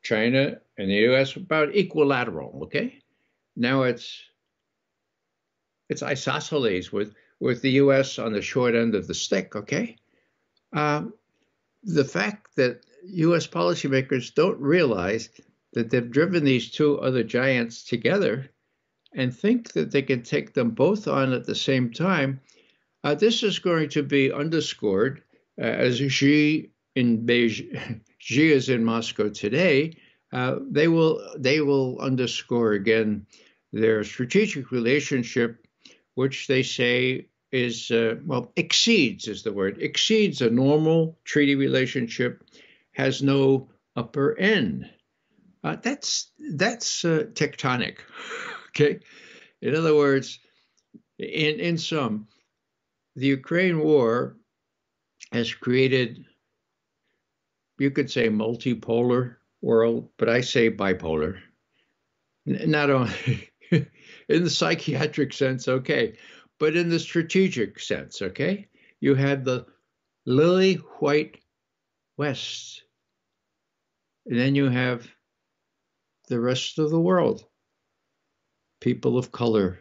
China, 0.04 0.60
and 0.78 0.90
the 0.90 0.96
U.S. 1.10 1.36
about 1.36 1.76
equilateral. 1.76 2.62
Okay, 2.64 3.04
now 3.56 3.84
it's 3.84 4.22
it's 5.90 6.02
isosceles 6.02 6.92
with 6.92 7.14
with 7.40 7.62
the 7.62 7.72
U.S. 7.72 8.18
on 8.18 8.32
the 8.32 8.42
short 8.42 8.74
end 8.76 8.96
of 8.96 9.08
the 9.08 9.14
stick. 9.14 9.56
Okay, 9.56 9.98
um, 10.74 11.14
the 11.84 12.06
fact 12.06 12.56
that 12.56 12.82
U.S. 13.04 13.48
policymakers 13.48 14.34
don't 14.34 14.60
realize 14.60 15.30
that 15.74 15.90
they've 15.90 16.12
driven 16.12 16.46
these 16.46 16.72
two 16.72 17.00
other 17.00 17.24
giants 17.24 17.84
together 17.84 18.50
and 19.16 19.36
think 19.36 19.72
that 19.74 19.92
they 19.92 20.02
can 20.02 20.22
take 20.22 20.54
them 20.54 20.72
both 20.72 21.08
on 21.08 21.34
at 21.34 21.46
the 21.46 21.56
same 21.56 21.92
time, 21.92 22.42
uh, 23.04 23.16
this 23.16 23.44
is 23.44 23.60
going 23.60 23.90
to 23.90 24.04
be 24.04 24.32
underscored 24.32 25.24
uh, 25.60 25.64
as 25.66 25.98
Xi 25.98 26.70
in 26.96 27.26
Beijing, 27.26 28.02
Xi 28.18 28.52
is 28.52 28.70
in 28.70 28.84
Moscow 28.84 29.30
today. 29.30 29.98
Uh, 30.32 30.58
they 30.70 30.88
will 30.88 31.22
they 31.38 31.62
will 31.62 32.00
underscore 32.00 32.74
again 32.74 33.26
their 33.72 34.04
strategic 34.04 34.72
relationship, 34.72 35.66
which 36.16 36.48
they 36.48 36.64
say 36.64 37.28
is 37.52 37.92
uh, 37.92 38.16
well 38.26 38.52
exceeds 38.56 39.28
is 39.28 39.44
the 39.44 39.54
word 39.54 39.78
exceeds 39.80 40.42
a 40.42 40.50
normal 40.50 41.18
treaty 41.24 41.56
relationship, 41.56 42.44
has 42.92 43.22
no 43.22 43.70
upper 43.96 44.38
end. 44.38 44.90
Uh, 45.64 45.78
that's 45.82 46.32
that's 46.56 47.06
uh, 47.06 47.26
tectonic. 47.34 47.98
Okay. 48.76 49.00
In 49.62 49.74
other 49.74 49.96
words, 49.96 50.40
in, 51.18 51.60
in 51.60 51.78
sum, 51.78 52.28
the 53.16 53.28
Ukraine 53.28 53.80
war 53.80 54.36
has 55.32 55.54
created, 55.54 56.26
you 57.80 57.90
could 57.92 58.12
say, 58.12 58.28
multipolar 58.28 59.38
world, 59.62 60.10
but 60.18 60.28
I 60.28 60.42
say 60.42 60.70
bipolar. 60.70 61.40
Not 62.46 62.90
only 62.90 63.50
in 63.72 64.44
the 64.44 64.50
psychiatric 64.50 65.32
sense, 65.32 65.68
okay, 65.68 66.18
but 66.60 66.76
in 66.76 66.90
the 66.90 67.00
strategic 67.00 67.80
sense, 67.80 68.22
okay? 68.22 68.68
You 69.00 69.16
had 69.16 69.46
the 69.46 69.66
lily 70.26 70.76
white 71.00 71.40
West, 72.18 72.84
and 74.26 74.38
then 74.38 74.56
you 74.56 74.70
have 74.70 75.08
the 76.28 76.40
rest 76.40 76.78
of 76.78 76.92
the 76.92 77.00
world 77.00 77.46
people 78.86 79.18
of 79.18 79.32
color, 79.32 79.80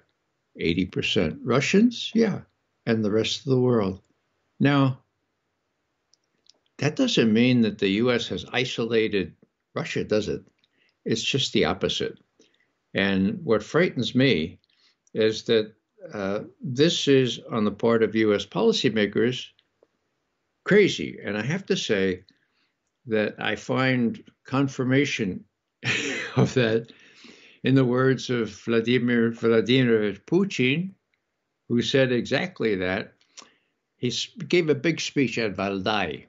80%. 0.58 1.40
Russians, 1.44 2.10
yeah, 2.14 2.40
and 2.86 3.04
the 3.04 3.10
rest 3.10 3.40
of 3.40 3.50
the 3.50 3.60
world. 3.60 4.00
Now, 4.58 5.00
that 6.78 6.96
doesn't 6.96 7.30
mean 7.30 7.60
that 7.60 7.78
the 7.78 8.00
US 8.04 8.28
has 8.28 8.46
isolated 8.50 9.34
Russia, 9.74 10.04
does 10.04 10.28
it? 10.28 10.42
It's 11.04 11.22
just 11.22 11.52
the 11.52 11.66
opposite. 11.66 12.18
And 12.94 13.44
what 13.44 13.62
frightens 13.62 14.14
me 14.14 14.58
is 15.12 15.42
that 15.42 15.74
uh, 16.14 16.40
this 16.62 17.06
is, 17.06 17.40
on 17.50 17.66
the 17.66 17.72
part 17.72 18.02
of 18.02 18.14
US 18.14 18.46
policymakers, 18.46 19.48
crazy. 20.64 21.18
And 21.22 21.36
I 21.36 21.42
have 21.42 21.66
to 21.66 21.76
say 21.76 22.24
that 23.04 23.34
I 23.38 23.56
find 23.56 24.24
confirmation 24.46 25.44
of 26.36 26.54
that 26.54 26.90
in 27.64 27.74
the 27.74 27.84
words 27.84 28.30
of 28.30 28.50
Vladimir 28.50 29.30
Vladimirovich 29.30 30.22
Putin, 30.26 30.90
who 31.68 31.80
said 31.82 32.12
exactly 32.12 32.76
that. 32.76 33.14
He 33.96 34.12
gave 34.48 34.68
a 34.68 34.74
big 34.74 35.00
speech 35.00 35.38
at 35.38 35.56
Valdai, 35.56 36.26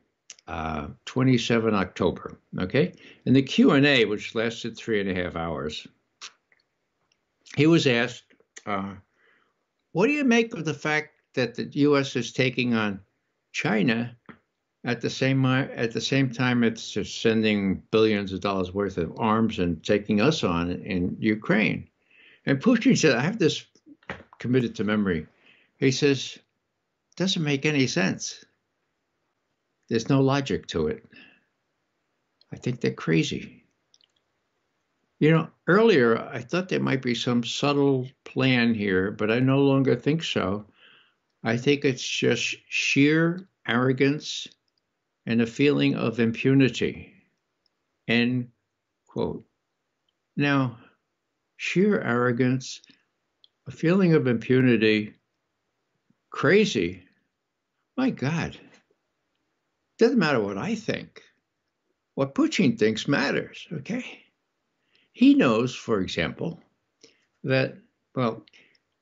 uh, 0.48 0.88
27 1.06 1.76
October. 1.76 2.40
Okay, 2.60 2.94
in 3.26 3.34
the 3.34 3.42
Q 3.42 3.72
and 3.72 3.86
A, 3.86 4.06
which 4.06 4.34
lasted 4.34 4.78
three 4.78 5.02
and 5.02 5.10
a 5.10 5.24
half 5.24 5.36
hours, 5.36 5.86
he 7.58 7.68
was 7.68 7.86
asked, 7.86 8.24
uh, 8.66 8.96
"What 9.92 10.08
do 10.08 10.14
you 10.14 10.24
make 10.24 10.54
of 10.54 10.64
the 10.64 10.74
fact 10.74 11.16
that 11.34 11.56
the 11.56 11.70
U.S. 11.80 12.16
is 12.16 12.32
taking 12.32 12.74
on 12.74 13.02
China 13.52 14.16
at 14.86 15.02
the 15.02 15.10
same 15.10 15.44
at 15.46 15.92
the 15.92 16.00
same 16.00 16.30
time 16.30 16.64
it's 16.64 16.92
just 16.92 17.20
sending 17.20 17.82
billions 17.90 18.32
of 18.32 18.40
dollars 18.40 18.72
worth 18.72 19.00
of 19.00 19.20
arms 19.20 19.58
and 19.58 19.84
taking 19.84 20.22
us 20.22 20.44
on 20.44 20.72
in 20.72 21.18
Ukraine?" 21.20 21.90
And 22.46 22.62
Putin 22.62 22.96
said, 22.96 23.16
"I 23.16 23.22
have 23.22 23.40
this 23.40 23.66
committed 24.38 24.76
to 24.76 24.84
memory." 24.84 25.26
He 25.78 25.92
says, 25.92 26.38
"Doesn't 27.16 27.44
make 27.44 27.66
any 27.66 27.88
sense." 27.88 28.46
There's 29.90 30.10
no 30.10 30.22
logic 30.22 30.68
to 30.68 30.88
it. 30.88 31.04
I 32.52 32.58
think 32.58 32.80
they're 32.80 32.94
crazy. 32.94 33.64
You 35.20 35.32
know, 35.32 35.50
earlier 35.68 36.18
I 36.18 36.42
thought 36.42 36.70
there 36.70 36.80
might 36.80 37.02
be 37.02 37.16
some 37.16 37.44
subtle 37.44 38.08
plan 38.24 38.76
here, 38.76 39.12
but 39.12 39.32
I 39.32 39.40
no 39.40 39.62
longer 39.64 39.96
think 39.96 40.24
so. 40.24 40.66
I 41.44 41.58
think 41.58 41.86
it's 41.86 42.08
just 42.08 42.56
sheer 42.70 43.48
arrogance 43.68 44.48
and 45.26 45.42
a 45.42 45.48
feeling 45.48 45.96
of 45.96 46.20
impunity. 46.20 47.14
End 48.08 48.50
quote. 49.08 49.46
Now, 50.38 50.78
sheer 51.58 52.00
arrogance, 52.00 52.82
a 53.68 53.72
feeling 53.72 54.14
of 54.14 54.28
impunity, 54.28 55.14
crazy. 56.30 57.04
My 57.98 58.10
God. 58.10 58.58
Doesn't 59.98 60.20
matter 60.20 60.42
what 60.42 60.58
I 60.58 60.76
think. 60.76 61.22
What 62.16 62.36
Putin 62.36 62.78
thinks 62.78 63.08
matters, 63.08 63.68
okay? 63.72 64.24
He 65.14 65.34
knows, 65.34 65.74
for 65.74 66.02
example, 66.02 66.60
that, 67.44 67.78
well, 68.14 68.46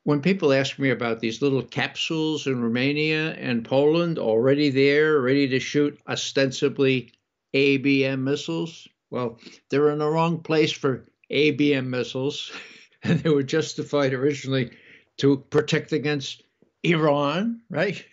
when 0.04 0.22
people 0.22 0.51
ask 0.51 0.78
me 0.80 0.89
about 0.89 1.20
these 1.20 1.41
little 1.41 1.64
capsules 1.64 2.45
in 2.47 2.62
Romania 2.62 3.34
and 3.34 3.66
Poland 3.66 4.20
already 4.20 4.70
there, 4.70 5.22
ready 5.22 5.47
to 5.47 5.60
shoot 5.60 5.99
ostensibly 6.08 7.14
ABM 7.54 8.20
missiles, 8.20 8.88
well, 9.10 9.39
they're 9.70 9.91
in 9.91 9.99
the 9.99 10.10
wrong 10.10 10.39
place 10.39 10.72
for 10.72 11.06
ABM 11.32 11.88
missiles, 11.88 12.51
and 13.04 13.20
they 13.20 13.30
were 13.30 13.43
justified 13.43 14.14
originally 14.14 14.72
to 15.18 15.38
protect 15.38 15.93
against 15.93 16.43
Iran, 16.84 17.62
right? 17.70 18.04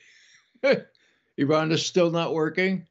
Iran 1.38 1.72
is 1.72 1.84
still 1.84 2.10
not 2.10 2.34
working 2.34 2.86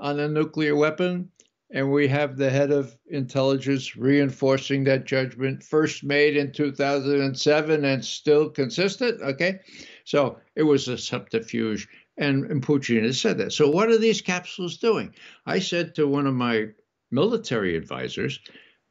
on 0.00 0.18
a 0.20 0.28
nuclear 0.28 0.74
weapon, 0.76 1.30
and 1.74 1.90
we 1.90 2.06
have 2.06 2.36
the 2.36 2.48
head 2.48 2.70
of 2.70 2.96
intelligence 3.08 3.96
reinforcing 3.96 4.84
that 4.84 5.04
judgment, 5.04 5.60
first 5.60 6.04
made 6.04 6.36
in 6.36 6.52
2007 6.52 7.84
and 7.84 8.04
still 8.04 8.48
consistent. 8.48 9.20
Okay, 9.20 9.58
so 10.04 10.38
it 10.54 10.62
was 10.62 10.86
a 10.86 10.96
subterfuge, 10.96 11.88
and, 12.16 12.48
and 12.48 12.64
Putin 12.64 13.02
has 13.02 13.20
said 13.20 13.38
that. 13.38 13.52
So, 13.52 13.68
what 13.68 13.88
are 13.88 13.98
these 13.98 14.22
capsules 14.22 14.76
doing? 14.76 15.12
I 15.46 15.58
said 15.58 15.96
to 15.96 16.06
one 16.06 16.28
of 16.28 16.34
my 16.34 16.68
military 17.10 17.76
advisors, 17.76 18.38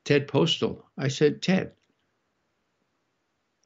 Ted 0.03 0.27
Postol, 0.27 0.83
I 0.97 1.07
said, 1.07 1.41
Ted, 1.41 1.71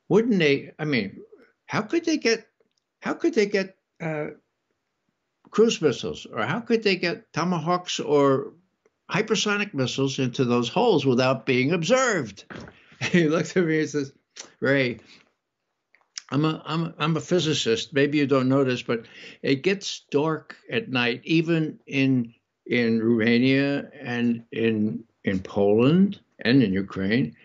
wouldn't 0.10 0.38
they? 0.38 0.74
I 0.78 0.86
mean, 0.86 1.22
how 1.66 1.82
could 1.82 2.06
they 2.06 2.18
get? 2.18 2.48
How 3.00 3.16
could 3.16 3.34
they 3.34 3.48
get 3.48 3.78
uh, 4.00 4.28
cruise 5.50 5.82
missiles, 5.82 6.28
or 6.32 6.44
how 6.44 6.60
could 6.60 6.84
they 6.84 6.98
get 6.98 7.34
tomahawks 7.34 8.00
or 8.00 8.54
hypersonic 9.10 9.74
missiles 9.74 10.20
into 10.20 10.46
those 10.46 10.70
holes 10.70 11.06
without 11.06 11.46
being 11.46 11.72
observed? 11.72 12.46
he 13.12 13.28
looked 13.28 13.56
at 13.56 13.66
me 13.66 13.82
and 13.82 13.90
says, 13.90 14.12
Ray, 14.60 15.00
I'm 16.30 16.44
a, 16.46 16.62
I'm, 16.66 16.84
a, 16.84 16.94
I'm 17.00 17.18
a 17.18 17.22
physicist. 17.22 17.94
Maybe 17.94 18.18
you 18.18 18.28
don't 18.28 18.50
this, 18.64 18.84
but 18.84 19.06
it 19.42 19.64
gets 19.64 20.06
dark 20.12 20.58
at 20.70 20.90
night, 20.90 21.22
even 21.24 21.80
in 21.88 22.34
in 22.66 23.02
Romania 23.02 23.90
and 24.02 24.44
in 24.52 25.06
in 25.24 25.40
Poland 25.40 26.20
and 26.40 26.62
in 26.62 26.74
Ukraine, 26.74 27.36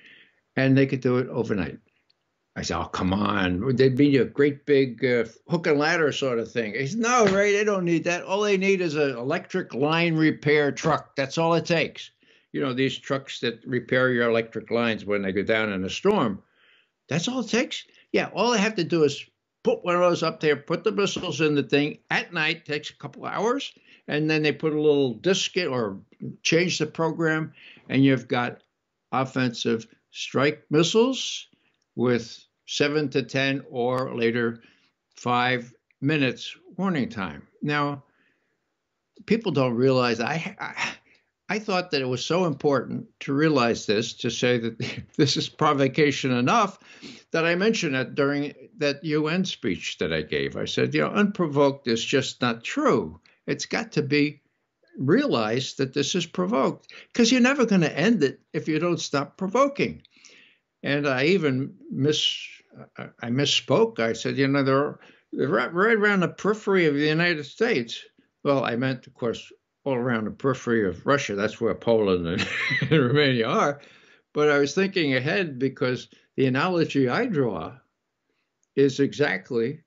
and 0.57 0.77
they 0.77 0.87
could 0.87 1.01
do 1.01 1.19
it 1.19 1.29
overnight. 1.29 1.79
I 2.55 2.61
said, 2.61 2.79
"Oh, 2.79 2.85
come 2.85 3.15
on! 3.15 3.77
They'd 3.77 3.97
be 3.97 4.19
a 4.19 4.27
great 4.27 4.67
big 4.67 5.03
uh, 5.05 5.25
hook 5.49 5.67
and 5.67 5.79
ladder 5.79 6.13
sort 6.13 6.39
of 6.39 6.53
thing." 6.53 6.75
He 6.75 6.87
said, 6.87 7.01
"No, 7.01 7.27
Ray, 7.27 7.53
they 7.53 7.65
don't 7.65 7.87
need 7.87 8.05
that. 8.05 8.25
All 8.25 8.43
they 8.43 8.59
need 8.59 8.83
is 8.83 8.95
an 8.95 9.17
electric 9.17 9.73
line 9.73 10.17
repair 10.17 10.71
truck. 10.71 11.17
That's 11.17 11.39
all 11.39 11.55
it 11.55 11.65
takes. 11.65 12.11
You 12.53 12.61
know, 12.61 12.75
these 12.75 12.99
trucks 12.99 13.41
that 13.41 13.65
repair 13.67 14.11
your 14.11 14.29
electric 14.29 14.71
lines 14.71 15.07
when 15.07 15.23
they 15.23 15.33
go 15.33 15.43
down 15.43 15.73
in 15.73 15.83
a 15.85 15.91
storm. 15.91 16.43
That's 17.09 17.27
all 17.27 17.41
it 17.41 17.49
takes. 17.49 17.87
Yeah, 18.13 18.29
all 18.35 18.51
they 18.51 18.59
have 18.59 18.75
to 18.75 18.85
do 18.85 19.05
is 19.05 19.25
put 19.65 19.83
one 19.83 19.95
of 19.95 20.03
those 20.03 20.23
up 20.23 20.41
there, 20.41 20.57
put 20.57 20.85
the 20.85 20.93
missiles 20.93 21.41
in 21.41 21.55
the 21.55 21.63
thing 21.63 22.01
at 22.11 22.35
night. 22.35 22.67
Takes 22.67 22.91
a 22.91 22.97
couple 22.97 23.25
hours, 23.25 23.73
and 24.09 24.29
then 24.29 24.43
they 24.43 24.53
put 24.53 24.75
a 24.75 24.81
little 24.81 25.15
disk 25.15 25.57
in 25.57 25.69
or 25.69 25.99
change 26.43 26.79
the 26.79 26.87
program, 26.87 27.55
and 27.89 28.05
you've 28.05 28.29
got 28.29 28.61
offensive 29.11 29.87
strike 30.11 30.67
missiles." 30.69 31.49
With 31.95 32.45
seven 32.67 33.09
to 33.11 33.23
10 33.23 33.65
or 33.71 34.17
later 34.17 34.63
five 35.17 35.73
minutes 36.01 36.57
warning 36.77 37.09
time. 37.09 37.47
Now, 37.61 38.05
people 39.27 39.53
don't 39.53 39.75
realize 39.75 40.21
I, 40.21 40.57
I, 40.59 40.95
I 41.49 41.59
thought 41.59 41.91
that 41.91 42.01
it 42.01 42.09
was 42.09 42.25
so 42.25 42.47
important 42.47 43.07
to 43.21 43.35
realize 43.35 43.85
this 43.87 44.15
to 44.15 44.31
say 44.31 44.59
that 44.59 44.79
this 45.17 45.37
is 45.37 45.49
provocation 45.49 46.33
enough 46.33 46.79
that 47.31 47.45
I 47.45 47.55
mentioned 47.55 47.95
it 47.95 48.15
during 48.15 48.55
that 48.79 49.05
UN 49.05 49.45
speech 49.45 49.99
that 49.99 50.13
I 50.13 50.23
gave. 50.23 50.57
I 50.57 50.65
said, 50.65 50.95
you 50.95 51.03
know, 51.03 51.11
unprovoked 51.11 51.89
is 51.89 52.05
just 52.05 52.41
not 52.41 52.65
true. 52.65 53.21
It's 53.47 53.67
got 53.67 53.93
to 53.93 54.03
be 54.03 54.41
realized 54.99 55.79
that 55.79 55.95
this 55.95 56.15
is 56.15 56.27
provoked 56.27 56.93
because 57.13 57.33
you're 57.33 57.41
never 57.41 57.67
going 57.67 57.81
to 57.81 57.99
end 57.99 58.23
it 58.23 58.41
if 58.53 58.69
you 58.69 58.79
don't 58.79 59.01
stop 59.01 59.37
provoking. 59.37 60.03
And 60.83 61.07
I 61.07 61.27
even 61.27 61.75
miss 61.91 62.49
I 62.97 63.29
misspoke. 63.29 63.99
I 63.99 64.13
said, 64.13 64.37
you 64.37 64.49
know, 64.49 64.63
they're, 64.63 64.99
they're 65.33 65.49
right, 65.49 65.73
right 65.73 65.97
around 65.97 66.21
the 66.21 66.29
periphery 66.29 66.87
of 66.87 66.95
the 66.95 67.07
United 67.07 67.45
States. 67.45 68.03
Well, 68.45 68.65
I 68.65 68.77
meant, 68.77 69.07
of 69.07 69.15
course, 69.15 69.53
all 69.85 69.95
around 69.95 70.25
the 70.25 70.31
periphery 70.31 70.89
of 70.89 71.07
Russia. 71.07 71.35
That's 71.35 71.61
where 71.61 71.75
Poland 71.75 72.27
and, 72.27 72.49
and 72.81 72.91
Romania 72.91 73.47
are. 73.47 73.81
But 74.33 74.51
I 74.51 74.59
was 74.59 74.75
thinking 74.75 75.15
ahead 75.15 75.59
because 75.59 76.09
the 76.37 76.47
analogy 76.47 77.09
I 77.09 77.27
draw 77.27 77.77
is 78.75 79.01
exactly 79.01 79.81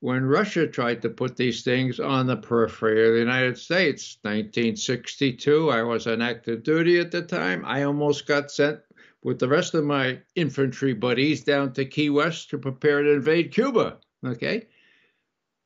when 0.00 0.24
Russia 0.24 0.66
tried 0.66 1.02
to 1.02 1.10
put 1.10 1.36
these 1.36 1.62
things 1.62 2.00
on 2.00 2.26
the 2.26 2.36
periphery 2.36 3.06
of 3.06 3.12
the 3.12 3.18
United 3.18 3.58
States. 3.58 4.16
1962, 4.22 5.70
I 5.70 5.82
was 5.82 6.06
on 6.06 6.22
active 6.22 6.62
duty 6.62 6.98
at 6.98 7.10
the 7.10 7.20
time. 7.20 7.62
I 7.66 7.82
almost 7.82 8.26
got 8.26 8.50
sent 8.50 8.80
with 9.22 9.38
the 9.38 9.48
rest 9.48 9.74
of 9.74 9.84
my 9.84 10.18
infantry 10.34 10.94
buddies 10.94 11.42
down 11.42 11.72
to 11.74 11.84
Key 11.84 12.10
West 12.10 12.50
to 12.50 12.58
prepare 12.58 13.02
to 13.02 13.12
invade 13.12 13.52
Cuba. 13.52 13.98
Okay. 14.24 14.66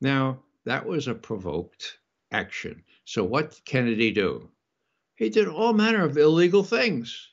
Now, 0.01 0.39
that 0.65 0.85
was 0.85 1.07
a 1.07 1.15
provoked 1.15 1.99
action. 2.31 2.83
So, 3.05 3.23
what 3.23 3.51
did 3.51 3.65
Kennedy 3.65 4.11
do? 4.11 4.49
He 5.15 5.29
did 5.29 5.47
all 5.47 5.73
manner 5.73 6.03
of 6.03 6.17
illegal 6.17 6.63
things. 6.63 7.29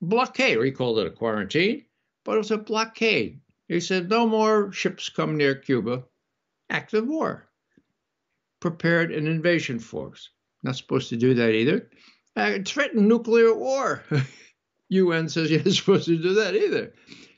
Blockade, 0.00 0.62
he 0.62 0.70
called 0.70 0.98
it 0.98 1.06
a 1.06 1.10
quarantine, 1.10 1.84
but 2.24 2.34
it 2.34 2.38
was 2.38 2.50
a 2.50 2.58
blockade. 2.58 3.40
He 3.68 3.80
said, 3.80 4.10
no 4.10 4.26
more 4.26 4.70
ships 4.72 5.08
come 5.08 5.36
near 5.36 5.54
Cuba. 5.54 6.04
Active 6.70 7.06
war. 7.06 7.48
Prepared 8.60 9.10
an 9.10 9.26
invasion 9.26 9.78
force. 9.78 10.30
Not 10.62 10.76
supposed 10.76 11.08
to 11.08 11.16
do 11.16 11.34
that 11.34 11.50
either. 11.50 11.90
Uh, 12.36 12.58
threatened 12.64 13.08
nuclear 13.08 13.54
war. 13.54 14.04
UN 14.94 15.28
says 15.28 15.50
you're 15.50 15.64
supposed 15.64 16.06
to 16.06 16.20
do 16.20 16.34
that 16.34 16.54
either. 16.54 16.92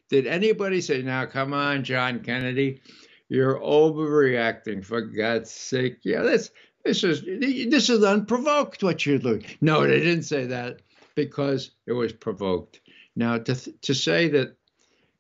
Did 0.09 0.27
anybody 0.27 0.81
say, 0.81 1.03
now 1.03 1.27
come 1.27 1.53
on, 1.53 1.83
John 1.83 2.21
Kennedy, 2.21 2.81
you're 3.29 3.59
overreacting 3.59 4.85
for 4.85 5.01
God's 5.01 5.51
sake? 5.51 5.99
Yeah, 6.05 6.23
this 6.23 6.51
this 6.85 7.03
is 7.03 7.23
this 7.23 7.91
is 7.91 8.05
unprovoked 8.05 8.83
what 8.83 9.05
you're 9.05 9.19
doing. 9.19 9.45
No, 9.61 9.87
they 9.87 9.99
didn't 9.99 10.23
say 10.23 10.47
that 10.47 10.83
because 11.17 11.73
it 11.87 11.93
was 11.93 12.13
provoked. 12.13 12.81
Now 13.17 13.39
to 13.39 13.55
to 13.55 13.95
say 13.95 14.29
that, 14.29 14.57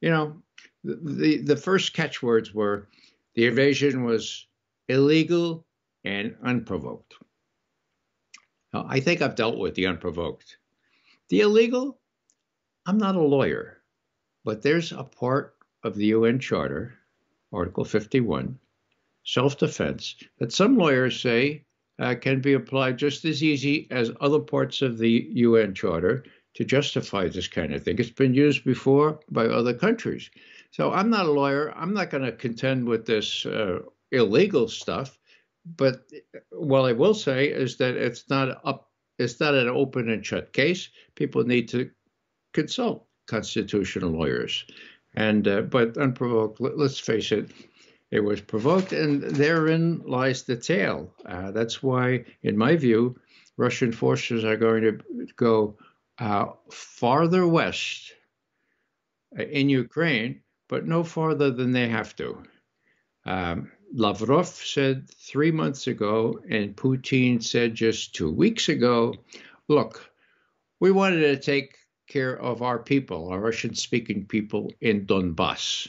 you 0.00 0.10
know, 0.10 0.40
the 0.84 1.38
the 1.38 1.56
first 1.56 1.94
catchwords 1.94 2.54
were 2.54 2.88
the 3.34 3.46
invasion 3.46 4.04
was 4.04 4.46
illegal 4.88 5.66
and 6.04 6.36
unprovoked. 6.42 7.14
Now, 8.72 8.86
I 8.88 9.00
think 9.00 9.20
I've 9.20 9.34
dealt 9.34 9.58
with 9.58 9.74
the 9.74 9.86
unprovoked. 9.86 10.58
The 11.28 11.40
illegal, 11.40 11.98
I'm 12.88 12.98
not 12.98 13.16
a 13.16 13.20
lawyer, 13.20 13.82
but 14.44 14.62
there's 14.62 14.92
a 14.92 15.02
part 15.02 15.56
of 15.82 15.96
the 15.96 16.06
UN 16.06 16.38
Charter, 16.38 16.94
Article 17.52 17.84
51, 17.84 18.60
self 19.24 19.58
defense, 19.58 20.14
that 20.38 20.52
some 20.52 20.78
lawyers 20.78 21.20
say 21.20 21.64
uh, 21.98 22.14
can 22.14 22.40
be 22.40 22.52
applied 22.52 22.96
just 22.96 23.24
as 23.24 23.42
easy 23.42 23.88
as 23.90 24.12
other 24.20 24.38
parts 24.38 24.82
of 24.82 24.98
the 24.98 25.28
UN 25.32 25.74
Charter 25.74 26.24
to 26.54 26.64
justify 26.64 27.26
this 27.26 27.48
kind 27.48 27.74
of 27.74 27.82
thing. 27.82 27.98
It's 27.98 28.10
been 28.10 28.34
used 28.34 28.64
before 28.64 29.18
by 29.32 29.46
other 29.46 29.74
countries. 29.74 30.30
So 30.70 30.92
I'm 30.92 31.10
not 31.10 31.26
a 31.26 31.32
lawyer. 31.32 31.72
I'm 31.76 31.92
not 31.92 32.10
going 32.10 32.24
to 32.24 32.32
contend 32.32 32.86
with 32.86 33.04
this 33.04 33.44
uh, 33.46 33.80
illegal 34.12 34.68
stuff. 34.68 35.18
But 35.76 36.08
what 36.50 36.82
I 36.82 36.92
will 36.92 37.14
say 37.14 37.48
is 37.48 37.78
that 37.78 37.96
it's 37.96 38.30
not 38.30 38.60
up. 38.64 38.92
It's 39.18 39.40
not 39.40 39.54
an 39.54 39.68
open 39.68 40.08
and 40.08 40.24
shut 40.24 40.52
case. 40.52 40.90
People 41.16 41.42
need 41.42 41.68
to 41.70 41.90
consult 42.56 43.06
constitutional 43.26 44.10
lawyers. 44.10 44.64
And 45.14 45.46
uh, 45.46 45.62
but 45.62 45.96
unprovoked, 45.98 46.60
let, 46.60 46.78
us 46.78 46.98
face 46.98 47.30
it, 47.32 47.50
it 48.10 48.20
was 48.20 48.40
provoked, 48.40 48.92
and 48.92 49.22
therein 49.22 50.02
lies 50.04 50.42
the 50.42 50.56
tale. 50.56 51.12
Uh, 51.24 51.50
that's 51.52 51.82
why, 51.82 52.24
in 52.42 52.56
my 52.56 52.76
view, 52.76 53.18
Russian 53.56 53.92
forces 53.92 54.44
are 54.44 54.56
going 54.56 54.82
to 54.82 54.98
go 55.36 55.76
uh, 56.18 56.46
farther 56.70 57.46
west 57.46 58.12
uh, 59.38 59.42
in 59.42 59.68
Ukraine, 59.68 60.40
but 60.68 60.86
no 60.86 61.04
farther 61.04 61.50
than 61.50 61.72
they 61.72 61.88
have 61.88 62.16
to. 62.16 62.42
Um, 63.24 63.72
Lavrov 63.92 64.48
said 64.48 65.08
three 65.10 65.50
months 65.50 65.86
ago, 65.86 66.40
and 66.50 66.76
Putin 66.76 67.42
said 67.42 67.74
just 67.74 68.14
two 68.14 68.30
weeks 68.30 68.68
ago 68.68 69.14
look, 69.68 70.10
we 70.80 70.90
wanted 70.90 71.20
to 71.20 71.36
take 71.38 71.76
care 72.06 72.38
of 72.40 72.62
our 72.62 72.78
people, 72.78 73.28
our 73.28 73.40
Russian 73.40 73.74
speaking 73.74 74.26
people 74.26 74.72
in 74.80 75.06
Donbass. 75.06 75.88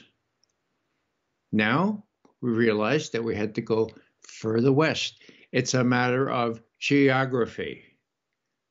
Now 1.51 2.03
we 2.41 2.51
realized 2.51 3.13
that 3.13 3.23
we 3.23 3.35
had 3.35 3.55
to 3.55 3.61
go 3.61 3.89
further 4.21 4.71
west. 4.71 5.21
It's 5.51 5.73
a 5.73 5.83
matter 5.83 6.29
of 6.29 6.61
geography. 6.79 7.83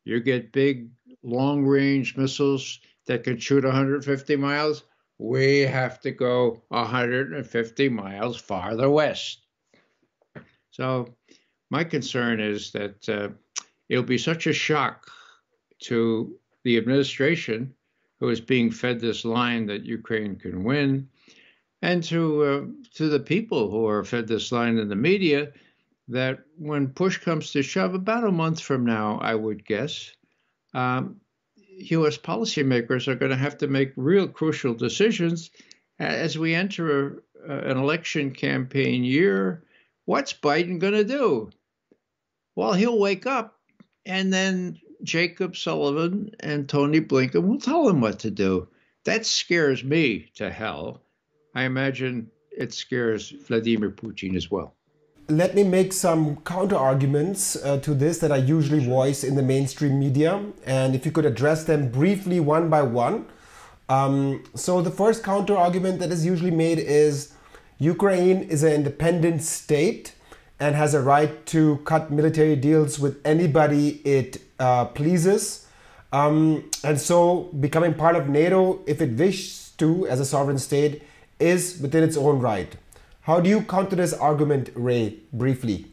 You 0.05 0.21
get 0.21 0.53
big 0.53 0.91
long 1.23 1.65
range 1.65 2.17
missiles 2.17 2.81
that 3.07 3.25
can 3.25 3.39
shoot 3.39 3.65
150 3.65 4.37
miles. 4.37 4.85
We 5.19 5.61
have 5.61 6.01
to 6.01 6.11
go 6.11 6.63
150 6.69 7.89
miles 7.89 8.37
farther 8.37 8.91
west. 8.91 9.41
So, 10.71 11.15
my 11.71 11.85
concern 11.85 12.39
is 12.39 12.71
that 12.73 13.09
uh, 13.09 13.29
it'll 13.89 14.05
be 14.05 14.19
such 14.19 14.47
a 14.47 14.53
shock 14.53 15.11
to 15.85 16.39
the 16.67 16.77
administration 16.77 17.73
who 18.19 18.29
is 18.29 18.41
being 18.41 18.73
fed 18.73 18.99
this 18.99 19.25
line 19.25 19.67
that 19.67 19.85
Ukraine 19.85 20.35
can 20.35 20.64
win 20.64 21.09
and 21.81 22.03
to 22.03 22.43
uh, 22.43 22.61
to 22.95 23.09
the 23.09 23.21
people 23.21 23.71
who 23.71 23.87
are 23.87 24.03
fed 24.03 24.27
this 24.27 24.51
line 24.51 24.77
in 24.77 24.89
the 24.89 24.97
media 24.97 25.53
that 26.09 26.41
when 26.59 26.89
push 26.89 27.19
comes 27.19 27.53
to 27.53 27.62
shove, 27.62 27.95
about 27.95 28.25
a 28.25 28.33
month 28.33 28.61
from 28.61 28.85
now, 28.85 29.19
I 29.19 29.37
would 29.37 29.64
guess, 29.64 30.11
um, 30.75 31.21
U.S. 31.79 32.19
policymakers 32.19 33.07
are 33.07 33.14
going 33.14 33.31
to 33.31 33.37
have 33.37 33.59
to 33.59 33.69
make 33.69 33.93
real 33.95 34.27
crucial 34.27 34.75
decisions 34.75 35.51
as 36.01 36.37
we 36.37 36.53
enter 36.53 37.23
a, 37.49 37.53
an 37.71 37.77
election 37.77 38.33
campaign 38.33 39.05
year. 39.05 39.62
What's 40.05 40.33
Biden 40.33 40.81
going 40.81 40.95
to 40.95 41.05
do? 41.05 41.51
Well, 42.57 42.73
he'll 42.73 42.99
wake 42.99 43.27
up, 43.27 43.61
and 44.05 44.33
then 44.33 44.81
Jacob 45.07 45.57
Sullivan 45.57 46.33
and 46.41 46.69
Tony 46.69 47.01
Blinken 47.01 47.45
will 47.47 47.61
tell 47.61 47.89
him 47.89 48.01
what 48.01 48.19
to 48.21 48.31
do. 48.31 48.69
That 49.05 49.25
scares 49.25 49.83
me 49.85 50.31
to 50.35 50.51
hell 50.51 51.01
I 51.57 51.63
imagine 51.63 52.31
it 52.51 52.75
scares 52.75 53.31
Vladimir 53.31 53.91
Putin 53.91 54.37
as 54.37 54.51
well. 54.51 54.75
Let 55.31 55.55
me 55.55 55.65
make 55.65 55.95
some 55.95 56.37
counter 56.43 56.77
arguments 56.77 57.57
uh, 57.57 57.79
to 57.79 57.95
this 57.95 58.19
that 58.19 58.31
I 58.31 58.37
usually 58.37 58.85
voice 58.85 59.25
in 59.25 59.37
the 59.37 59.43
mainstream 59.43 59.99
media, 59.99 60.45
and 60.67 60.95
if 60.95 61.07
you 61.07 61.13
could 61.13 61.25
address 61.25 61.65
them 61.65 61.91
briefly 61.91 62.41
one 62.41 62.69
by 62.69 62.83
one. 62.83 63.25
Um, 63.89 64.45
so, 64.55 64.83
the 64.83 64.91
first 64.91 65.25
counter 65.25 65.57
argument 65.57 65.99
that 66.01 66.11
is 66.11 66.27
usually 66.27 66.51
made 66.51 66.79
is 66.79 67.33
Ukraine 67.79 68.43
is 68.43 68.63
an 68.63 68.73
independent 68.73 69.43
state 69.43 70.15
and 70.61 70.75
has 70.75 70.93
a 70.93 71.01
right 71.01 71.47
to 71.47 71.79
cut 71.85 72.11
military 72.11 72.57
deals 72.57 72.99
with 72.99 73.19
anybody 73.25 74.03
it 74.05 74.43
uh, 74.59 74.87
pleases. 74.87 75.67
Um, 76.13 76.71
and 76.85 77.01
so, 77.01 77.51
becoming 77.61 77.95
part 77.95 78.17
of 78.17 78.29
NATO, 78.29 78.81
if 78.87 79.01
it 79.01 79.13
wishes 79.19 79.73
to, 79.79 80.07
as 80.07 80.21
a 80.21 80.25
sovereign 80.25 80.59
state, 80.59 81.03
is 81.39 81.79
within 81.81 82.03
its 82.03 82.17
own 82.17 82.39
right. 82.39 82.75
How 83.21 83.41
do 83.41 83.51
you 83.51 83.63
counter 83.63 83.97
this 83.97 84.13
argument, 84.13 84.71
Ray, 84.75 85.19
briefly? 85.33 85.87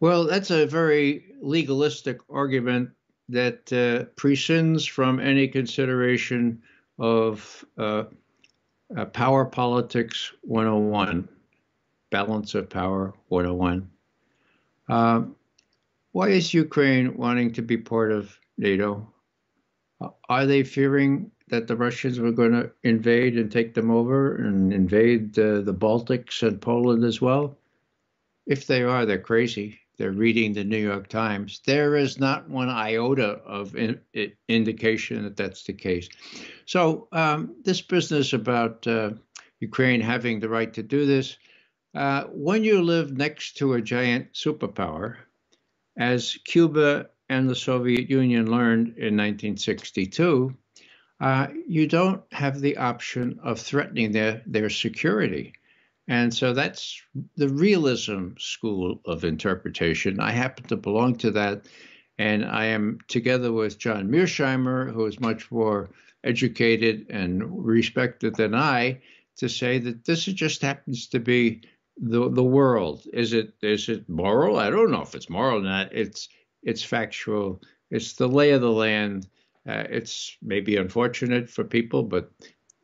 Well, 0.00 0.26
that's 0.26 0.50
a 0.50 0.66
very 0.66 1.24
legalistic 1.40 2.18
argument 2.30 2.90
that 3.28 3.72
uh, 3.72 4.04
prescinds 4.16 4.88
from 4.88 5.18
any 5.18 5.48
consideration 5.48 6.62
of 6.98 7.64
uh, 7.78 8.04
uh, 8.96 9.04
power 9.06 9.44
politics 9.44 10.32
101, 10.42 11.28
balance 12.10 12.54
of 12.54 12.70
power 12.70 13.12
101. 13.28 13.88
Uh, 14.88 15.22
why 16.18 16.30
is 16.30 16.52
Ukraine 16.52 17.16
wanting 17.16 17.52
to 17.52 17.62
be 17.62 17.76
part 17.76 18.10
of 18.10 18.40
NATO? 18.56 19.08
Uh, 20.00 20.08
are 20.28 20.46
they 20.46 20.64
fearing 20.64 21.30
that 21.46 21.68
the 21.68 21.76
Russians 21.76 22.18
were 22.18 22.32
going 22.32 22.50
to 22.54 22.72
invade 22.82 23.38
and 23.38 23.52
take 23.52 23.72
them 23.74 23.88
over 23.92 24.34
and 24.34 24.72
invade 24.72 25.34
the 25.34 25.76
Baltics 25.78 26.42
and 26.42 26.60
Poland 26.60 27.04
as 27.04 27.20
well? 27.20 27.56
If 28.46 28.66
they 28.66 28.82
are, 28.82 29.06
they're 29.06 29.20
crazy. 29.20 29.78
They're 29.96 30.10
reading 30.10 30.54
the 30.54 30.64
New 30.64 30.82
York 30.90 31.06
Times. 31.06 31.60
There 31.64 31.94
is 31.94 32.18
not 32.18 32.50
one 32.50 32.68
iota 32.68 33.38
of 33.46 33.76
in, 33.76 34.00
in, 34.12 34.32
indication 34.48 35.22
that 35.22 35.36
that's 35.36 35.62
the 35.62 35.72
case. 35.72 36.08
So, 36.66 37.06
um, 37.12 37.54
this 37.62 37.80
business 37.80 38.32
about 38.32 38.84
uh, 38.88 39.12
Ukraine 39.60 40.00
having 40.00 40.40
the 40.40 40.48
right 40.48 40.74
to 40.74 40.82
do 40.82 41.06
this, 41.06 41.36
uh, 41.94 42.24
when 42.24 42.64
you 42.64 42.82
live 42.82 43.16
next 43.16 43.56
to 43.58 43.74
a 43.74 43.80
giant 43.80 44.32
superpower, 44.32 45.18
as 45.98 46.38
Cuba 46.44 47.10
and 47.28 47.48
the 47.50 47.56
Soviet 47.56 48.08
Union 48.08 48.50
learned 48.50 48.88
in 48.96 49.16
1962, 49.16 50.56
uh, 51.20 51.48
you 51.66 51.86
don't 51.86 52.22
have 52.32 52.60
the 52.60 52.76
option 52.76 53.38
of 53.42 53.60
threatening 53.60 54.12
their, 54.12 54.40
their 54.46 54.70
security. 54.70 55.52
And 56.06 56.32
so 56.32 56.54
that's 56.54 57.02
the 57.36 57.48
realism 57.48 58.30
school 58.38 59.00
of 59.04 59.24
interpretation. 59.24 60.20
I 60.20 60.30
happen 60.30 60.64
to 60.68 60.76
belong 60.76 61.16
to 61.16 61.32
that. 61.32 61.66
And 62.18 62.44
I 62.44 62.66
am 62.66 62.98
together 63.08 63.52
with 63.52 63.78
John 63.78 64.08
Mearsheimer, 64.08 64.92
who 64.92 65.06
is 65.06 65.20
much 65.20 65.50
more 65.50 65.90
educated 66.24 67.06
and 67.10 67.64
respected 67.64 68.36
than 68.36 68.54
I, 68.54 69.00
to 69.36 69.48
say 69.48 69.78
that 69.78 70.04
this 70.04 70.24
just 70.24 70.62
happens 70.62 71.08
to 71.08 71.20
be 71.20 71.62
the 72.00 72.30
the 72.30 72.44
world. 72.44 73.04
Is 73.12 73.32
it 73.32 73.54
is 73.62 73.88
it 73.88 74.08
moral? 74.08 74.58
I 74.58 74.70
don't 74.70 74.90
know 74.90 75.02
if 75.02 75.14
it's 75.14 75.30
moral 75.30 75.60
or 75.60 75.62
not. 75.62 75.92
It's 75.92 76.28
it's 76.62 76.82
factual. 76.82 77.60
It's 77.90 78.14
the 78.14 78.28
lay 78.28 78.50
of 78.52 78.60
the 78.60 78.70
land. 78.70 79.28
Uh, 79.68 79.84
it's 79.90 80.36
maybe 80.42 80.76
unfortunate 80.76 81.50
for 81.50 81.64
people, 81.64 82.02
but 82.02 82.30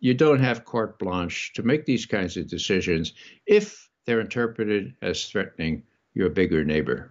you 0.01 0.13
don't 0.13 0.41
have 0.41 0.65
carte 0.65 0.99
blanche 0.99 1.53
to 1.55 1.63
make 1.63 1.87
these 1.87 2.05
kinds 2.05 2.37
of 2.37 2.47
decisions 2.47 3.15
if 3.47 3.89
they're 4.05 4.21
interpreted 4.21 4.95
as 5.01 5.25
threatening 5.25 5.83
your 6.13 6.29
bigger 6.29 6.65
neighbor. 6.65 7.11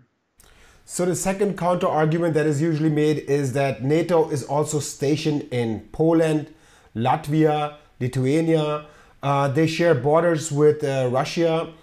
So, 0.85 1.05
the 1.05 1.15
second 1.15 1.57
counter 1.57 1.87
argument 1.87 2.33
that 2.33 2.45
is 2.45 2.61
usually 2.61 2.89
made 2.89 3.19
is 3.19 3.53
that 3.53 3.83
NATO 3.83 4.29
is 4.29 4.43
also 4.43 4.79
stationed 4.79 5.47
in 5.49 5.87
Poland, 5.91 6.53
Latvia, 6.95 7.77
Lithuania. 7.99 8.85
Uh, 9.23 9.47
they 9.47 9.65
share 9.65 9.95
borders 9.95 10.51
with 10.51 10.83
uh, 10.83 11.09
Russia. 11.09 11.73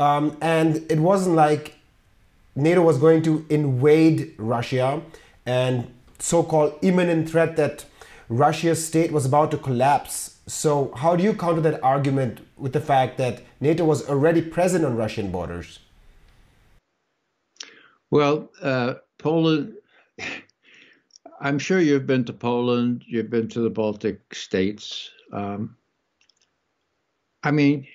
Um, 0.00 0.38
and 0.40 0.90
it 0.90 0.98
wasn't 0.98 1.36
like 1.36 1.74
NATO 2.56 2.80
was 2.80 2.96
going 2.96 3.22
to 3.24 3.44
invade 3.50 4.34
Russia 4.38 5.02
and 5.44 5.92
so-called 6.18 6.78
imminent 6.80 7.28
threat 7.30 7.56
that 7.56 7.84
Russia's 8.30 8.84
state 8.84 9.12
was 9.12 9.26
about 9.26 9.50
to 9.50 9.58
collapse. 9.58 10.38
So 10.46 10.92
how 10.96 11.16
do 11.16 11.22
you 11.22 11.34
counter 11.34 11.60
that 11.60 11.82
argument 11.82 12.40
with 12.56 12.72
the 12.72 12.80
fact 12.80 13.18
that 13.18 13.42
NATO 13.60 13.84
was 13.84 14.08
already 14.08 14.40
present 14.40 14.86
on 14.86 14.96
Russian 14.96 15.30
borders? 15.30 15.80
Well, 18.10 18.50
uh, 18.62 18.94
Poland. 19.18 19.74
I'm 21.42 21.58
sure 21.58 21.78
you've 21.78 22.06
been 22.06 22.24
to 22.24 22.32
Poland. 22.32 23.04
You've 23.06 23.30
been 23.30 23.48
to 23.48 23.60
the 23.60 23.70
Baltic 23.70 24.34
states. 24.34 25.10
Um, 25.32 25.76
I 27.42 27.50
mean, 27.50 27.86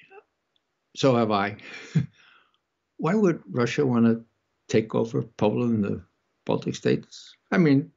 so 0.96 1.16
have 1.16 1.32
I. 1.32 1.58
Why 2.98 3.14
would 3.14 3.44
Russia 3.50 3.86
want 3.86 4.06
to 4.06 4.24
take 4.68 4.96
over 4.96 5.22
Poland 5.22 5.76
and 5.76 5.84
the 5.84 6.06
Baltic 6.46 6.76
states? 6.76 7.36
I 7.52 7.58
mean, 7.58 7.92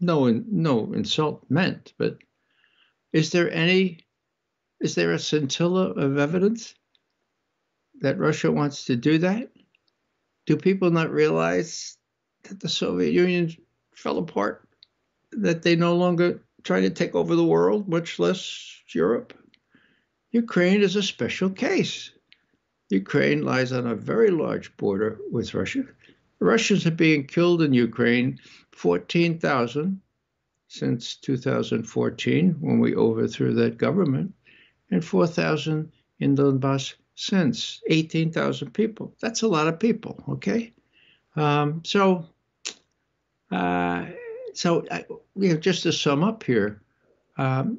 no 0.00 0.28
no 0.28 0.92
insult 0.92 1.44
meant, 1.50 1.92
but 1.98 2.18
is 3.12 3.30
there 3.30 3.50
any 3.50 4.06
is 4.80 4.94
there 4.94 5.12
a 5.12 5.18
scintilla 5.18 5.90
of 5.90 6.18
evidence 6.18 6.74
that 8.00 8.18
Russia 8.18 8.50
wants 8.50 8.86
to 8.86 8.96
do 8.96 9.18
that? 9.18 9.50
do 10.50 10.56
people 10.56 10.90
not 10.90 11.12
realize 11.12 11.96
that 12.42 12.58
the 12.58 12.68
Soviet 12.68 13.12
Union 13.12 13.54
fell 13.94 14.18
apart? 14.18 14.68
That 15.30 15.62
they 15.62 15.76
no 15.76 15.94
longer 15.94 16.42
try 16.64 16.80
to 16.80 16.90
take 16.90 17.14
over 17.14 17.36
the 17.36 17.44
world, 17.44 17.88
much 17.88 18.18
less 18.18 18.82
Europe? 18.92 19.32
Ukraine 20.32 20.82
is 20.82 20.96
a 20.96 21.04
special 21.04 21.50
case. 21.50 22.10
Ukraine 22.90 23.42
lies 23.42 23.72
on 23.72 23.86
a 23.86 23.94
very 23.94 24.30
large 24.30 24.76
border 24.76 25.18
with 25.30 25.54
Russia. 25.54 25.84
Russians 26.40 26.86
are 26.86 26.90
being 26.90 27.26
killed 27.26 27.62
in 27.62 27.72
Ukraine, 27.72 28.38
14,000 28.72 30.00
since 30.68 31.16
2014 31.16 32.56
when 32.60 32.78
we 32.78 32.94
overthrew 32.94 33.54
that 33.54 33.78
government, 33.78 34.34
and 34.90 35.04
4,000 35.04 35.90
in 36.18 36.36
Donbass 36.36 36.94
since 37.14 37.80
18,000 37.88 38.72
people. 38.72 39.14
That's 39.20 39.42
a 39.42 39.48
lot 39.48 39.68
of 39.68 39.78
people, 39.78 40.22
okay? 40.28 40.72
Um, 41.36 41.82
so, 41.84 42.24
uh, 43.50 44.06
so 44.54 44.84
I, 44.90 45.04
you 45.36 45.50
know, 45.50 45.56
just 45.56 45.82
to 45.84 45.92
sum 45.92 46.24
up 46.24 46.42
here, 46.42 46.80
um, 47.36 47.78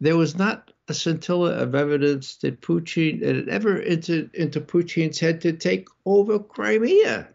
there 0.00 0.16
was 0.16 0.36
not 0.36 0.71
a 0.92 0.94
scintilla 0.94 1.52
of 1.52 1.74
evidence 1.74 2.36
that 2.36 2.60
Putin 2.60 3.20
that 3.20 3.48
ever 3.48 3.80
entered 3.80 4.34
into 4.34 4.60
Putin's 4.60 5.18
head 5.18 5.40
to 5.40 5.54
take 5.54 5.88
over 6.04 6.38
Crimea 6.38 7.28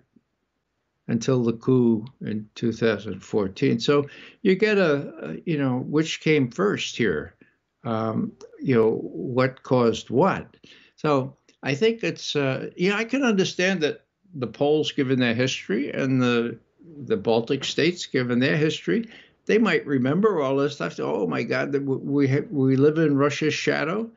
until 1.07 1.43
the 1.43 1.53
coup 1.53 2.05
in 2.21 2.47
2014. 2.53 3.79
So 3.79 4.07
you 4.43 4.55
get 4.55 4.77
a, 4.77 5.11
a 5.23 5.37
you 5.47 5.57
know 5.57 5.79
which 5.79 6.21
came 6.21 6.51
first 6.51 6.95
here, 6.95 7.35
um, 7.83 8.31
you 8.61 8.75
know 8.75 8.91
what 8.91 9.63
caused 9.63 10.11
what. 10.11 10.55
So 10.95 11.35
I 11.63 11.73
think 11.73 12.03
it's 12.03 12.35
uh, 12.35 12.69
yeah 12.77 12.95
I 12.95 13.05
can 13.05 13.23
understand 13.23 13.81
that 13.81 14.05
the 14.35 14.47
Poles, 14.47 14.91
given 14.91 15.19
their 15.19 15.33
history, 15.33 15.91
and 15.91 16.21
the 16.21 16.59
the 17.05 17.17
Baltic 17.17 17.63
states, 17.63 18.05
given 18.05 18.37
their 18.37 18.57
history, 18.57 19.09
they 19.47 19.57
might 19.57 19.85
remember 19.87 20.41
all 20.41 20.57
this 20.57 20.75
stuff. 20.75 20.99
Oh 20.99 21.25
my 21.25 21.43
God, 21.43 21.73
we 21.73 22.41
we 22.51 22.75
live 22.75 22.97
in 22.97 23.17
Russia's 23.17 23.53
shadow. 23.53 24.11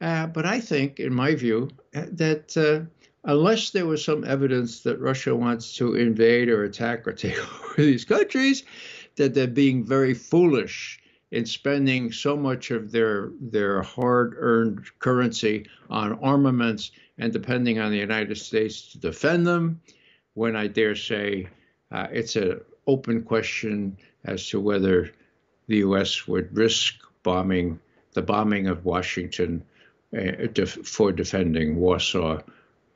Uh, 0.00 0.26
but 0.26 0.44
I 0.44 0.60
think, 0.60 1.00
in 1.00 1.14
my 1.14 1.34
view, 1.34 1.70
uh, 1.94 2.04
that 2.12 2.54
uh, 2.56 2.84
unless 3.24 3.70
there 3.70 3.86
was 3.86 4.04
some 4.04 4.24
evidence 4.24 4.80
that 4.82 5.00
Russia 5.00 5.34
wants 5.34 5.74
to 5.76 5.94
invade 5.94 6.50
or 6.50 6.64
attack 6.64 7.08
or 7.08 7.12
take 7.12 7.38
over 7.64 7.74
these 7.76 8.04
countries, 8.04 8.64
that 9.16 9.32
they're 9.32 9.46
being 9.46 9.84
very 9.84 10.12
foolish 10.12 11.00
in 11.30 11.46
spending 11.46 12.12
so 12.12 12.36
much 12.36 12.70
of 12.70 12.92
their 12.92 13.30
their 13.40 13.82
hard-earned 13.82 14.84
currency 14.98 15.66
on 15.88 16.18
armaments 16.22 16.90
and 17.18 17.32
depending 17.32 17.78
on 17.78 17.90
the 17.90 17.98
United 17.98 18.36
States 18.36 18.92
to 18.92 18.98
defend 18.98 19.46
them, 19.46 19.80
when 20.34 20.54
I 20.54 20.66
dare 20.66 20.94
say 20.94 21.48
uh, 21.90 22.08
it's 22.10 22.36
an 22.36 22.60
open 22.86 23.22
question 23.22 23.96
as 24.24 24.48
to 24.48 24.60
whether 24.60 25.10
the 25.68 25.78
U.S. 25.78 26.26
would 26.26 26.56
risk 26.56 26.94
bombing 27.22 27.78
the 28.16 28.22
bombing 28.22 28.66
of 28.66 28.84
Washington 28.84 29.62
uh, 30.16 30.46
def- 30.52 30.86
for 30.86 31.12
defending 31.12 31.76
Warsaw. 31.76 32.40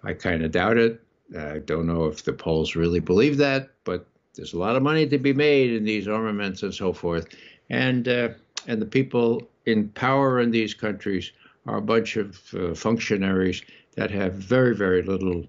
I 0.02 0.14
kind 0.14 0.42
of 0.42 0.52
doubt 0.52 0.78
it. 0.78 1.00
I 1.38 1.58
don't 1.58 1.86
know 1.86 2.06
if 2.06 2.24
the 2.24 2.32
Poles 2.32 2.74
really 2.74 3.00
believe 3.00 3.36
that, 3.36 3.70
but 3.84 4.06
there's 4.34 4.54
a 4.54 4.58
lot 4.58 4.76
of 4.76 4.82
money 4.82 5.06
to 5.06 5.18
be 5.18 5.34
made 5.34 5.72
in 5.72 5.84
these 5.84 6.08
armaments 6.08 6.62
and 6.62 6.74
so 6.74 6.92
forth, 6.92 7.26
and 7.68 8.08
uh, 8.08 8.30
and 8.66 8.80
the 8.80 8.86
people 8.86 9.42
in 9.66 9.88
power 9.90 10.40
in 10.40 10.50
these 10.50 10.74
countries 10.74 11.32
are 11.66 11.76
a 11.76 11.82
bunch 11.82 12.16
of 12.16 12.40
uh, 12.54 12.74
functionaries 12.74 13.62
that 13.96 14.10
have 14.10 14.34
very 14.34 14.74
very 14.74 15.02
little 15.02 15.44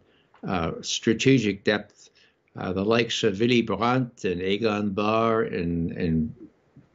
uh, 0.48 0.74
strategic 0.82 1.64
depth 1.64 2.11
uh, 2.58 2.74
the 2.74 2.84
likes 2.84 3.24
of 3.24 3.40
Willy 3.40 3.62
Brandt 3.62 4.26
and 4.26 4.42
Egon 4.42 4.92
Bahr 4.92 5.44
in, 5.44 5.92
in, 5.98 6.36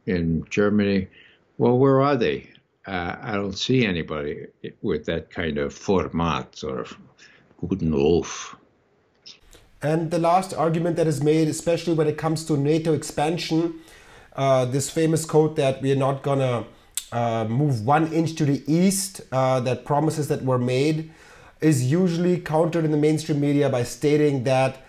in 0.05 0.45
Germany, 0.49 1.07
well, 1.57 1.77
where 1.77 2.01
are 2.01 2.15
they? 2.15 2.49
Uh, 2.85 3.15
I 3.21 3.33
don't 3.33 3.57
see 3.57 3.85
anybody 3.85 4.47
with 4.81 5.05
that 5.05 5.29
kind 5.29 5.57
of 5.57 5.73
format 5.73 6.63
or 6.63 6.85
guten 7.67 7.93
Ruf. 7.93 8.55
And 9.81 10.09
the 10.09 10.19
last 10.19 10.53
argument 10.53 10.95
that 10.95 11.07
is 11.07 11.21
made, 11.21 11.47
especially 11.47 11.93
when 11.93 12.07
it 12.07 12.17
comes 12.17 12.45
to 12.45 12.57
NATO 12.57 12.93
expansion, 12.93 13.79
uh, 14.35 14.65
this 14.65 14.89
famous 14.89 15.25
quote 15.25 15.55
that 15.55 15.81
we 15.81 15.91
are 15.91 15.97
not 15.97 16.23
going 16.23 16.39
to 16.39 16.65
uh, 17.11 17.45
move 17.45 17.85
one 17.85 18.11
inch 18.11 18.35
to 18.35 18.45
the 18.45 18.63
east, 18.71 19.21
uh, 19.31 19.59
that 19.61 19.85
promises 19.85 20.27
that 20.27 20.43
were 20.43 20.59
made, 20.59 21.11
is 21.61 21.91
usually 21.91 22.39
countered 22.39 22.85
in 22.85 22.91
the 22.91 22.97
mainstream 22.97 23.39
media 23.39 23.69
by 23.69 23.83
stating 23.83 24.43
that 24.43 24.86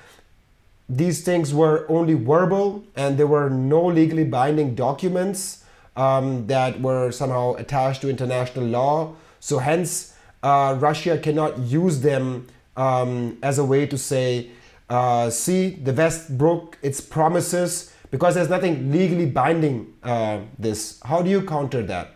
these 0.88 1.22
things 1.22 1.52
were 1.52 1.84
only 1.88 2.14
verbal 2.14 2.84
and 2.96 3.18
there 3.18 3.26
were 3.26 3.50
no 3.50 3.86
legally 3.86 4.24
binding 4.24 4.74
documents 4.74 5.64
um, 5.96 6.46
that 6.46 6.80
were 6.80 7.10
somehow 7.10 7.54
attached 7.54 8.00
to 8.00 8.08
international 8.08 8.64
law. 8.64 9.14
So, 9.40 9.58
hence, 9.58 10.14
uh, 10.42 10.76
Russia 10.78 11.18
cannot 11.18 11.58
use 11.58 12.00
them 12.00 12.46
um, 12.76 13.38
as 13.42 13.58
a 13.58 13.64
way 13.64 13.86
to 13.86 13.98
say, 13.98 14.50
uh, 14.88 15.28
see, 15.28 15.70
the 15.70 15.92
West 15.92 16.38
broke 16.38 16.78
its 16.82 17.00
promises 17.00 17.92
because 18.10 18.36
there's 18.36 18.48
nothing 18.48 18.90
legally 18.90 19.26
binding 19.26 19.92
uh, 20.02 20.40
this. 20.58 21.00
How 21.04 21.20
do 21.20 21.28
you 21.28 21.42
counter 21.42 21.82
that? 21.82 22.14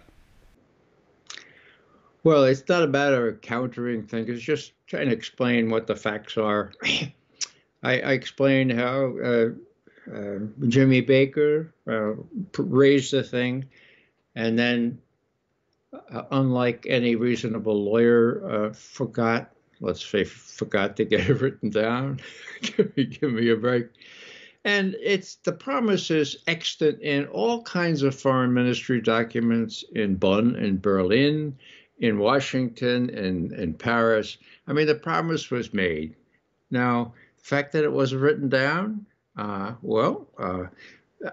Well, 2.25 2.45
it's 2.45 2.67
not 2.69 2.85
about 2.85 3.09
a 3.09 3.11
matter 3.11 3.29
of 3.29 3.41
countering 3.41 4.05
things, 4.05 4.29
it's 4.31 4.41
just 4.41 4.73
trying 4.87 5.09
to 5.09 5.13
explain 5.13 5.71
what 5.71 5.89
the 5.89 5.97
facts 5.97 6.39
are. 6.39 6.73
I, 7.83 8.01
I 8.01 8.13
explained 8.13 8.73
how 8.73 9.17
uh, 9.19 9.49
uh, 10.13 10.39
Jimmy 10.69 11.01
Baker 11.01 11.75
uh, 11.87 12.13
raised 12.59 13.13
the 13.13 13.23
thing, 13.23 13.67
and 14.35 14.59
then, 14.59 14.99
uh, 16.11 16.23
unlike 16.31 16.87
any 16.89 17.17
reasonable 17.17 17.85
lawyer, 17.85 18.43
uh, 18.49 18.73
forgot. 18.73 19.51
Let's 19.81 20.05
say 20.05 20.25
forgot 20.25 20.97
to 20.97 21.05
get 21.05 21.21
it 21.29 21.41
written 21.41 21.71
down. 21.71 22.21
give, 22.63 22.97
me, 22.97 23.05
give 23.05 23.33
me 23.33 23.49
a 23.51 23.57
break. 23.57 23.89
And 24.65 24.95
it's 25.01 25.37
the 25.37 25.53
promise 25.53 26.11
is 26.11 26.37
extant 26.47 27.01
in 27.01 27.27
all 27.27 27.63
kinds 27.63 28.05
of 28.05 28.15
foreign 28.15 28.55
ministry 28.55 29.01
documents 29.01 29.85
in 29.95 30.15
Bonn, 30.15 30.55
in 30.55 30.79
Berlin, 30.79 31.57
in 31.99 32.19
Washington, 32.19 33.11
in, 33.11 33.53
in 33.55 33.75
Paris. 33.75 34.39
I 34.69 34.73
mean, 34.73 34.87
the 34.87 34.95
promise 34.95 35.51
was 35.51 35.75
made. 35.75 36.15
Now, 36.71 37.13
fact 37.43 37.73
that 37.73 37.85
it 37.85 37.93
was 37.93 38.15
written 38.15 38.49
down, 38.49 39.05
uh, 39.37 39.73
well, 39.83 40.27
uh, 40.39 40.65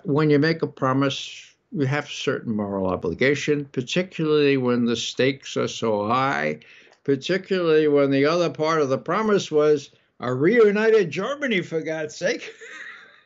when 0.04 0.30
you 0.30 0.40
make 0.40 0.62
a 0.62 0.68
promise, 0.68 1.56
you 1.72 1.86
have 1.86 2.10
certain 2.10 2.56
moral 2.56 2.88
obligation, 2.88 3.66
particularly 3.66 4.58
when 4.58 4.86
the 4.86 4.96
stakes 4.96 5.56
are 5.56 5.68
so 5.68 6.08
high, 6.08 6.60
particularly 7.04 7.88
when 7.88 8.12
the 8.12 8.26
other 8.26 8.50
part 8.50 8.82
of 8.82 8.90
the 8.90 8.98
promise 8.98 9.52
was 9.52 9.92
a 10.20 10.34
reunited 10.34 11.12
Germany, 11.12 11.62
for 11.62 11.82
God's 11.82 12.16
sake. 12.16 12.54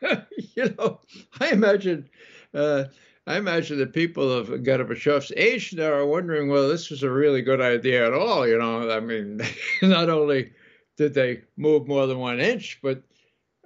you 0.54 0.74
know, 0.78 1.00
I 1.40 1.50
imagine. 1.50 2.08
Uh, 2.52 2.84
I 3.26 3.38
imagine 3.38 3.78
the 3.78 3.86
people 3.86 4.30
of 4.30 4.48
Gorbachev's 4.48 5.32
age 5.34 5.72
now 5.72 5.90
are 5.90 6.06
wondering, 6.06 6.50
well, 6.50 6.68
this 6.68 6.90
was 6.90 7.02
a 7.02 7.10
really 7.10 7.40
good 7.40 7.60
idea 7.60 8.06
at 8.06 8.12
all. 8.12 8.46
You 8.46 8.58
know, 8.58 8.90
I 8.90 9.00
mean, 9.00 9.40
not 9.82 10.10
only 10.10 10.52
did 10.96 11.14
they 11.14 11.42
move 11.56 11.86
more 11.86 12.06
than 12.06 12.18
one 12.18 12.40
inch, 12.40 12.78
but 12.82 13.02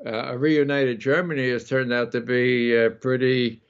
uh, 0.05 0.33
a 0.33 0.39
reunited 0.39 1.01
Germany 1.01 1.51
has 1.51 1.69
turned 1.69 1.93
out 1.93 2.13
to 2.13 2.21
be 2.21 2.75
a 2.75 2.91
pretty, 2.91 3.61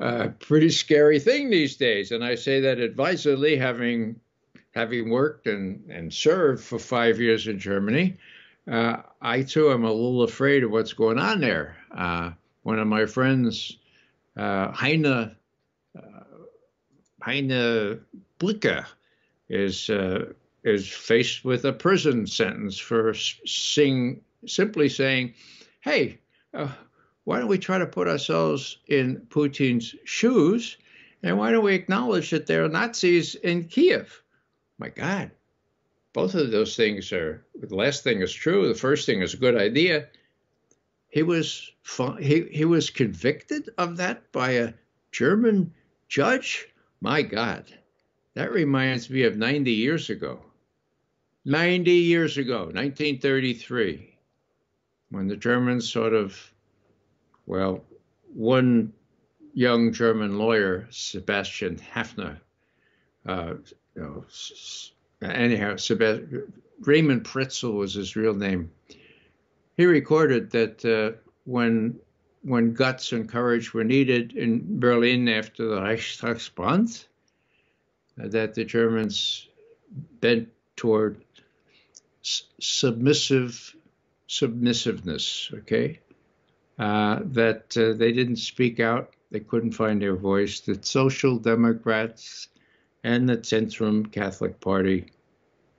uh, 0.00 0.28
pretty 0.38 0.70
scary 0.70 1.20
thing 1.20 1.50
these 1.50 1.76
days. 1.76 2.10
And 2.12 2.24
I 2.24 2.34
say 2.34 2.60
that 2.60 2.78
advisedly, 2.78 3.56
having 3.56 4.20
having 4.74 5.10
worked 5.10 5.46
and, 5.46 5.90
and 5.90 6.12
served 6.12 6.62
for 6.62 6.78
five 6.78 7.20
years 7.20 7.48
in 7.48 7.58
Germany, 7.58 8.16
uh, 8.70 8.98
I 9.20 9.42
too 9.42 9.70
am 9.72 9.84
a 9.84 9.92
little 9.92 10.22
afraid 10.22 10.62
of 10.62 10.70
what's 10.70 10.92
going 10.92 11.18
on 11.18 11.40
there. 11.40 11.76
Uh, 11.90 12.30
one 12.62 12.78
of 12.78 12.86
my 12.86 13.06
friends, 13.06 13.78
uh, 14.36 14.70
Heine, 14.72 15.06
uh, 15.06 15.30
Heine 17.22 18.00
Blicke, 18.38 18.84
is 19.48 19.90
is 20.64 20.88
faced 20.88 21.44
with 21.44 21.64
a 21.64 21.72
prison 21.72 22.26
sentence 22.26 22.78
for 22.78 23.14
sing, 23.14 24.20
simply 24.46 24.88
saying, 24.88 25.34
hey, 25.80 26.18
uh, 26.54 26.68
why 27.24 27.38
don't 27.38 27.48
we 27.48 27.58
try 27.58 27.78
to 27.78 27.86
put 27.86 28.08
ourselves 28.08 28.78
in 28.88 29.20
Putin's 29.28 29.94
shoes? 30.04 30.76
And 31.22 31.36
why 31.38 31.52
don't 31.52 31.64
we 31.64 31.74
acknowledge 31.74 32.30
that 32.30 32.46
there 32.46 32.64
are 32.64 32.68
Nazis 32.68 33.34
in 33.34 33.64
Kiev? 33.64 34.22
My 34.78 34.88
God, 34.88 35.30
both 36.12 36.34
of 36.34 36.50
those 36.50 36.76
things 36.76 37.12
are, 37.12 37.44
the 37.54 37.74
last 37.74 38.04
thing 38.04 38.22
is 38.22 38.32
true. 38.32 38.68
The 38.68 38.74
first 38.78 39.06
thing 39.06 39.20
is 39.22 39.34
a 39.34 39.38
good 39.38 39.56
idea. 39.56 40.08
He 41.08 41.22
was, 41.22 41.72
he, 42.18 42.48
he 42.50 42.64
was 42.64 42.90
convicted 42.90 43.70
of 43.78 43.96
that 43.96 44.30
by 44.32 44.52
a 44.52 44.72
German 45.10 45.72
judge. 46.08 46.68
My 47.00 47.22
God, 47.22 47.64
that 48.34 48.52
reminds 48.52 49.10
me 49.10 49.22
of 49.24 49.36
90 49.36 49.70
years 49.70 50.10
ago. 50.10 50.40
90 51.48 51.90
years 51.90 52.36
ago, 52.36 52.64
1933, 52.64 54.14
when 55.10 55.28
the 55.28 55.36
Germans 55.36 55.90
sort 55.90 56.12
of, 56.12 56.38
well, 57.46 57.82
one 58.34 58.92
young 59.54 59.90
German 59.90 60.36
lawyer, 60.36 60.86
Sebastian 60.90 61.78
Haffner, 61.78 62.36
uh, 63.24 63.54
you 63.96 64.02
know, 64.02 64.24
anyhow, 65.22 65.76
Sebastian, 65.76 66.52
Raymond 66.80 67.24
Pretzel 67.24 67.72
was 67.72 67.94
his 67.94 68.14
real 68.14 68.34
name. 68.34 68.70
He 69.78 69.86
recorded 69.86 70.50
that 70.50 70.84
uh, 70.84 71.18
when 71.46 71.98
when 72.42 72.74
guts 72.74 73.12
and 73.12 73.26
courage 73.26 73.72
were 73.72 73.84
needed 73.84 74.34
in 74.34 74.78
Berlin 74.78 75.30
after 75.30 75.66
the 75.66 75.80
Reichstagsbrand, 75.80 77.06
that 78.18 78.52
the 78.52 78.66
Germans 78.66 79.48
bent 80.20 80.48
toward 80.76 81.24
submissive 82.22 83.74
submissiveness. 84.26 85.50
Okay, 85.54 86.00
uh, 86.78 87.20
that 87.24 87.76
uh, 87.76 87.92
they 87.96 88.12
didn't 88.12 88.36
speak 88.36 88.80
out, 88.80 89.14
they 89.30 89.40
couldn't 89.40 89.72
find 89.72 90.00
their 90.00 90.16
voice. 90.16 90.60
That 90.60 90.84
Social 90.84 91.38
Democrats 91.38 92.48
and 93.04 93.28
the 93.28 93.38
Centrum 93.38 94.10
Catholic 94.10 94.60
Party 94.60 95.06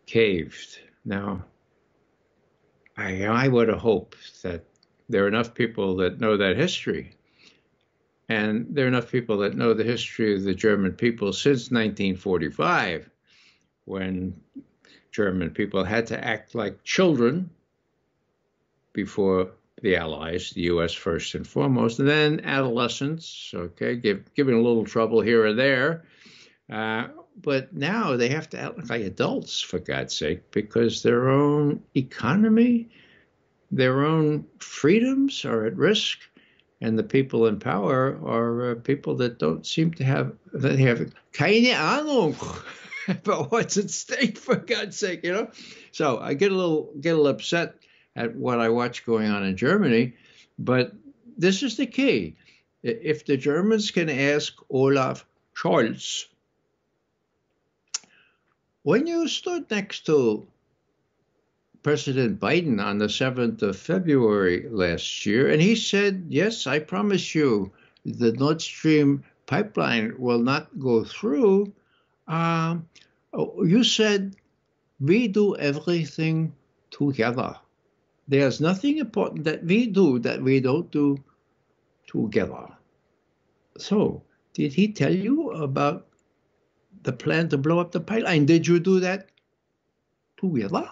caved. 0.05 0.79
Now, 1.05 1.45
I, 2.97 3.25
I 3.25 3.47
would 3.47 3.69
have 3.69 3.79
hoped 3.79 4.41
that 4.43 4.65
there 5.07 5.23
are 5.23 5.27
enough 5.27 5.53
people 5.53 5.95
that 5.97 6.19
know 6.19 6.37
that 6.37 6.57
history. 6.57 7.11
And 8.27 8.67
there 8.69 8.85
are 8.85 8.89
enough 8.89 9.11
people 9.11 9.37
that 9.39 9.55
know 9.55 9.73
the 9.73 9.83
history 9.83 10.35
of 10.35 10.43
the 10.43 10.53
German 10.53 10.93
people 10.93 11.33
since 11.33 11.71
1945, 11.71 13.09
when 13.85 14.39
German 15.11 15.51
people 15.51 15.83
had 15.83 16.07
to 16.07 16.23
act 16.23 16.55
like 16.55 16.83
children 16.83 17.49
before 18.93 19.51
the 19.81 19.95
Allies, 19.95 20.51
the 20.51 20.61
U.S. 20.61 20.93
first 20.93 21.35
and 21.35 21.47
foremost, 21.47 21.99
and 21.99 22.07
then 22.07 22.41
adolescents, 22.43 23.51
okay, 23.53 23.95
give, 23.95 24.33
giving 24.33 24.55
a 24.55 24.61
little 24.61 24.85
trouble 24.85 25.21
here 25.21 25.45
or 25.45 25.53
there. 25.53 26.05
Uh, 26.69 27.07
but 27.41 27.73
now 27.73 28.17
they 28.17 28.29
have 28.29 28.49
to 28.49 28.59
act 28.59 28.89
like 28.89 29.01
adults, 29.01 29.61
for 29.61 29.79
God's 29.79 30.17
sake, 30.17 30.51
because 30.51 31.01
their 31.01 31.29
own 31.29 31.81
economy, 31.95 32.89
their 33.71 34.05
own 34.05 34.45
freedoms 34.59 35.45
are 35.45 35.65
at 35.65 35.77
risk, 35.77 36.19
and 36.81 36.97
the 36.97 37.03
people 37.03 37.47
in 37.47 37.59
power 37.59 38.19
are 38.25 38.71
uh, 38.71 38.75
people 38.75 39.15
that 39.15 39.39
don't 39.39 39.65
seem 39.65 39.93
to 39.93 40.03
have 40.03 40.33
they 40.53 40.77
have 40.77 41.13
keine 41.33 41.73
Ahnung 41.73 42.35
about 43.23 43.51
what's 43.51 43.77
at 43.77 43.89
stake, 43.89 44.37
for 44.37 44.55
God's 44.55 44.97
sake, 44.97 45.23
you 45.23 45.33
know. 45.33 45.51
So 45.91 46.19
I 46.19 46.33
get 46.33 46.51
a 46.51 46.55
little 46.55 46.93
get 46.99 47.11
a 47.11 47.17
little 47.17 47.27
upset 47.27 47.75
at 48.15 48.35
what 48.35 48.59
I 48.59 48.69
watch 48.69 49.05
going 49.05 49.29
on 49.29 49.43
in 49.43 49.57
Germany, 49.57 50.13
but 50.57 50.93
this 51.37 51.63
is 51.63 51.77
the 51.77 51.85
key. 51.85 52.35
If 52.83 53.25
the 53.25 53.37
Germans 53.37 53.91
can 53.91 54.09
ask 54.09 54.53
Olaf 54.69 55.25
Scholz 55.55 56.25
when 58.83 59.07
you 59.07 59.27
stood 59.27 59.69
next 59.69 60.05
to 60.05 60.47
President 61.83 62.39
Biden 62.39 62.83
on 62.83 62.97
the 62.97 63.07
7th 63.07 63.61
of 63.61 63.77
February 63.77 64.67
last 64.69 65.25
year, 65.25 65.49
and 65.49 65.61
he 65.61 65.75
said, 65.75 66.25
Yes, 66.29 66.67
I 66.67 66.79
promise 66.79 67.35
you, 67.35 67.71
the 68.05 68.31
Nord 68.33 68.61
Stream 68.61 69.23
pipeline 69.45 70.15
will 70.17 70.39
not 70.39 70.79
go 70.79 71.03
through. 71.03 71.73
Uh, 72.29 72.77
you 73.33 73.83
said, 73.83 74.35
We 75.01 75.27
do 75.27 75.57
everything 75.57 76.53
together. 76.91 77.55
There's 78.27 78.61
nothing 78.61 78.99
important 78.99 79.43
that 79.45 79.65
we 79.65 79.87
do 79.87 80.19
that 80.19 80.41
we 80.41 80.61
don't 80.61 80.89
do 80.91 81.17
together. 82.07 82.67
So, 83.77 84.23
did 84.53 84.73
he 84.73 84.93
tell 84.93 85.13
you 85.13 85.51
about 85.51 86.09
the 87.03 87.13
plan 87.13 87.49
to 87.49 87.57
blow 87.57 87.79
up 87.79 87.91
the 87.91 87.99
pipeline. 87.99 88.45
Did 88.45 88.67
you 88.67 88.79
do 88.79 88.99
that 88.99 89.29
together? 90.37 90.89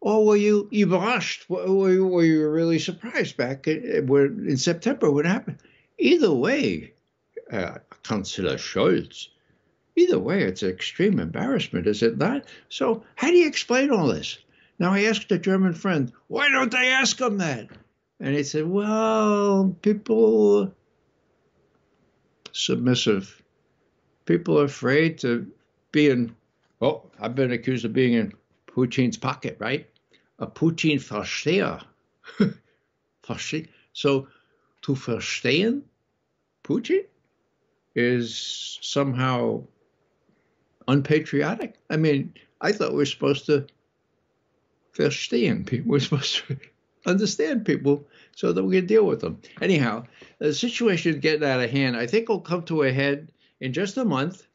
Or 0.00 0.24
were 0.24 0.36
you 0.36 0.68
überrascht? 0.72 1.48
Were 1.48 1.92
you, 1.92 2.06
were 2.06 2.24
you 2.24 2.48
really 2.48 2.78
surprised 2.78 3.36
back 3.36 3.66
in 3.66 4.56
September 4.56 5.10
What 5.10 5.26
happened? 5.26 5.58
Either 5.98 6.32
way, 6.32 6.92
uh, 7.50 7.78
Councillor 8.02 8.56
Scholz, 8.56 9.28
either 9.96 10.18
way, 10.18 10.42
it's 10.42 10.62
an 10.62 10.70
extreme 10.70 11.18
embarrassment, 11.18 11.86
is 11.86 12.02
it 12.02 12.18
not? 12.18 12.44
So, 12.68 13.04
how 13.14 13.28
do 13.28 13.36
you 13.36 13.48
explain 13.48 13.90
all 13.90 14.08
this? 14.08 14.38
Now, 14.78 14.92
I 14.92 15.04
asked 15.04 15.32
a 15.32 15.38
German 15.38 15.72
friend, 15.72 16.12
why 16.28 16.48
don't 16.48 16.70
they 16.70 16.88
ask 16.88 17.20
him 17.20 17.38
that? 17.38 17.68
And 18.20 18.34
he 18.34 18.42
said, 18.44 18.66
well, 18.66 19.76
people 19.82 20.72
submissive 22.52 23.42
people 24.26 24.60
are 24.60 24.64
afraid 24.64 25.18
to 25.18 25.50
be 25.92 26.10
in, 26.10 26.34
oh, 26.82 27.02
I've 27.18 27.34
been 27.34 27.52
accused 27.52 27.84
of 27.84 27.92
being 27.94 28.14
in 28.14 28.32
Putin's 28.66 29.16
pocket, 29.16 29.56
right? 29.58 29.88
A 30.38 30.46
Putin 30.46 30.96
Versteher. 30.96 31.82
so 33.92 34.28
to 34.82 34.92
verstehen 34.92 35.82
Putin 36.62 37.04
is 37.94 38.78
somehow 38.82 39.62
unpatriotic. 40.88 41.74
I 41.90 41.96
mean, 41.96 42.34
I 42.60 42.72
thought 42.72 42.94
we 42.94 43.02
are 43.02 43.06
supposed 43.06 43.46
to 43.46 43.66
verstehen 44.94 45.66
people. 45.66 45.90
We're 45.90 46.00
supposed 46.00 46.46
to 46.48 46.58
understand 47.06 47.64
people 47.64 48.06
so 48.34 48.52
that 48.52 48.64
we 48.64 48.76
can 48.76 48.86
deal 48.86 49.06
with 49.06 49.20
them. 49.20 49.40
Anyhow, 49.60 50.04
the 50.38 50.52
situation 50.52 51.14
is 51.14 51.20
getting 51.20 51.48
out 51.48 51.62
of 51.62 51.70
hand. 51.70 51.96
I 51.96 52.06
think 52.06 52.28
will 52.28 52.40
come 52.40 52.62
to 52.64 52.82
a 52.82 52.92
head 52.92 53.32
in 53.60 53.72
just 53.72 53.96
a 53.96 54.04
month 54.04 54.46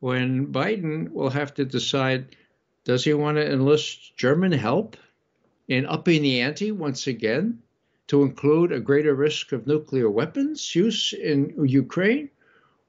when 0.00 0.48
Biden 0.48 1.10
will 1.12 1.30
have 1.30 1.54
to 1.54 1.64
decide 1.64 2.36
does 2.84 3.04
he 3.04 3.14
want 3.14 3.36
to 3.36 3.52
enlist 3.52 4.16
German 4.16 4.50
help 4.50 4.96
in 5.68 5.86
upping 5.86 6.22
the 6.22 6.40
ante 6.40 6.72
once 6.72 7.06
again 7.06 7.62
to 8.08 8.24
include 8.24 8.72
a 8.72 8.80
greater 8.80 9.14
risk 9.14 9.52
of 9.52 9.68
nuclear 9.68 10.10
weapons 10.10 10.74
use 10.74 11.12
in 11.12 11.54
Ukraine? 11.64 12.28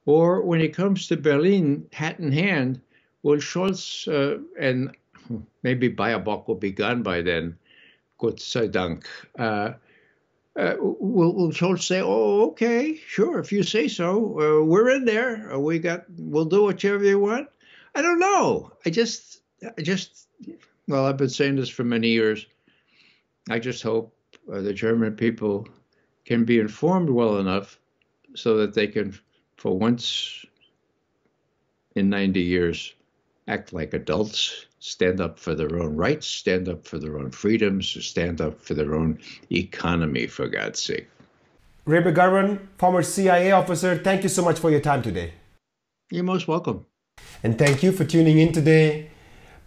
Or 0.06 0.42
when 0.42 0.62
it 0.62 0.76
comes 0.76 1.08
to 1.08 1.18
Berlin, 1.18 1.88
hat 1.92 2.20
in 2.20 2.32
hand, 2.32 2.82
will 3.22 3.38
Scholz 3.38 4.08
uh, 4.08 4.42
and 4.60 4.96
maybe 5.64 5.90
Baerbock 5.90 6.48
will 6.48 6.56
be 6.56 6.72
gone 6.72 7.04
by 7.04 7.22
then, 7.22 7.58
Gott 8.18 8.40
sei 8.40 8.68
Dank, 8.68 9.08
uh, 9.40 9.74
uh, 10.56 10.76
will, 10.80 11.34
will 11.34 11.52
Scholz 11.52 11.84
say, 11.84 12.02
"Oh, 12.02 12.50
okay, 12.50 12.96
sure, 13.08 13.40
if 13.40 13.52
you 13.52 13.64
say 13.64 13.88
so, 13.88 14.18
uh, 14.40 14.66
we're 14.66 14.90
in 14.90 15.06
there. 15.06 15.54
Uh, 15.54 15.60
we 15.60 15.80
got, 15.80 16.06
we'll 16.18 16.46
do 16.46 16.64
whatever 16.64 17.04
you 17.04 17.20
want." 17.20 17.48
I 17.96 18.02
don't 18.02 18.20
know. 18.20 18.72
I 18.86 18.90
just, 18.90 19.42
I 19.78 19.82
just, 19.82 20.28
well, 20.88 21.06
I've 21.06 21.18
been 21.18 21.30
saying 21.30 21.56
this 21.56 21.70
for 21.70 21.84
many 21.84 22.10
years. 22.10 22.46
I 23.50 23.60
just 23.60 23.84
hope 23.84 24.16
uh, 24.52 24.62
the 24.62 24.74
German 24.74 25.16
people 25.16 25.68
can 26.26 26.44
be 26.44 26.60
informed 26.60 27.10
well 27.10 27.38
enough 27.38 27.80
so 28.36 28.58
that 28.58 28.74
they 28.74 28.88
can, 28.88 29.18
for 29.64 29.80
once 29.80 30.46
in 31.96 32.10
90 32.10 32.42
years, 32.42 32.94
act 33.48 33.72
like 33.72 33.94
adults 33.94 34.66
stand 34.80 35.22
up 35.22 35.40
for 35.40 35.56
their 35.56 35.82
own 35.82 35.96
rights, 35.96 36.28
stand 36.28 36.68
up 36.68 36.86
for 36.86 37.00
their 37.00 37.18
own 37.18 37.32
freedoms, 37.32 37.88
stand 38.06 38.42
up 38.42 38.60
for 38.60 38.74
their 38.74 38.94
own 38.94 39.18
economy, 39.50 40.28
for 40.28 40.50
God's 40.50 40.84
sake. 40.84 41.08
Ray 41.86 42.02
McGovern, 42.02 42.60
former 42.78 43.04
CIA 43.04 43.54
officer, 43.54 43.98
thank 43.98 44.24
you 44.24 44.28
so 44.28 44.44
much 44.44 44.60
for 44.60 44.70
your 44.70 44.82
time 44.82 45.02
today. 45.02 45.32
You're 46.12 46.26
most 46.26 46.50
welcome. 46.50 46.86
And 47.42 47.58
thank 47.58 47.84
you 47.84 47.94
for 47.94 48.04
tuning 48.04 48.40
in 48.40 48.52
today. 48.52 49.12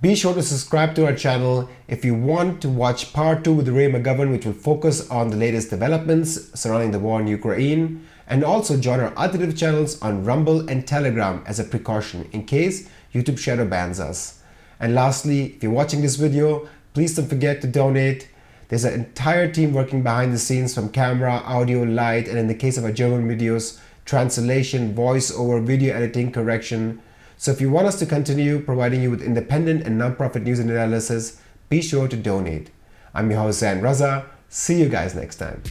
Be 0.02 0.14
sure 0.14 0.34
to 0.34 0.42
subscribe 0.42 0.94
to 0.96 1.06
our 1.06 1.14
channel 1.14 1.70
if 1.88 2.04
you 2.04 2.14
want 2.14 2.60
to 2.60 2.68
watch 2.68 3.14
part 3.14 3.44
2 3.44 3.54
with 3.54 3.68
Ray 3.68 3.90
McGovern, 3.90 4.30
which 4.30 4.44
will 4.44 4.52
focus 4.52 5.08
on 5.08 5.30
the 5.30 5.38
latest 5.38 5.70
developments 5.70 6.50
surrounding 6.52 6.90
the 6.90 6.98
war 6.98 7.18
in 7.18 7.26
Ukraine, 7.28 8.06
and 8.26 8.44
also 8.44 8.76
join 8.76 9.00
our 9.00 9.14
alternative 9.16 9.56
channels 9.56 10.00
on 10.02 10.24
Rumble 10.24 10.68
and 10.68 10.86
Telegram 10.86 11.42
as 11.46 11.58
a 11.58 11.64
precaution 11.64 12.28
in 12.32 12.44
case 12.44 12.88
YouTube 13.14 13.38
shadow 13.38 13.66
bans 13.66 14.00
us. 14.00 14.42
And 14.80 14.94
lastly, 14.94 15.54
if 15.54 15.62
you're 15.62 15.72
watching 15.72 16.02
this 16.02 16.16
video, 16.16 16.68
please 16.92 17.14
don't 17.14 17.28
forget 17.28 17.60
to 17.62 17.66
donate. 17.66 18.28
There's 18.68 18.84
an 18.84 18.94
entire 18.94 19.50
team 19.50 19.72
working 19.72 20.02
behind 20.02 20.32
the 20.32 20.38
scenes 20.38 20.74
from 20.74 20.88
camera, 20.88 21.42
audio, 21.44 21.84
light, 21.84 22.28
and 22.28 22.38
in 22.38 22.48
the 22.48 22.54
case 22.54 22.76
of 22.76 22.84
our 22.84 22.92
German 22.92 23.28
videos, 23.28 23.78
translation, 24.04 24.94
voiceover, 24.94 25.64
video 25.64 25.94
editing, 25.94 26.32
correction. 26.32 27.00
So 27.36 27.52
if 27.52 27.60
you 27.60 27.70
want 27.70 27.86
us 27.86 27.98
to 28.00 28.06
continue 28.06 28.60
providing 28.60 29.02
you 29.02 29.10
with 29.10 29.22
independent 29.22 29.86
and 29.86 29.98
non-profit 29.98 30.42
news 30.42 30.58
and 30.58 30.70
analysis, 30.70 31.40
be 31.68 31.80
sure 31.82 32.08
to 32.08 32.16
donate. 32.16 32.70
I'm 33.14 33.30
your 33.30 33.40
host, 33.40 33.60
Zain 33.60 33.80
Raza. 33.80 34.24
See 34.48 34.80
you 34.80 34.88
guys 34.88 35.14
next 35.14 35.36
time. 35.36 35.62